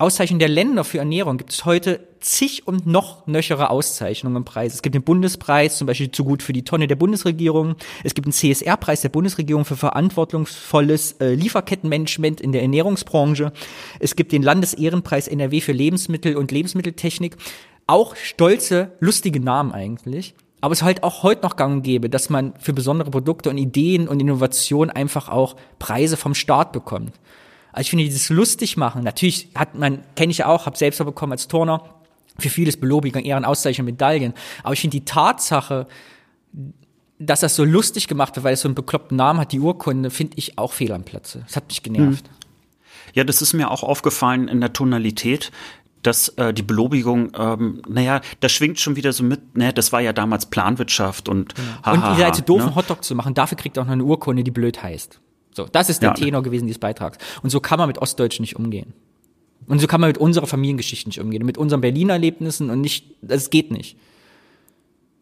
[0.00, 4.74] Auszeichnung der Länder für Ernährung gibt es heute zig und noch nöchere Auszeichnungen und Preise.
[4.74, 7.76] Es gibt den Bundespreis, zum Beispiel zu gut für die Tonne der Bundesregierung.
[8.02, 13.52] Es gibt einen CSR-Preis der Bundesregierung für verantwortungsvolles äh, Lieferkettenmanagement in der Ernährungsbranche.
[14.00, 17.36] Es gibt den Landesehrenpreis NRW für Lebensmittel und Lebensmitteltechnik.
[17.86, 20.34] Auch stolze, lustige Namen eigentlich.
[20.62, 23.50] Aber es ist halt auch heute noch gang und gäbe, dass man für besondere Produkte
[23.50, 27.12] und Ideen und Innovationen einfach auch Preise vom Staat bekommt.
[27.72, 31.32] Also ich finde dieses lustig machen, natürlich hat man, kenne ich auch, habe selbst bekommen
[31.32, 31.82] als Turner,
[32.38, 34.34] für vieles Belobigung, Ehren, Auszeichnungen, Medaillen.
[34.62, 35.88] Aber ich finde die Tatsache,
[37.18, 40.10] dass das so lustig gemacht wird, weil es so einen bekloppten Namen hat, die Urkunde,
[40.10, 41.42] finde ich auch fehl am Platze.
[41.44, 42.28] Das hat mich genervt.
[42.28, 42.34] Hm.
[43.14, 45.50] Ja, das ist mir auch aufgefallen in der Tonalität
[46.02, 50.00] dass äh, die Belobigung, ähm, naja, das schwingt schon wieder so mit, ne, das war
[50.00, 51.68] ja damals Planwirtschaft und genau.
[51.84, 52.66] ha, Und ihr seid so doof, ne?
[52.66, 55.20] einen Hotdog zu machen, dafür kriegt ihr auch noch eine Urkunde, die blöd heißt.
[55.54, 56.14] So, das ist der ja.
[56.14, 57.18] Tenor gewesen dieses Beitrags.
[57.42, 58.94] Und so kann man mit Ostdeutschen nicht umgehen.
[59.66, 63.14] Und so kann man mit unserer Familiengeschichte nicht umgehen, mit unseren Berliner Erlebnissen und nicht,
[63.22, 63.96] das geht nicht.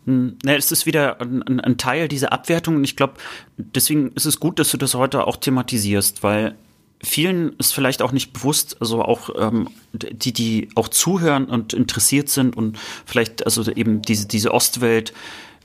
[0.07, 3.15] Hm, ne, es ist wieder ein, ein, Teil dieser Abwertung und ich glaube,
[3.59, 6.55] deswegen ist es gut, dass du das heute auch thematisierst, weil
[7.03, 12.29] vielen ist vielleicht auch nicht bewusst, also auch ähm, die, die auch zuhören und interessiert
[12.29, 15.13] sind und vielleicht also eben diese, diese Ostwelt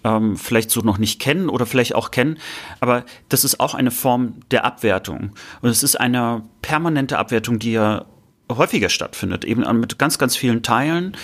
[0.03, 2.37] ähm, vielleicht so noch nicht kennen oder vielleicht auch kennen.
[2.79, 5.31] Aber das ist auch eine Form der Abwertung.
[5.61, 8.05] Und es ist eine permanente Abwertung, die ja
[8.49, 11.17] häufiger stattfindet, eben mit ganz, ganz vielen Teilen.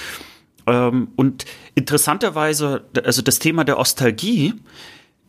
[0.67, 4.55] Ähm, und interessanterweise, also das Thema der Ostalgie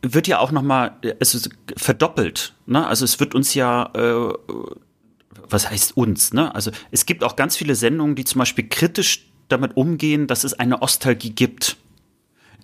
[0.03, 2.53] wird ja auch nochmal, es ist verdoppelt.
[2.65, 2.85] Ne?
[2.85, 4.33] Also es wird uns ja, äh,
[5.49, 6.33] was heißt uns?
[6.33, 6.53] Ne?
[6.53, 10.53] Also es gibt auch ganz viele Sendungen, die zum Beispiel kritisch damit umgehen, dass es
[10.53, 11.77] eine Ostalgie gibt.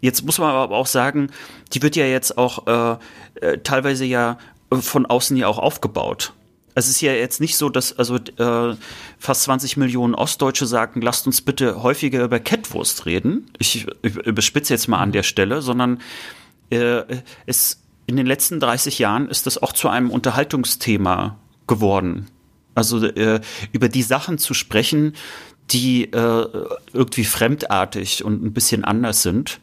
[0.01, 1.29] Jetzt muss man aber auch sagen,
[1.73, 4.37] die wird ja jetzt auch äh, äh, teilweise ja
[4.71, 6.33] von außen ja auch aufgebaut.
[6.75, 8.75] Es ist ja jetzt nicht so, dass also äh,
[9.17, 13.49] fast 20 Millionen Ostdeutsche sagen, lasst uns bitte häufiger über Kettwurst reden.
[13.57, 15.99] Ich überspitze jetzt mal an der Stelle, sondern
[16.69, 17.03] äh,
[17.45, 21.37] es in den letzten 30 Jahren ist das auch zu einem Unterhaltungsthema
[21.67, 22.27] geworden.
[22.73, 23.39] Also äh,
[23.71, 25.13] über die Sachen zu sprechen,
[25.69, 26.47] die äh,
[26.93, 29.59] irgendwie fremdartig und ein bisschen anders sind.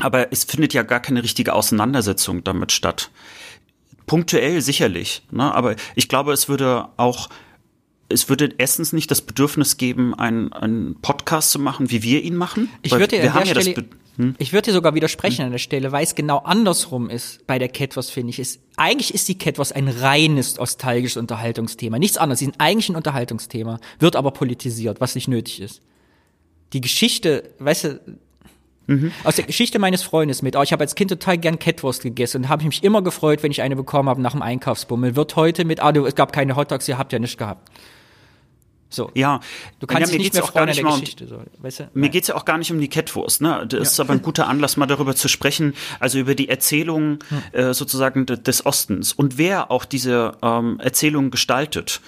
[0.00, 3.10] Aber es findet ja gar keine richtige Auseinandersetzung damit statt.
[4.06, 5.54] Punktuell sicherlich, ne?
[5.54, 7.28] aber ich glaube, es würde auch
[8.08, 12.36] es würde erstens nicht das Bedürfnis geben, einen, einen Podcast zu machen, wie wir ihn
[12.36, 12.70] machen.
[12.82, 13.84] Ich würde dir, an der Stelle,
[14.18, 14.34] hm?
[14.38, 15.46] ich würde dir sogar widersprechen hm?
[15.46, 18.38] an der Stelle, weil es genau andersrum ist bei der Catwurst, finde ich.
[18.38, 21.98] Ist, eigentlich ist die Catwurst ein reines nostalgisches Unterhaltungsthema.
[21.98, 22.40] Nichts anderes.
[22.40, 25.80] Sie sind eigentlich ein Unterhaltungsthema, wird aber politisiert, was nicht nötig ist.
[26.72, 28.00] Die Geschichte, weißt du,
[28.88, 29.12] Mhm.
[29.22, 30.56] Aus der Geschichte meines Freundes mit.
[30.56, 33.50] Oh, ich habe als Kind total gern Catwurst gegessen und habe mich immer gefreut, wenn
[33.50, 35.14] ich eine bekommen habe nach dem Einkaufsbummel.
[35.14, 37.70] Wird heute mit, ah, du, es gab keine Hotdogs, ihr habt ja nicht gehabt.
[38.90, 39.10] So.
[39.14, 39.40] Ja.
[39.80, 41.24] Du kannst ja, dich nicht mehr freuen an der Geschichte.
[41.24, 41.90] Um, so, weißt du?
[41.94, 43.40] Mir geht's ja auch gar nicht um die Catwurst.
[43.40, 43.66] Ne?
[43.68, 43.82] Das ja.
[43.82, 47.42] ist aber ein guter Anlass, mal darüber zu sprechen, also über die Erzählung hm.
[47.52, 52.00] äh, sozusagen des Ostens und wer auch diese ähm, Erzählung gestaltet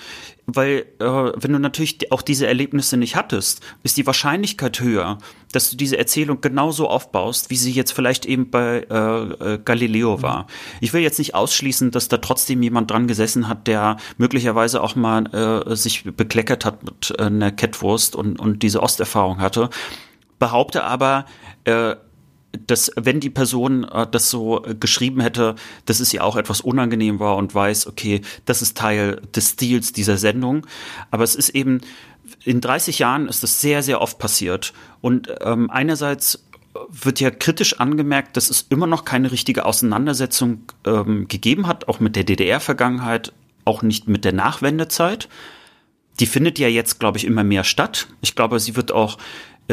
[0.56, 5.18] weil äh, wenn du natürlich auch diese Erlebnisse nicht hattest, ist die Wahrscheinlichkeit höher,
[5.52, 10.22] dass du diese Erzählung genauso aufbaust, wie sie jetzt vielleicht eben bei äh, äh, Galileo
[10.22, 10.46] war.
[10.80, 14.96] Ich will jetzt nicht ausschließen, dass da trotzdem jemand dran gesessen hat, der möglicherweise auch
[14.96, 19.70] mal äh, sich bekleckert hat mit äh, einer Catwurst und, und diese Osterfahrung hatte.
[20.38, 21.26] Behaupte aber,
[21.64, 21.96] äh,
[22.66, 25.54] dass wenn die Person äh, das so geschrieben hätte,
[25.84, 29.92] dass es ihr auch etwas unangenehm war und weiß, okay, das ist Teil des Stils
[29.92, 30.66] dieser Sendung.
[31.10, 31.80] Aber es ist eben,
[32.44, 34.72] in 30 Jahren ist das sehr, sehr oft passiert.
[35.00, 36.44] Und ähm, einerseits
[36.88, 42.00] wird ja kritisch angemerkt, dass es immer noch keine richtige Auseinandersetzung ähm, gegeben hat, auch
[42.00, 43.32] mit der DDR-Vergangenheit,
[43.64, 45.28] auch nicht mit der Nachwendezeit.
[46.20, 48.08] Die findet ja jetzt, glaube ich, immer mehr statt.
[48.20, 49.20] Ich glaube, sie wird auch äh,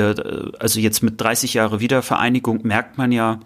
[0.02, 3.40] also jetzt mit 30 Jahre Wiedervereinigung merkt man ja,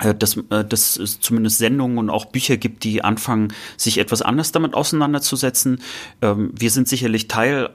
[0.00, 4.22] äh, dass, äh, dass es zumindest Sendungen und auch Bücher gibt, die anfangen, sich etwas
[4.22, 5.80] anders damit auseinanderzusetzen.
[6.22, 7.70] Ähm, wir sind sicherlich Teil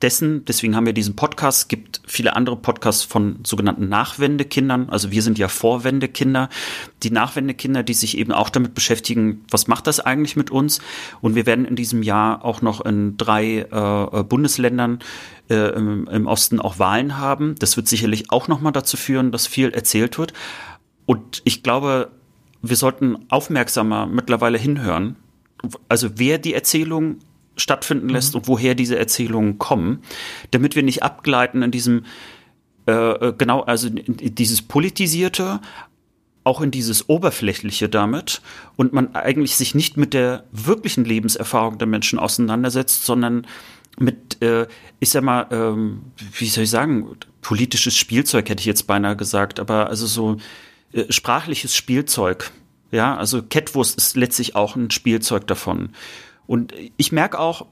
[0.00, 5.10] dessen, deswegen haben wir diesen Podcast, es gibt viele andere Podcasts von sogenannten Nachwendekindern, also
[5.10, 6.48] wir sind ja Vorwendekinder,
[7.02, 10.80] die Nachwendekinder, die sich eben auch damit beschäftigen, was macht das eigentlich mit uns?
[11.20, 15.00] Und wir werden in diesem Jahr auch noch in drei äh, Bundesländern
[15.50, 17.56] äh, im, im, Osten auch Wahlen haben.
[17.58, 20.32] Das wird sicherlich auch nochmal dazu führen, dass viel erzählt wird.
[21.06, 22.10] Und ich glaube,
[22.62, 25.16] wir sollten aufmerksamer mittlerweile hinhören.
[25.88, 27.18] Also wer die Erzählung
[27.58, 28.40] stattfinden lässt mhm.
[28.40, 30.02] und woher diese Erzählungen kommen,
[30.50, 32.04] damit wir nicht abgleiten in diesem
[32.86, 35.60] äh, äh genau, also in dieses politisierte,
[36.44, 38.40] auch in dieses Oberflächliche damit
[38.76, 43.46] und man eigentlich sich nicht mit der wirklichen Lebenserfahrung der Menschen auseinandersetzt, sondern
[43.98, 44.66] mit, äh,
[45.00, 49.60] ich sag mal, ähm, wie soll ich sagen, politisches Spielzeug hätte ich jetzt beinahe gesagt,
[49.60, 50.36] aber also so
[50.92, 52.50] äh, sprachliches Spielzeug.
[52.90, 55.90] Ja, also Catwurst ist letztlich auch ein Spielzeug davon.
[56.48, 57.66] Und ich merke auch,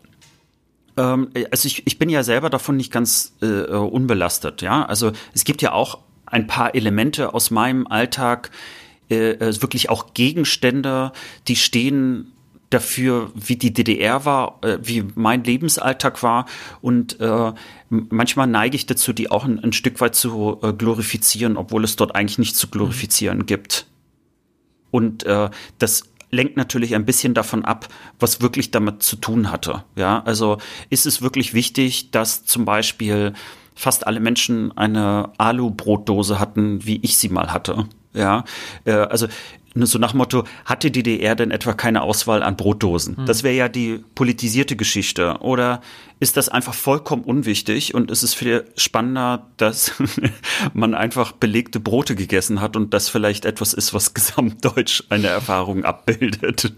[0.96, 4.62] ähm, also ich, ich bin ja selber davon nicht ganz äh, unbelastet.
[4.62, 8.50] Ja, also es gibt ja auch ein paar Elemente aus meinem Alltag,
[9.10, 11.12] äh, äh wirklich auch Gegenstände,
[11.48, 12.32] die stehen
[12.70, 16.46] dafür, wie die DDR war, äh, wie mein Lebensalltag war.
[16.82, 17.52] Und äh,
[17.88, 21.96] manchmal neige ich dazu, die auch ein, ein Stück weit zu äh, glorifizieren, obwohl es
[21.96, 23.46] dort eigentlich nichts zu glorifizieren mhm.
[23.46, 23.86] gibt.
[24.90, 27.88] Und äh, das lenkt natürlich ein bisschen davon ab,
[28.18, 29.84] was wirklich damit zu tun hatte.
[29.94, 30.58] Ja, also
[30.90, 33.32] ist es wirklich wichtig, dass zum Beispiel
[33.74, 37.86] fast alle Menschen eine Alu-Brotdose hatten, wie ich sie mal hatte.
[38.14, 38.44] Ja,
[38.84, 39.28] äh, also
[39.84, 43.18] so nach Motto, hat die DDR denn etwa keine Auswahl an Brotdosen?
[43.18, 43.26] Hm.
[43.26, 45.36] Das wäre ja die politisierte Geschichte.
[45.40, 45.82] Oder
[46.18, 49.92] ist das einfach vollkommen unwichtig und ist es viel spannender, dass
[50.72, 55.84] man einfach belegte Brote gegessen hat und das vielleicht etwas ist, was gesamtdeutsch eine Erfahrung
[55.84, 56.72] abbildet?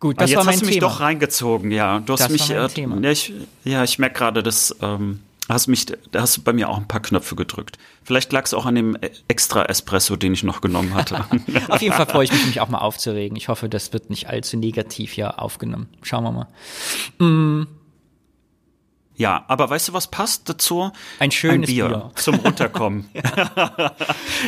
[0.00, 0.88] Gut, das jetzt war mein hast du mich Thema.
[0.88, 2.00] doch reingezogen, ja.
[2.00, 3.00] Du hast das mich, war mein äh, Thema.
[3.00, 3.32] ja, ich,
[3.64, 6.88] ja, ich merke gerade, dass ähm, hast mich, da hast du bei mir auch ein
[6.88, 7.78] paar Knöpfe gedrückt.
[8.10, 11.24] Vielleicht lag es auch an dem extra Espresso, den ich noch genommen hatte.
[11.68, 13.36] Auf jeden Fall freue ich mich, mich auch mal aufzuregen.
[13.36, 15.88] Ich hoffe, das wird nicht allzu negativ hier aufgenommen.
[16.02, 16.48] Schauen wir mal.
[17.24, 17.68] Mm.
[19.14, 20.90] Ja, aber weißt du, was passt dazu?
[21.20, 22.10] Ein schönes ein Bier, Bier.
[22.16, 23.08] zum Runterkommen.
[23.14, 23.92] Hier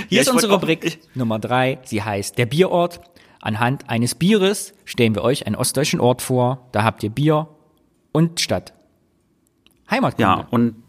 [0.09, 1.79] Ja, ist unsere auch- Rubrik Nummer drei.
[1.85, 3.01] Sie heißt Der Bierort.
[3.41, 6.67] Anhand eines Bieres stellen wir euch einen ostdeutschen Ort vor.
[6.73, 7.47] Da habt ihr Bier
[8.11, 8.73] und Stadt.
[9.89, 10.23] Heimatkunde.
[10.23, 10.82] Ja, und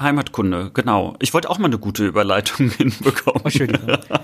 [0.00, 1.16] Heimatkunde, genau.
[1.20, 3.42] Ich wollte auch mal eine gute Überleitung hinbekommen.
[3.44, 3.96] Oh.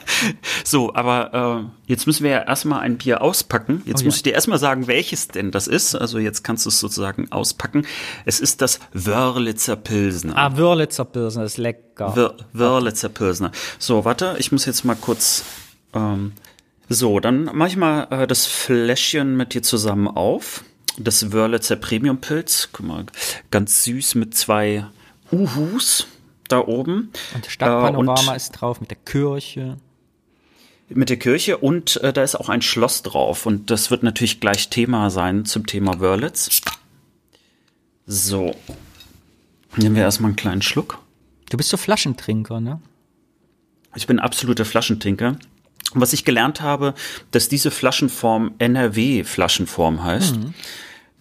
[0.64, 3.82] So, aber äh, jetzt müssen wir ja erstmal ein Bier auspacken.
[3.84, 4.06] Jetzt Oh ja.
[4.06, 5.94] muss ich dir erstmal sagen, welches denn das ist.
[5.94, 7.86] Also jetzt kannst du es sozusagen auspacken.
[8.24, 10.36] Es ist das Wörlitzer Pilsner.
[10.36, 12.16] Ah, Wörlitzer Pilsen, das ist lecker.
[12.16, 13.52] Wir Wörlitzer Pilsner.
[13.78, 15.44] So, warte, ich muss jetzt mal kurz
[15.92, 16.32] Ähm,
[16.88, 20.64] so, dann mach ich mal äh, das Fläschchen mit dir zusammen auf.
[20.98, 22.70] Das Wörlitzer Premium-Pilz.
[22.72, 23.06] Guck mal,
[23.50, 24.86] ganz süß mit zwei
[25.34, 26.06] Uhus
[26.48, 27.10] da oben.
[27.34, 29.76] Und Stadtpanorama Äh, und- ist drauf mit der Kirche.
[30.88, 34.38] mit der Kirche und äh, da ist auch ein Schloss drauf und das wird natürlich
[34.40, 36.60] gleich Thema sein zum Thema Wörlitz.
[38.06, 38.54] So.
[39.76, 40.98] Nehmen wir erstmal einen kleinen Schluck.
[41.50, 42.80] Du bist so Flaschentrinker, ne?
[43.96, 45.36] Ich bin absoluter Flaschentinker.
[45.94, 46.94] Und was ich gelernt habe,
[47.30, 50.38] dass diese Flaschenform NRW-Flaschenform heißt,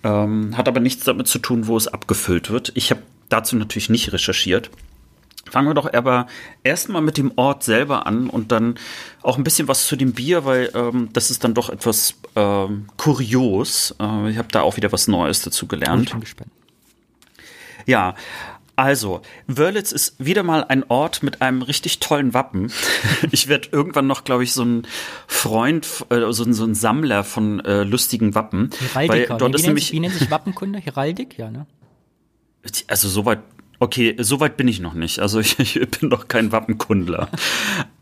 [0.04, 2.72] ähm, hat aber nichts damit zu tun, wo es abgefüllt wird.
[2.76, 3.02] Ich habe
[3.34, 4.70] dazu natürlich nicht recherchiert.
[5.52, 6.28] Fangen wir doch aber
[6.64, 8.76] erstmal mit dem Ort selber an und dann
[9.22, 12.88] auch ein bisschen was zu dem Bier, weil ähm, das ist dann doch etwas ähm,
[12.98, 13.94] kurios.
[14.00, 16.12] Äh, ich habe da auch wieder was Neues dazu Ich gelernt.
[16.12, 16.50] bin gespannt.
[17.86, 18.16] Ja,
[18.76, 22.72] also, Wörlitz ist wieder mal ein Ort mit einem richtig tollen Wappen.
[23.32, 24.88] Ich werde irgendwann noch, glaube ich, so ein
[25.28, 28.72] Freund, äh, so, ein- so ein Sammler von äh, lustigen Wappen.
[28.94, 29.30] Heraldiker.
[29.34, 30.80] Weil dort nee, ist wie, nennt, nämlich, sich- wie nennt sich Wappenkunde?
[30.80, 31.38] Heraldik?
[31.38, 31.68] Ja, ne?
[32.88, 33.40] Also soweit,
[33.80, 35.20] okay, soweit bin ich noch nicht.
[35.20, 37.30] Also ich, ich bin noch kein Wappenkundler.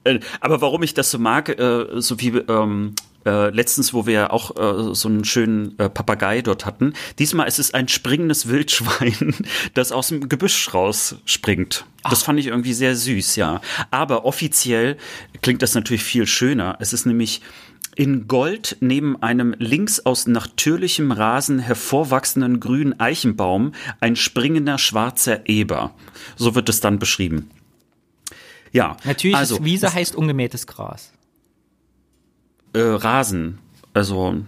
[0.03, 4.33] Äh, Aber warum ich das so mag, äh, so wie ähm, äh, letztens, wo wir
[4.33, 9.35] auch äh, so einen schönen äh, Papagei dort hatten, diesmal ist es ein springendes Wildschwein,
[9.75, 11.85] das aus dem Gebüsch rausspringt.
[12.09, 13.61] Das fand ich irgendwie sehr süß, ja.
[13.91, 14.97] Aber offiziell
[15.43, 16.77] klingt das natürlich viel schöner.
[16.79, 17.41] Es ist nämlich
[17.95, 25.93] in Gold neben einem links aus natürlichem Rasen hervorwachsenden grünen Eichenbaum ein springender schwarzer Eber.
[26.35, 27.49] So wird es dann beschrieben.
[28.71, 31.11] Ja, Natürlich also, Wiese heißt ungemähtes Gras.
[32.73, 33.57] äh, Rasen,
[33.93, 34.45] also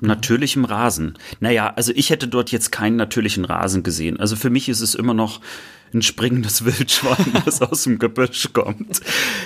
[0.00, 1.18] natürlichem Rasen.
[1.40, 4.20] Naja, also ich hätte dort jetzt keinen natürlichen Rasen gesehen.
[4.20, 5.40] Also für mich ist es immer noch
[5.92, 9.00] ein springendes Wildschwein, das aus dem Gebüsch kommt.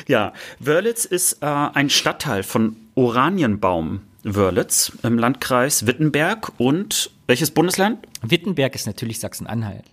[0.08, 4.02] Ja, Wörlitz ist äh, ein Stadtteil von Oranienbaum.
[4.24, 8.06] Wörlitz im Landkreis Wittenberg und welches Bundesland?
[8.22, 9.84] Wittenberg ist natürlich Sachsen-Anhalt.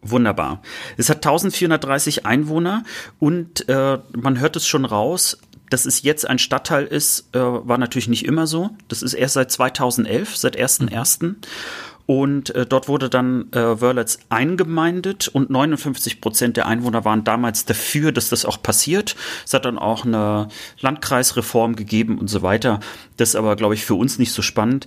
[0.00, 0.62] Wunderbar.
[0.96, 2.84] Es hat 1430 Einwohner
[3.18, 5.38] und äh, man hört es schon raus,
[5.70, 8.70] dass es jetzt ein Stadtteil ist, äh, war natürlich nicht immer so.
[8.88, 11.36] Das ist erst seit 2011, seit 1.1.
[12.06, 17.64] Und äh, dort wurde dann äh, Wörlitz eingemeindet und 59 Prozent der Einwohner waren damals
[17.64, 19.16] dafür, dass das auch passiert.
[19.46, 20.48] Es hat dann auch eine
[20.80, 22.80] Landkreisreform gegeben und so weiter.
[23.16, 24.86] Das ist aber, glaube ich, für uns nicht so spannend.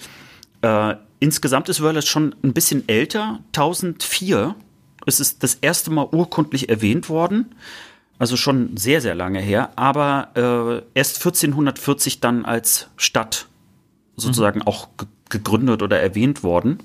[0.62, 4.56] Äh, insgesamt ist Wörlitz schon ein bisschen älter, 1004.
[5.08, 7.56] Es ist das erste Mal urkundlich erwähnt worden.
[8.20, 13.48] Also schon sehr, sehr lange her, aber äh, erst 1440 dann als Stadt
[14.16, 16.80] sozusagen auch ge gegründet oder erwähnt worden.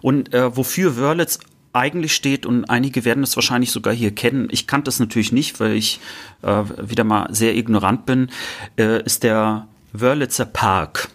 [0.00, 1.38] Und äh, wofür Wörlitz
[1.72, 5.60] eigentlich steht, und einige werden es wahrscheinlich sogar hier kennen, ich kannte es natürlich nicht,
[5.60, 6.00] weil ich
[6.42, 8.30] äh, wieder mal sehr ignorant bin,
[8.76, 11.10] äh, ist der Wörlitzer Park.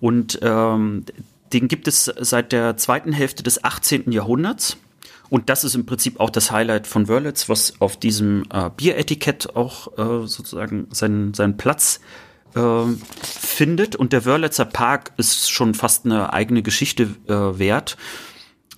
[0.00, 1.04] Und ähm,
[1.52, 4.12] den gibt es seit der zweiten Hälfte des 18.
[4.12, 4.76] Jahrhunderts.
[5.28, 9.56] Und das ist im Prinzip auch das Highlight von Wörlitz, was auf diesem äh, Bieretikett
[9.56, 12.25] auch äh, sozusagen seinen, seinen Platz äh,
[13.22, 13.96] findet.
[13.96, 17.96] Und der Wörlitzer Park ist schon fast eine eigene Geschichte äh, wert.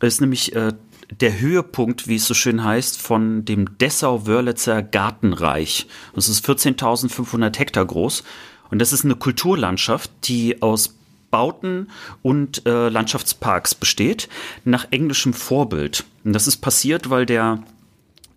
[0.01, 0.73] Ist nämlich äh,
[1.11, 5.87] der Höhepunkt, wie es so schön heißt, von dem Dessau-Wörlitzer Gartenreich.
[6.15, 8.25] Das ist 14.500 Hektar groß.
[8.71, 10.95] Und das ist eine Kulturlandschaft, die aus
[11.31, 11.89] Bauten
[12.23, 14.29] und äh, Landschaftsparks besteht,
[14.65, 16.05] nach englischem Vorbild.
[16.25, 17.63] Und das ist passiert, weil der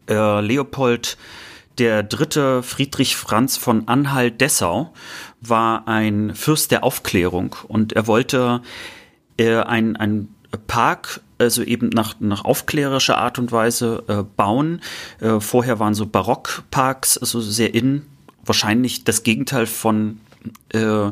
[0.10, 1.18] äh, Leopold
[1.78, 4.94] der dritte Friedrich Franz von Anhalt-Dessau
[5.42, 8.62] war ein Fürst der Aufklärung und er wollte
[9.38, 10.30] äh, ein,
[10.68, 14.82] Park, also eben nach, nach aufklärerischer Art und Weise äh, bauen.
[15.20, 18.06] Äh, vorher waren so Barockparks, also sehr in,
[18.46, 20.20] wahrscheinlich das Gegenteil von
[20.74, 21.12] äh,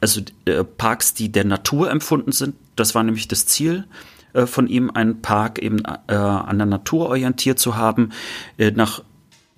[0.00, 2.54] also äh, Parks, die der Natur empfunden sind.
[2.76, 3.86] Das war nämlich das Ziel
[4.34, 8.10] äh, von ihm, einen Park eben äh, an der Natur orientiert zu haben,
[8.58, 9.02] äh, nach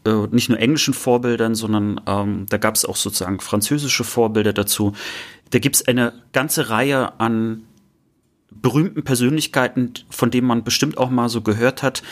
[0.08, 4.92] äh, nicht nur englischen Vorbildern, sondern ähm, da gab es auch sozusagen französische Vorbilder dazu.
[5.50, 7.62] Da gibt es eine ganze Reihe an
[8.50, 12.02] berühmten Persönlichkeiten, von denen man bestimmt auch mal so gehört hat,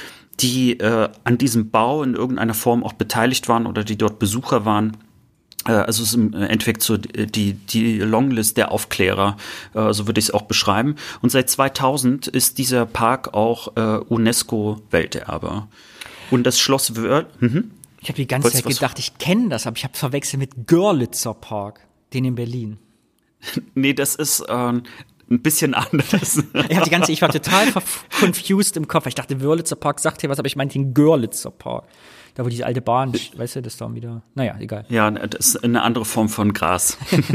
[0.41, 4.65] die äh, an diesem Bau in irgendeiner Form auch beteiligt waren oder die dort Besucher
[4.65, 4.97] waren.
[5.67, 9.37] Äh, Also es ist im Endeffekt so die, die Longlist der Aufklärer,
[9.75, 10.97] äh, so würde ich es auch beschreiben.
[11.23, 15.67] Und seit 2000 ist dieser Park auch äh, UNESCO-Welterbe.
[16.31, 17.71] Und das Schloss Wörl, mhm.
[18.07, 21.35] Ich habe die ganze Zeit gedacht, ich kenne das, aber ich habe verwechselt mit Görlitzer
[21.35, 21.81] Park,
[22.15, 22.79] den in Berlin.
[23.75, 24.85] nee, das ist äh, ein
[25.29, 26.41] bisschen anders.
[26.69, 27.67] Ich, hab die ganze, ich war total
[28.21, 29.07] confused im Kopf.
[29.07, 31.87] Ich dachte, Wörlitzer Park sagt hier was, aber ich meinte den Görlitzer Park.
[32.35, 34.23] Da, wo diese alte Bahn, weißt du, das da wieder.
[34.37, 34.85] Naja, egal.
[34.89, 36.99] Ja, das ist eine andere Form von Gras.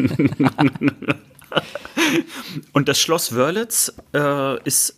[2.72, 4.98] Und das Schloss Wörlitz äh, ist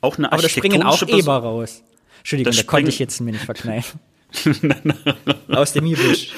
[0.00, 1.84] auch eine Aber da springen auch architektonische Eber raus.
[2.18, 4.00] Entschuldigung, Das da konnte ich jetzt mir nicht verkneifen.
[5.48, 6.32] Aus dem Gebüsch.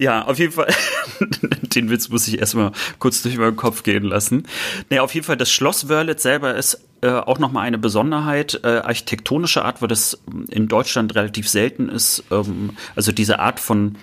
[0.00, 0.72] Ja, auf jeden Fall.
[1.62, 4.46] Den Witz muss ich erstmal kurz durch meinen Kopf gehen lassen.
[4.88, 8.68] Naja, auf jeden Fall, das Schloss Wörlitz selber ist äh, auch nochmal eine Besonderheit, äh,
[8.68, 10.18] architektonische Art, weil das
[10.48, 12.24] in Deutschland relativ selten ist.
[12.30, 13.96] Ähm, also diese Art von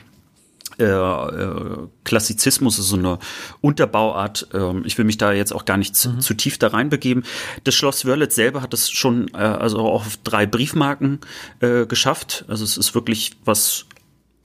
[0.80, 3.20] äh, äh, Klassizismus ist so eine
[3.62, 4.48] Unterbauart.
[4.54, 7.24] Ähm, ich will mich da jetzt auch gar nicht zu, zu tief da reinbegeben.
[7.64, 11.20] Das Schloss Wörlitz selber hat es schon äh, also auch auf drei Briefmarken
[11.62, 12.46] äh, geschafft.
[12.48, 13.86] Also es ist wirklich was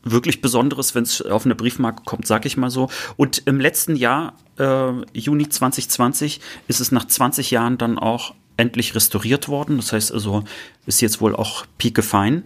[0.05, 2.89] wirklich Besonderes, wenn es auf eine Briefmarke kommt, sag ich mal so.
[3.17, 8.95] Und im letzten Jahr, äh, Juni 2020, ist es nach 20 Jahren dann auch endlich
[8.95, 9.77] restauriert worden.
[9.77, 10.45] Das heißt also,
[10.87, 12.45] ist jetzt wohl auch piekefein.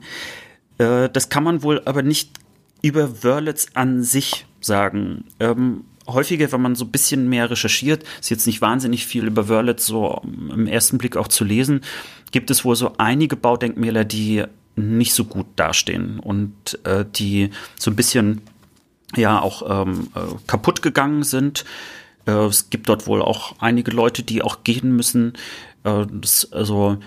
[0.78, 2.30] Äh, das kann man wohl aber nicht
[2.86, 5.24] über Wörlitz an sich sagen.
[5.40, 9.48] Ähm, häufiger, wenn man so ein bisschen mehr recherchiert, ist jetzt nicht wahnsinnig viel über
[9.48, 11.80] Wörlitz so im ersten Blick auch zu lesen,
[12.30, 14.44] gibt es wohl so einige Baudenkmäler, die
[14.76, 18.42] nicht so gut dastehen und äh, die so ein bisschen
[19.16, 21.64] ja auch ähm, äh, kaputt gegangen sind.
[22.26, 25.32] Äh, es gibt dort wohl auch einige Leute, die auch gehen müssen.
[25.84, 26.98] Äh, das, also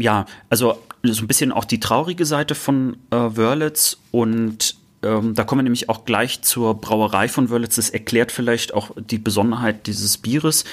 [0.00, 5.44] ja, also so ein bisschen auch die traurige Seite von äh, Wörlitz und ähm, da
[5.44, 7.76] kommen wir nämlich auch gleich zur Brauerei von Wörlitz.
[7.76, 10.64] Das erklärt vielleicht auch die Besonderheit dieses Bieres.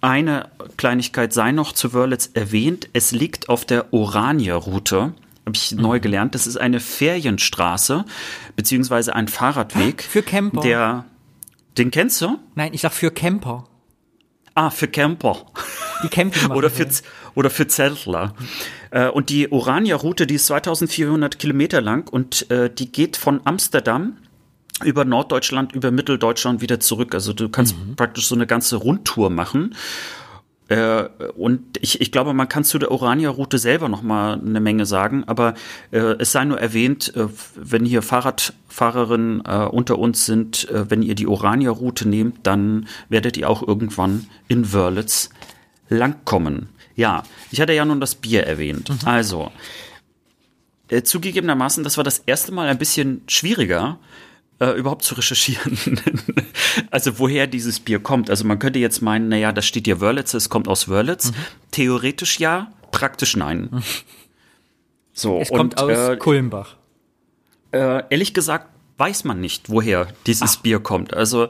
[0.00, 2.88] Eine Kleinigkeit sei noch zu Wörlitz erwähnt.
[2.92, 5.14] Es liegt auf der Orania-Route.
[5.46, 6.34] Habe ich neu gelernt.
[6.34, 8.04] Das ist eine Ferienstraße,
[8.56, 10.02] beziehungsweise ein Fahrradweg.
[10.02, 10.60] Für Camper.
[10.62, 11.04] Der,
[11.78, 12.38] den kennst du?
[12.56, 13.64] Nein, ich sag für Camper.
[14.54, 15.46] Ah, für Camper.
[16.02, 16.88] Die machen oder für.
[17.36, 18.34] Oder für Zeltler.
[18.90, 24.16] Äh, und die Orania-Route, die ist 2400 Kilometer lang und äh, die geht von Amsterdam
[24.84, 27.14] über Norddeutschland, über Mitteldeutschland wieder zurück.
[27.14, 29.74] Also du kannst praktisch so eine ganze Rundtour machen.
[30.68, 31.04] Äh,
[31.36, 35.22] und ich, ich glaube, man kann zu der Orania-Route selber noch mal eine Menge sagen,
[35.26, 35.54] aber
[35.92, 41.02] äh, es sei nur erwähnt, äh, wenn hier Fahrradfahrerinnen äh, unter uns sind, äh, wenn
[41.02, 45.30] ihr die Orania-Route nehmt, dann werdet ihr auch irgendwann in Wörlitz
[45.88, 46.70] langkommen.
[46.96, 48.90] Ja, ich hatte ja nun das Bier erwähnt.
[49.04, 49.52] Also,
[50.88, 53.98] äh, zugegebenermaßen, das war das erste Mal ein bisschen schwieriger,
[54.60, 55.78] äh, überhaupt zu recherchieren.
[56.90, 58.30] also woher dieses Bier kommt.
[58.30, 61.32] Also man könnte jetzt meinen, naja, da steht ja Wörlitz, es kommt aus Wörlitz.
[61.70, 63.82] Theoretisch ja, praktisch nein.
[65.12, 66.76] So, Es kommt aus äh, Kulmbach.
[67.72, 71.12] äh, ehrlich gesagt weiß man nicht, woher dieses Bier kommt.
[71.12, 71.48] Also,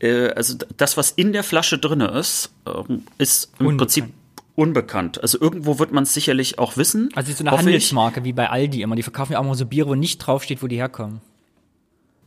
[0.00, 3.78] äh, also das, was in der Flasche drinne ist, ähm, ist im Unbekannt.
[3.78, 4.04] Prinzip
[4.58, 5.22] unbekannt.
[5.22, 7.10] Also irgendwo wird man es sicherlich auch wissen.
[7.14, 7.66] Also so eine hoffe ich.
[7.66, 8.96] Handelsmarke wie bei Aldi immer.
[8.96, 11.20] Die verkaufen ja auch mal so Biere, wo nicht draufsteht, wo die herkommen.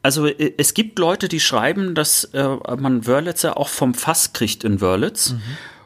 [0.02, 2.48] Also äh, es gibt Leute, die schreiben, dass äh,
[2.78, 5.32] man Wörlitzer auch vom Fass kriegt in Wörlitz.
[5.34, 5.42] Mhm.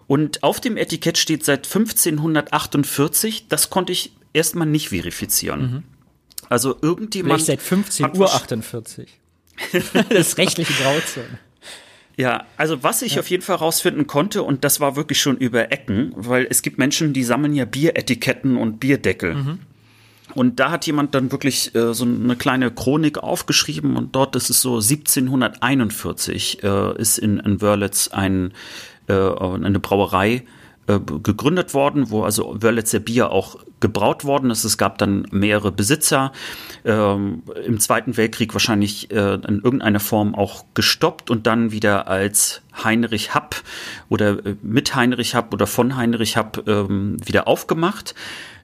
[0.08, 3.48] Und auf dem Etikett steht seit 1548.
[3.50, 5.84] Das konnte ich erstmal nicht verifizieren.
[6.48, 7.42] Also irgendjemand.
[7.42, 7.46] Mhm.
[7.46, 9.20] Vielleicht seit 15 hat Uhr wahrsch- 48.
[10.10, 11.40] das ist rechtliche Grauzone.
[12.18, 15.72] Ja, also was ich auf jeden Fall rausfinden konnte, und das war wirklich schon über
[15.72, 19.36] Ecken, weil es gibt Menschen, die sammeln ja Bieretiketten und Bierdeckel.
[20.34, 24.50] Und da hat jemand dann wirklich äh, so eine kleine Chronik aufgeschrieben und dort ist
[24.50, 28.52] es so 1741 äh, ist in, in Wörlitz ein,
[29.08, 30.44] äh, eine Brauerei
[30.88, 34.64] äh, gegründet worden, wo also Wörlitzer Bier auch gebraut worden ist.
[34.64, 36.32] Es gab dann mehrere Besitzer,
[36.84, 42.62] ähm, im Zweiten Weltkrieg wahrscheinlich äh, in irgendeiner Form auch gestoppt und dann wieder als
[42.84, 43.56] Heinrich Happ
[44.10, 48.16] oder äh, mit Heinrich Happ oder von Heinrich Happ ähm, wieder aufgemacht.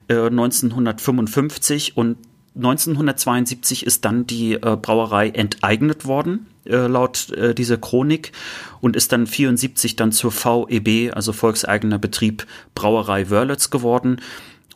[0.08, 2.16] Äh, 1955 und
[2.54, 8.32] 1972 ist dann die äh, Brauerei enteignet worden, äh, laut äh, dieser Chronik,
[8.80, 14.20] und ist dann 74 dann zur VEB, also Volkseigener Betrieb Brauerei Wörlitz geworden.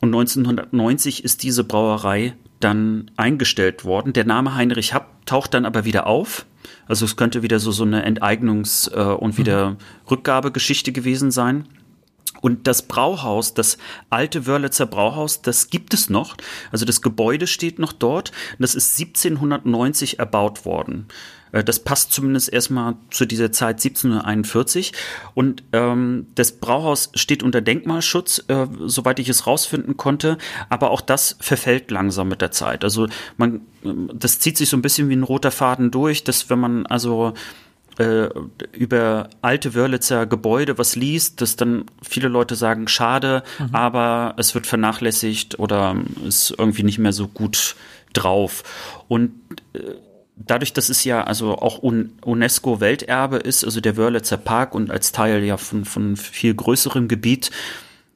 [0.01, 4.13] Und 1990 ist diese Brauerei dann eingestellt worden.
[4.13, 6.45] Der Name Heinrich Happ taucht dann aber wieder auf.
[6.87, 9.77] Also es könnte wieder so, so eine Enteignungs- äh, und wieder
[10.09, 11.67] Rückgabegeschichte gewesen sein.
[12.41, 13.77] Und das Brauhaus, das
[14.09, 16.35] alte Wörlitzer Brauhaus, das gibt es noch.
[16.71, 18.31] Also das Gebäude steht noch dort.
[18.59, 21.07] Das ist 1790 erbaut worden.
[21.51, 24.93] Äh, Das passt zumindest erstmal zu dieser Zeit 1741.
[25.33, 30.37] Und ähm, das Brauhaus steht unter Denkmalschutz, äh, soweit ich es rausfinden konnte.
[30.69, 32.83] Aber auch das verfällt langsam mit der Zeit.
[32.83, 33.07] Also
[33.37, 36.59] man, ähm, das zieht sich so ein bisschen wie ein roter Faden durch, dass wenn
[36.59, 37.33] man also
[37.97, 38.29] äh,
[38.73, 43.73] über alte Wörlitzer Gebäude was liest, dass dann viele Leute sagen, schade, mhm.
[43.73, 45.95] aber es wird vernachlässigt oder
[46.25, 47.75] ist irgendwie nicht mehr so gut
[48.13, 48.63] drauf.
[49.07, 49.31] Und
[49.73, 49.79] äh,
[50.35, 55.43] dadurch, dass es ja also auch UNESCO-Welterbe ist, also der Wörlitzer Park und als Teil
[55.43, 57.51] ja von, von viel größerem Gebiet,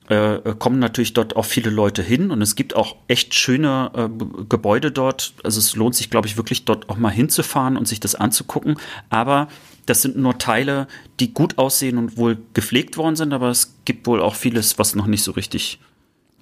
[0.10, 4.44] äh, kommen natürlich dort auch viele Leute hin und es gibt auch echt schöne äh,
[4.49, 5.34] Gebäude dort.
[5.44, 8.76] Also es lohnt sich, glaube ich, wirklich dort auch mal hinzufahren und sich das anzugucken.
[9.10, 9.48] Aber
[9.86, 10.88] das sind nur Teile,
[11.20, 14.95] die gut aussehen und wohl gepflegt worden sind, aber es gibt wohl auch vieles, was
[14.95, 15.80] noch nicht so richtig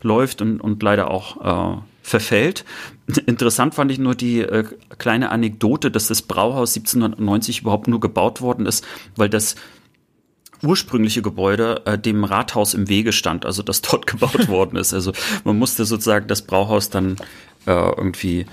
[0.02, 2.66] läuft und, und leider auch äh, verfällt.
[3.26, 4.66] Interessant fand ich nur die äh,
[4.98, 8.86] kleine Anekdote, dass das Brauhaus 1790 überhaupt nur gebaut worden ist,
[9.16, 9.56] weil das
[10.62, 14.94] ursprüngliche Gebäude äh, dem Rathaus im Wege stand, also das dort gebaut worden ist.
[14.94, 15.14] Also
[15.44, 17.18] man musste sozusagen das Brauhaus dann
[17.66, 18.46] äh, irgendwie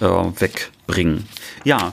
[0.00, 1.26] äh, wegbringen.
[1.64, 1.92] Ja,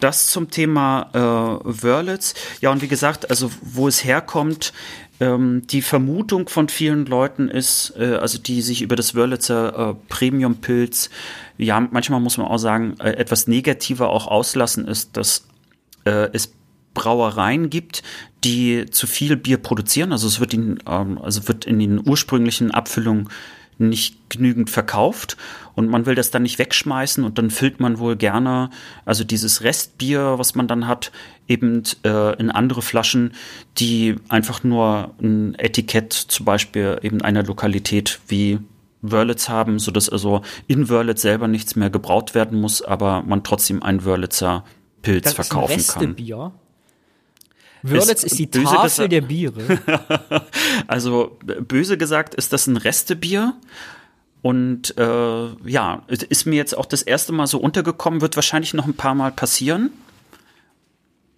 [0.00, 2.34] das zum Thema äh, Wörlitz.
[2.60, 4.72] Ja, und wie gesagt, also wo es herkommt,
[5.20, 9.94] ähm, die Vermutung von vielen Leuten ist, äh, also die sich über das Wörlitzer äh,
[10.08, 11.10] Premium-Pilz,
[11.56, 15.46] ja, manchmal muss man auch sagen, äh, etwas negativer auch auslassen, ist, dass
[16.04, 16.52] äh, es
[16.94, 18.02] Brauereien gibt,
[18.44, 20.12] die zu viel Bier produzieren.
[20.12, 23.28] Also es wird in, ähm, also wird in den ursprünglichen Abfüllungen
[23.78, 25.36] nicht genügend verkauft
[25.74, 28.70] und man will das dann nicht wegschmeißen und dann füllt man wohl gerne,
[29.04, 31.12] also dieses Restbier, was man dann hat,
[31.48, 33.32] eben äh, in andere Flaschen,
[33.78, 38.58] die einfach nur ein Etikett zum Beispiel eben einer Lokalität wie
[39.02, 43.42] Wörlitz haben, so dass also in Wörlitz selber nichts mehr gebraut werden muss, aber man
[43.42, 44.64] trotzdem einen Wörlitzer
[45.02, 46.16] Pilz das verkaufen ist ein kann.
[47.84, 49.78] Wörlitz ist, ist die Tafel der Biere.
[50.86, 53.54] also böse gesagt ist das ein Restebier.
[54.40, 58.86] Und äh, ja, ist mir jetzt auch das erste Mal so untergekommen, wird wahrscheinlich noch
[58.86, 59.90] ein paar Mal passieren.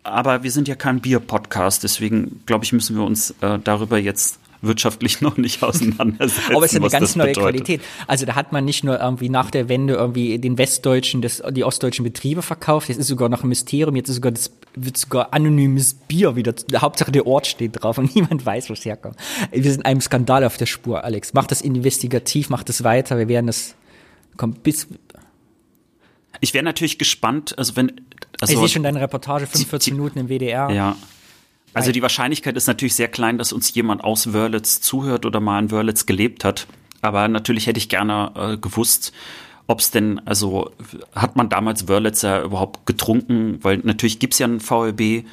[0.02, 4.38] Aber wir sind ja kein Bier-Podcast, deswegen glaube ich, müssen wir uns äh, darüber jetzt
[4.60, 6.54] wirtschaftlich noch nicht auseinandersetzen.
[6.54, 7.64] Aber es ist eine ganz neue bedeutet.
[7.64, 7.80] Qualität.
[8.06, 11.64] Also da hat man nicht nur irgendwie nach der Wende irgendwie den westdeutschen, das, die
[11.64, 12.88] ostdeutschen Betriebe verkauft.
[12.88, 13.96] Jetzt ist sogar noch ein Mysterium.
[13.96, 16.54] Jetzt ist sogar das, wird sogar anonymes Bier wieder.
[16.76, 19.16] Hauptsache der Ort steht drauf und niemand weiß, wo es herkommt.
[19.50, 21.34] Wir sind einem Skandal auf der Spur, Alex.
[21.34, 23.18] Mach das investigativ, mach das weiter.
[23.18, 23.74] Wir werden das,
[24.36, 24.86] kommt bis,
[26.40, 28.00] ich wäre natürlich gespannt, also wenn.
[28.40, 30.70] Also, ich sehe schon deine Reportage, 45 Minuten im WDR.
[30.70, 30.96] Ja.
[31.72, 35.58] Also die Wahrscheinlichkeit ist natürlich sehr klein, dass uns jemand aus Wörlitz zuhört oder mal
[35.58, 36.66] in Wörlitz gelebt hat.
[37.02, 39.12] Aber natürlich hätte ich gerne äh, gewusst,
[39.66, 40.70] ob es denn, also
[41.14, 43.58] hat man damals Wörlitzer überhaupt getrunken?
[43.62, 45.24] Weil natürlich gibt's ja einen VLB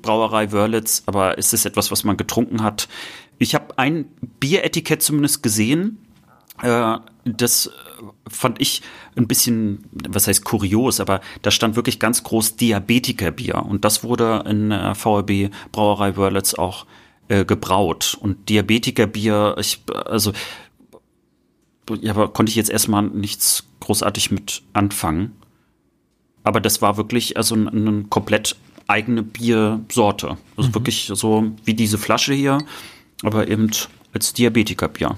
[0.00, 2.88] Brauerei Wörlitz, aber ist es etwas, was man getrunken hat?
[3.38, 4.06] Ich habe ein
[4.38, 5.98] Bieretikett zumindest gesehen,
[6.62, 7.70] äh, das
[8.28, 8.82] fand ich
[9.16, 14.44] ein bisschen, was heißt kurios, aber da stand wirklich ganz groß Diabetikerbier und das wurde
[14.46, 16.86] in äh, VRB Brauerei Wörlitz auch
[17.28, 20.32] äh, gebraut und Diabetikerbier, ich, also
[22.00, 25.32] ja, aber konnte ich jetzt erstmal nichts großartig mit anfangen.
[26.42, 28.56] Aber das war wirklich also eine ein komplett
[28.86, 30.36] eigene Biersorte.
[30.56, 30.74] Also mhm.
[30.74, 32.58] wirklich so wie diese Flasche hier,
[33.22, 33.70] aber eben
[34.12, 35.16] als Diabetikerbier.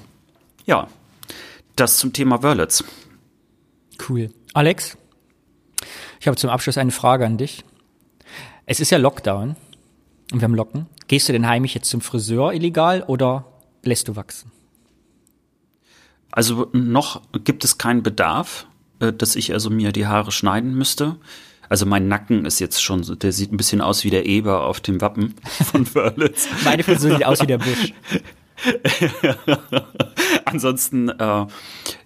[0.66, 0.88] Ja,
[1.74, 2.84] das zum Thema Wörlitz.
[4.08, 4.30] Cool.
[4.54, 4.96] Alex,
[6.20, 7.64] ich habe zum Abschluss eine Frage an dich.
[8.66, 9.56] Es ist ja Lockdown
[10.32, 10.86] und wir haben Locken.
[11.08, 13.44] Gehst du denn heimlich jetzt zum Friseur illegal oder
[13.82, 14.50] lässt du wachsen?
[16.36, 18.66] Also noch gibt es keinen Bedarf,
[19.00, 21.16] äh, dass ich also mir die Haare schneiden müsste.
[21.70, 24.80] Also mein Nacken ist jetzt schon, der sieht ein bisschen aus wie der Eber auf
[24.80, 25.34] dem Wappen
[25.72, 26.46] von Wörlitz.
[26.62, 27.94] Meine Frisur sieht aus wie der Busch.
[30.44, 31.46] Ansonsten, äh,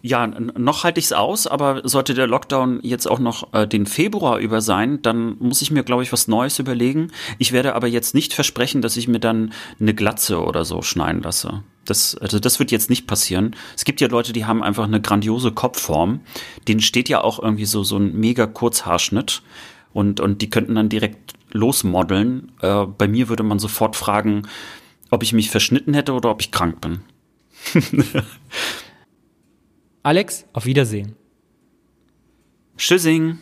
[0.03, 3.85] ja, noch halte ich es aus, aber sollte der Lockdown jetzt auch noch äh, den
[3.85, 7.11] Februar über sein, dann muss ich mir, glaube ich, was Neues überlegen.
[7.39, 11.23] Ich werde aber jetzt nicht versprechen, dass ich mir dann eine Glatze oder so schneiden
[11.23, 11.65] lasse.
[11.91, 13.57] Das, also das wird jetzt nicht passieren.
[13.77, 16.21] Es gibt ja Leute, die haben einfach eine grandiose Kopfform.
[16.69, 19.43] Denen steht ja auch irgendwie so, so ein mega Kurzhaarschnitt.
[19.93, 22.53] Und, und die könnten dann direkt losmodeln.
[22.63, 24.47] Äh, bei mir würde man sofort fragen,
[25.11, 27.01] ob ich mich verschnitten hätte oder ob ich krank bin.
[30.05, 31.17] Alex, auf Wiedersehen.
[32.77, 33.39] Tschüssing.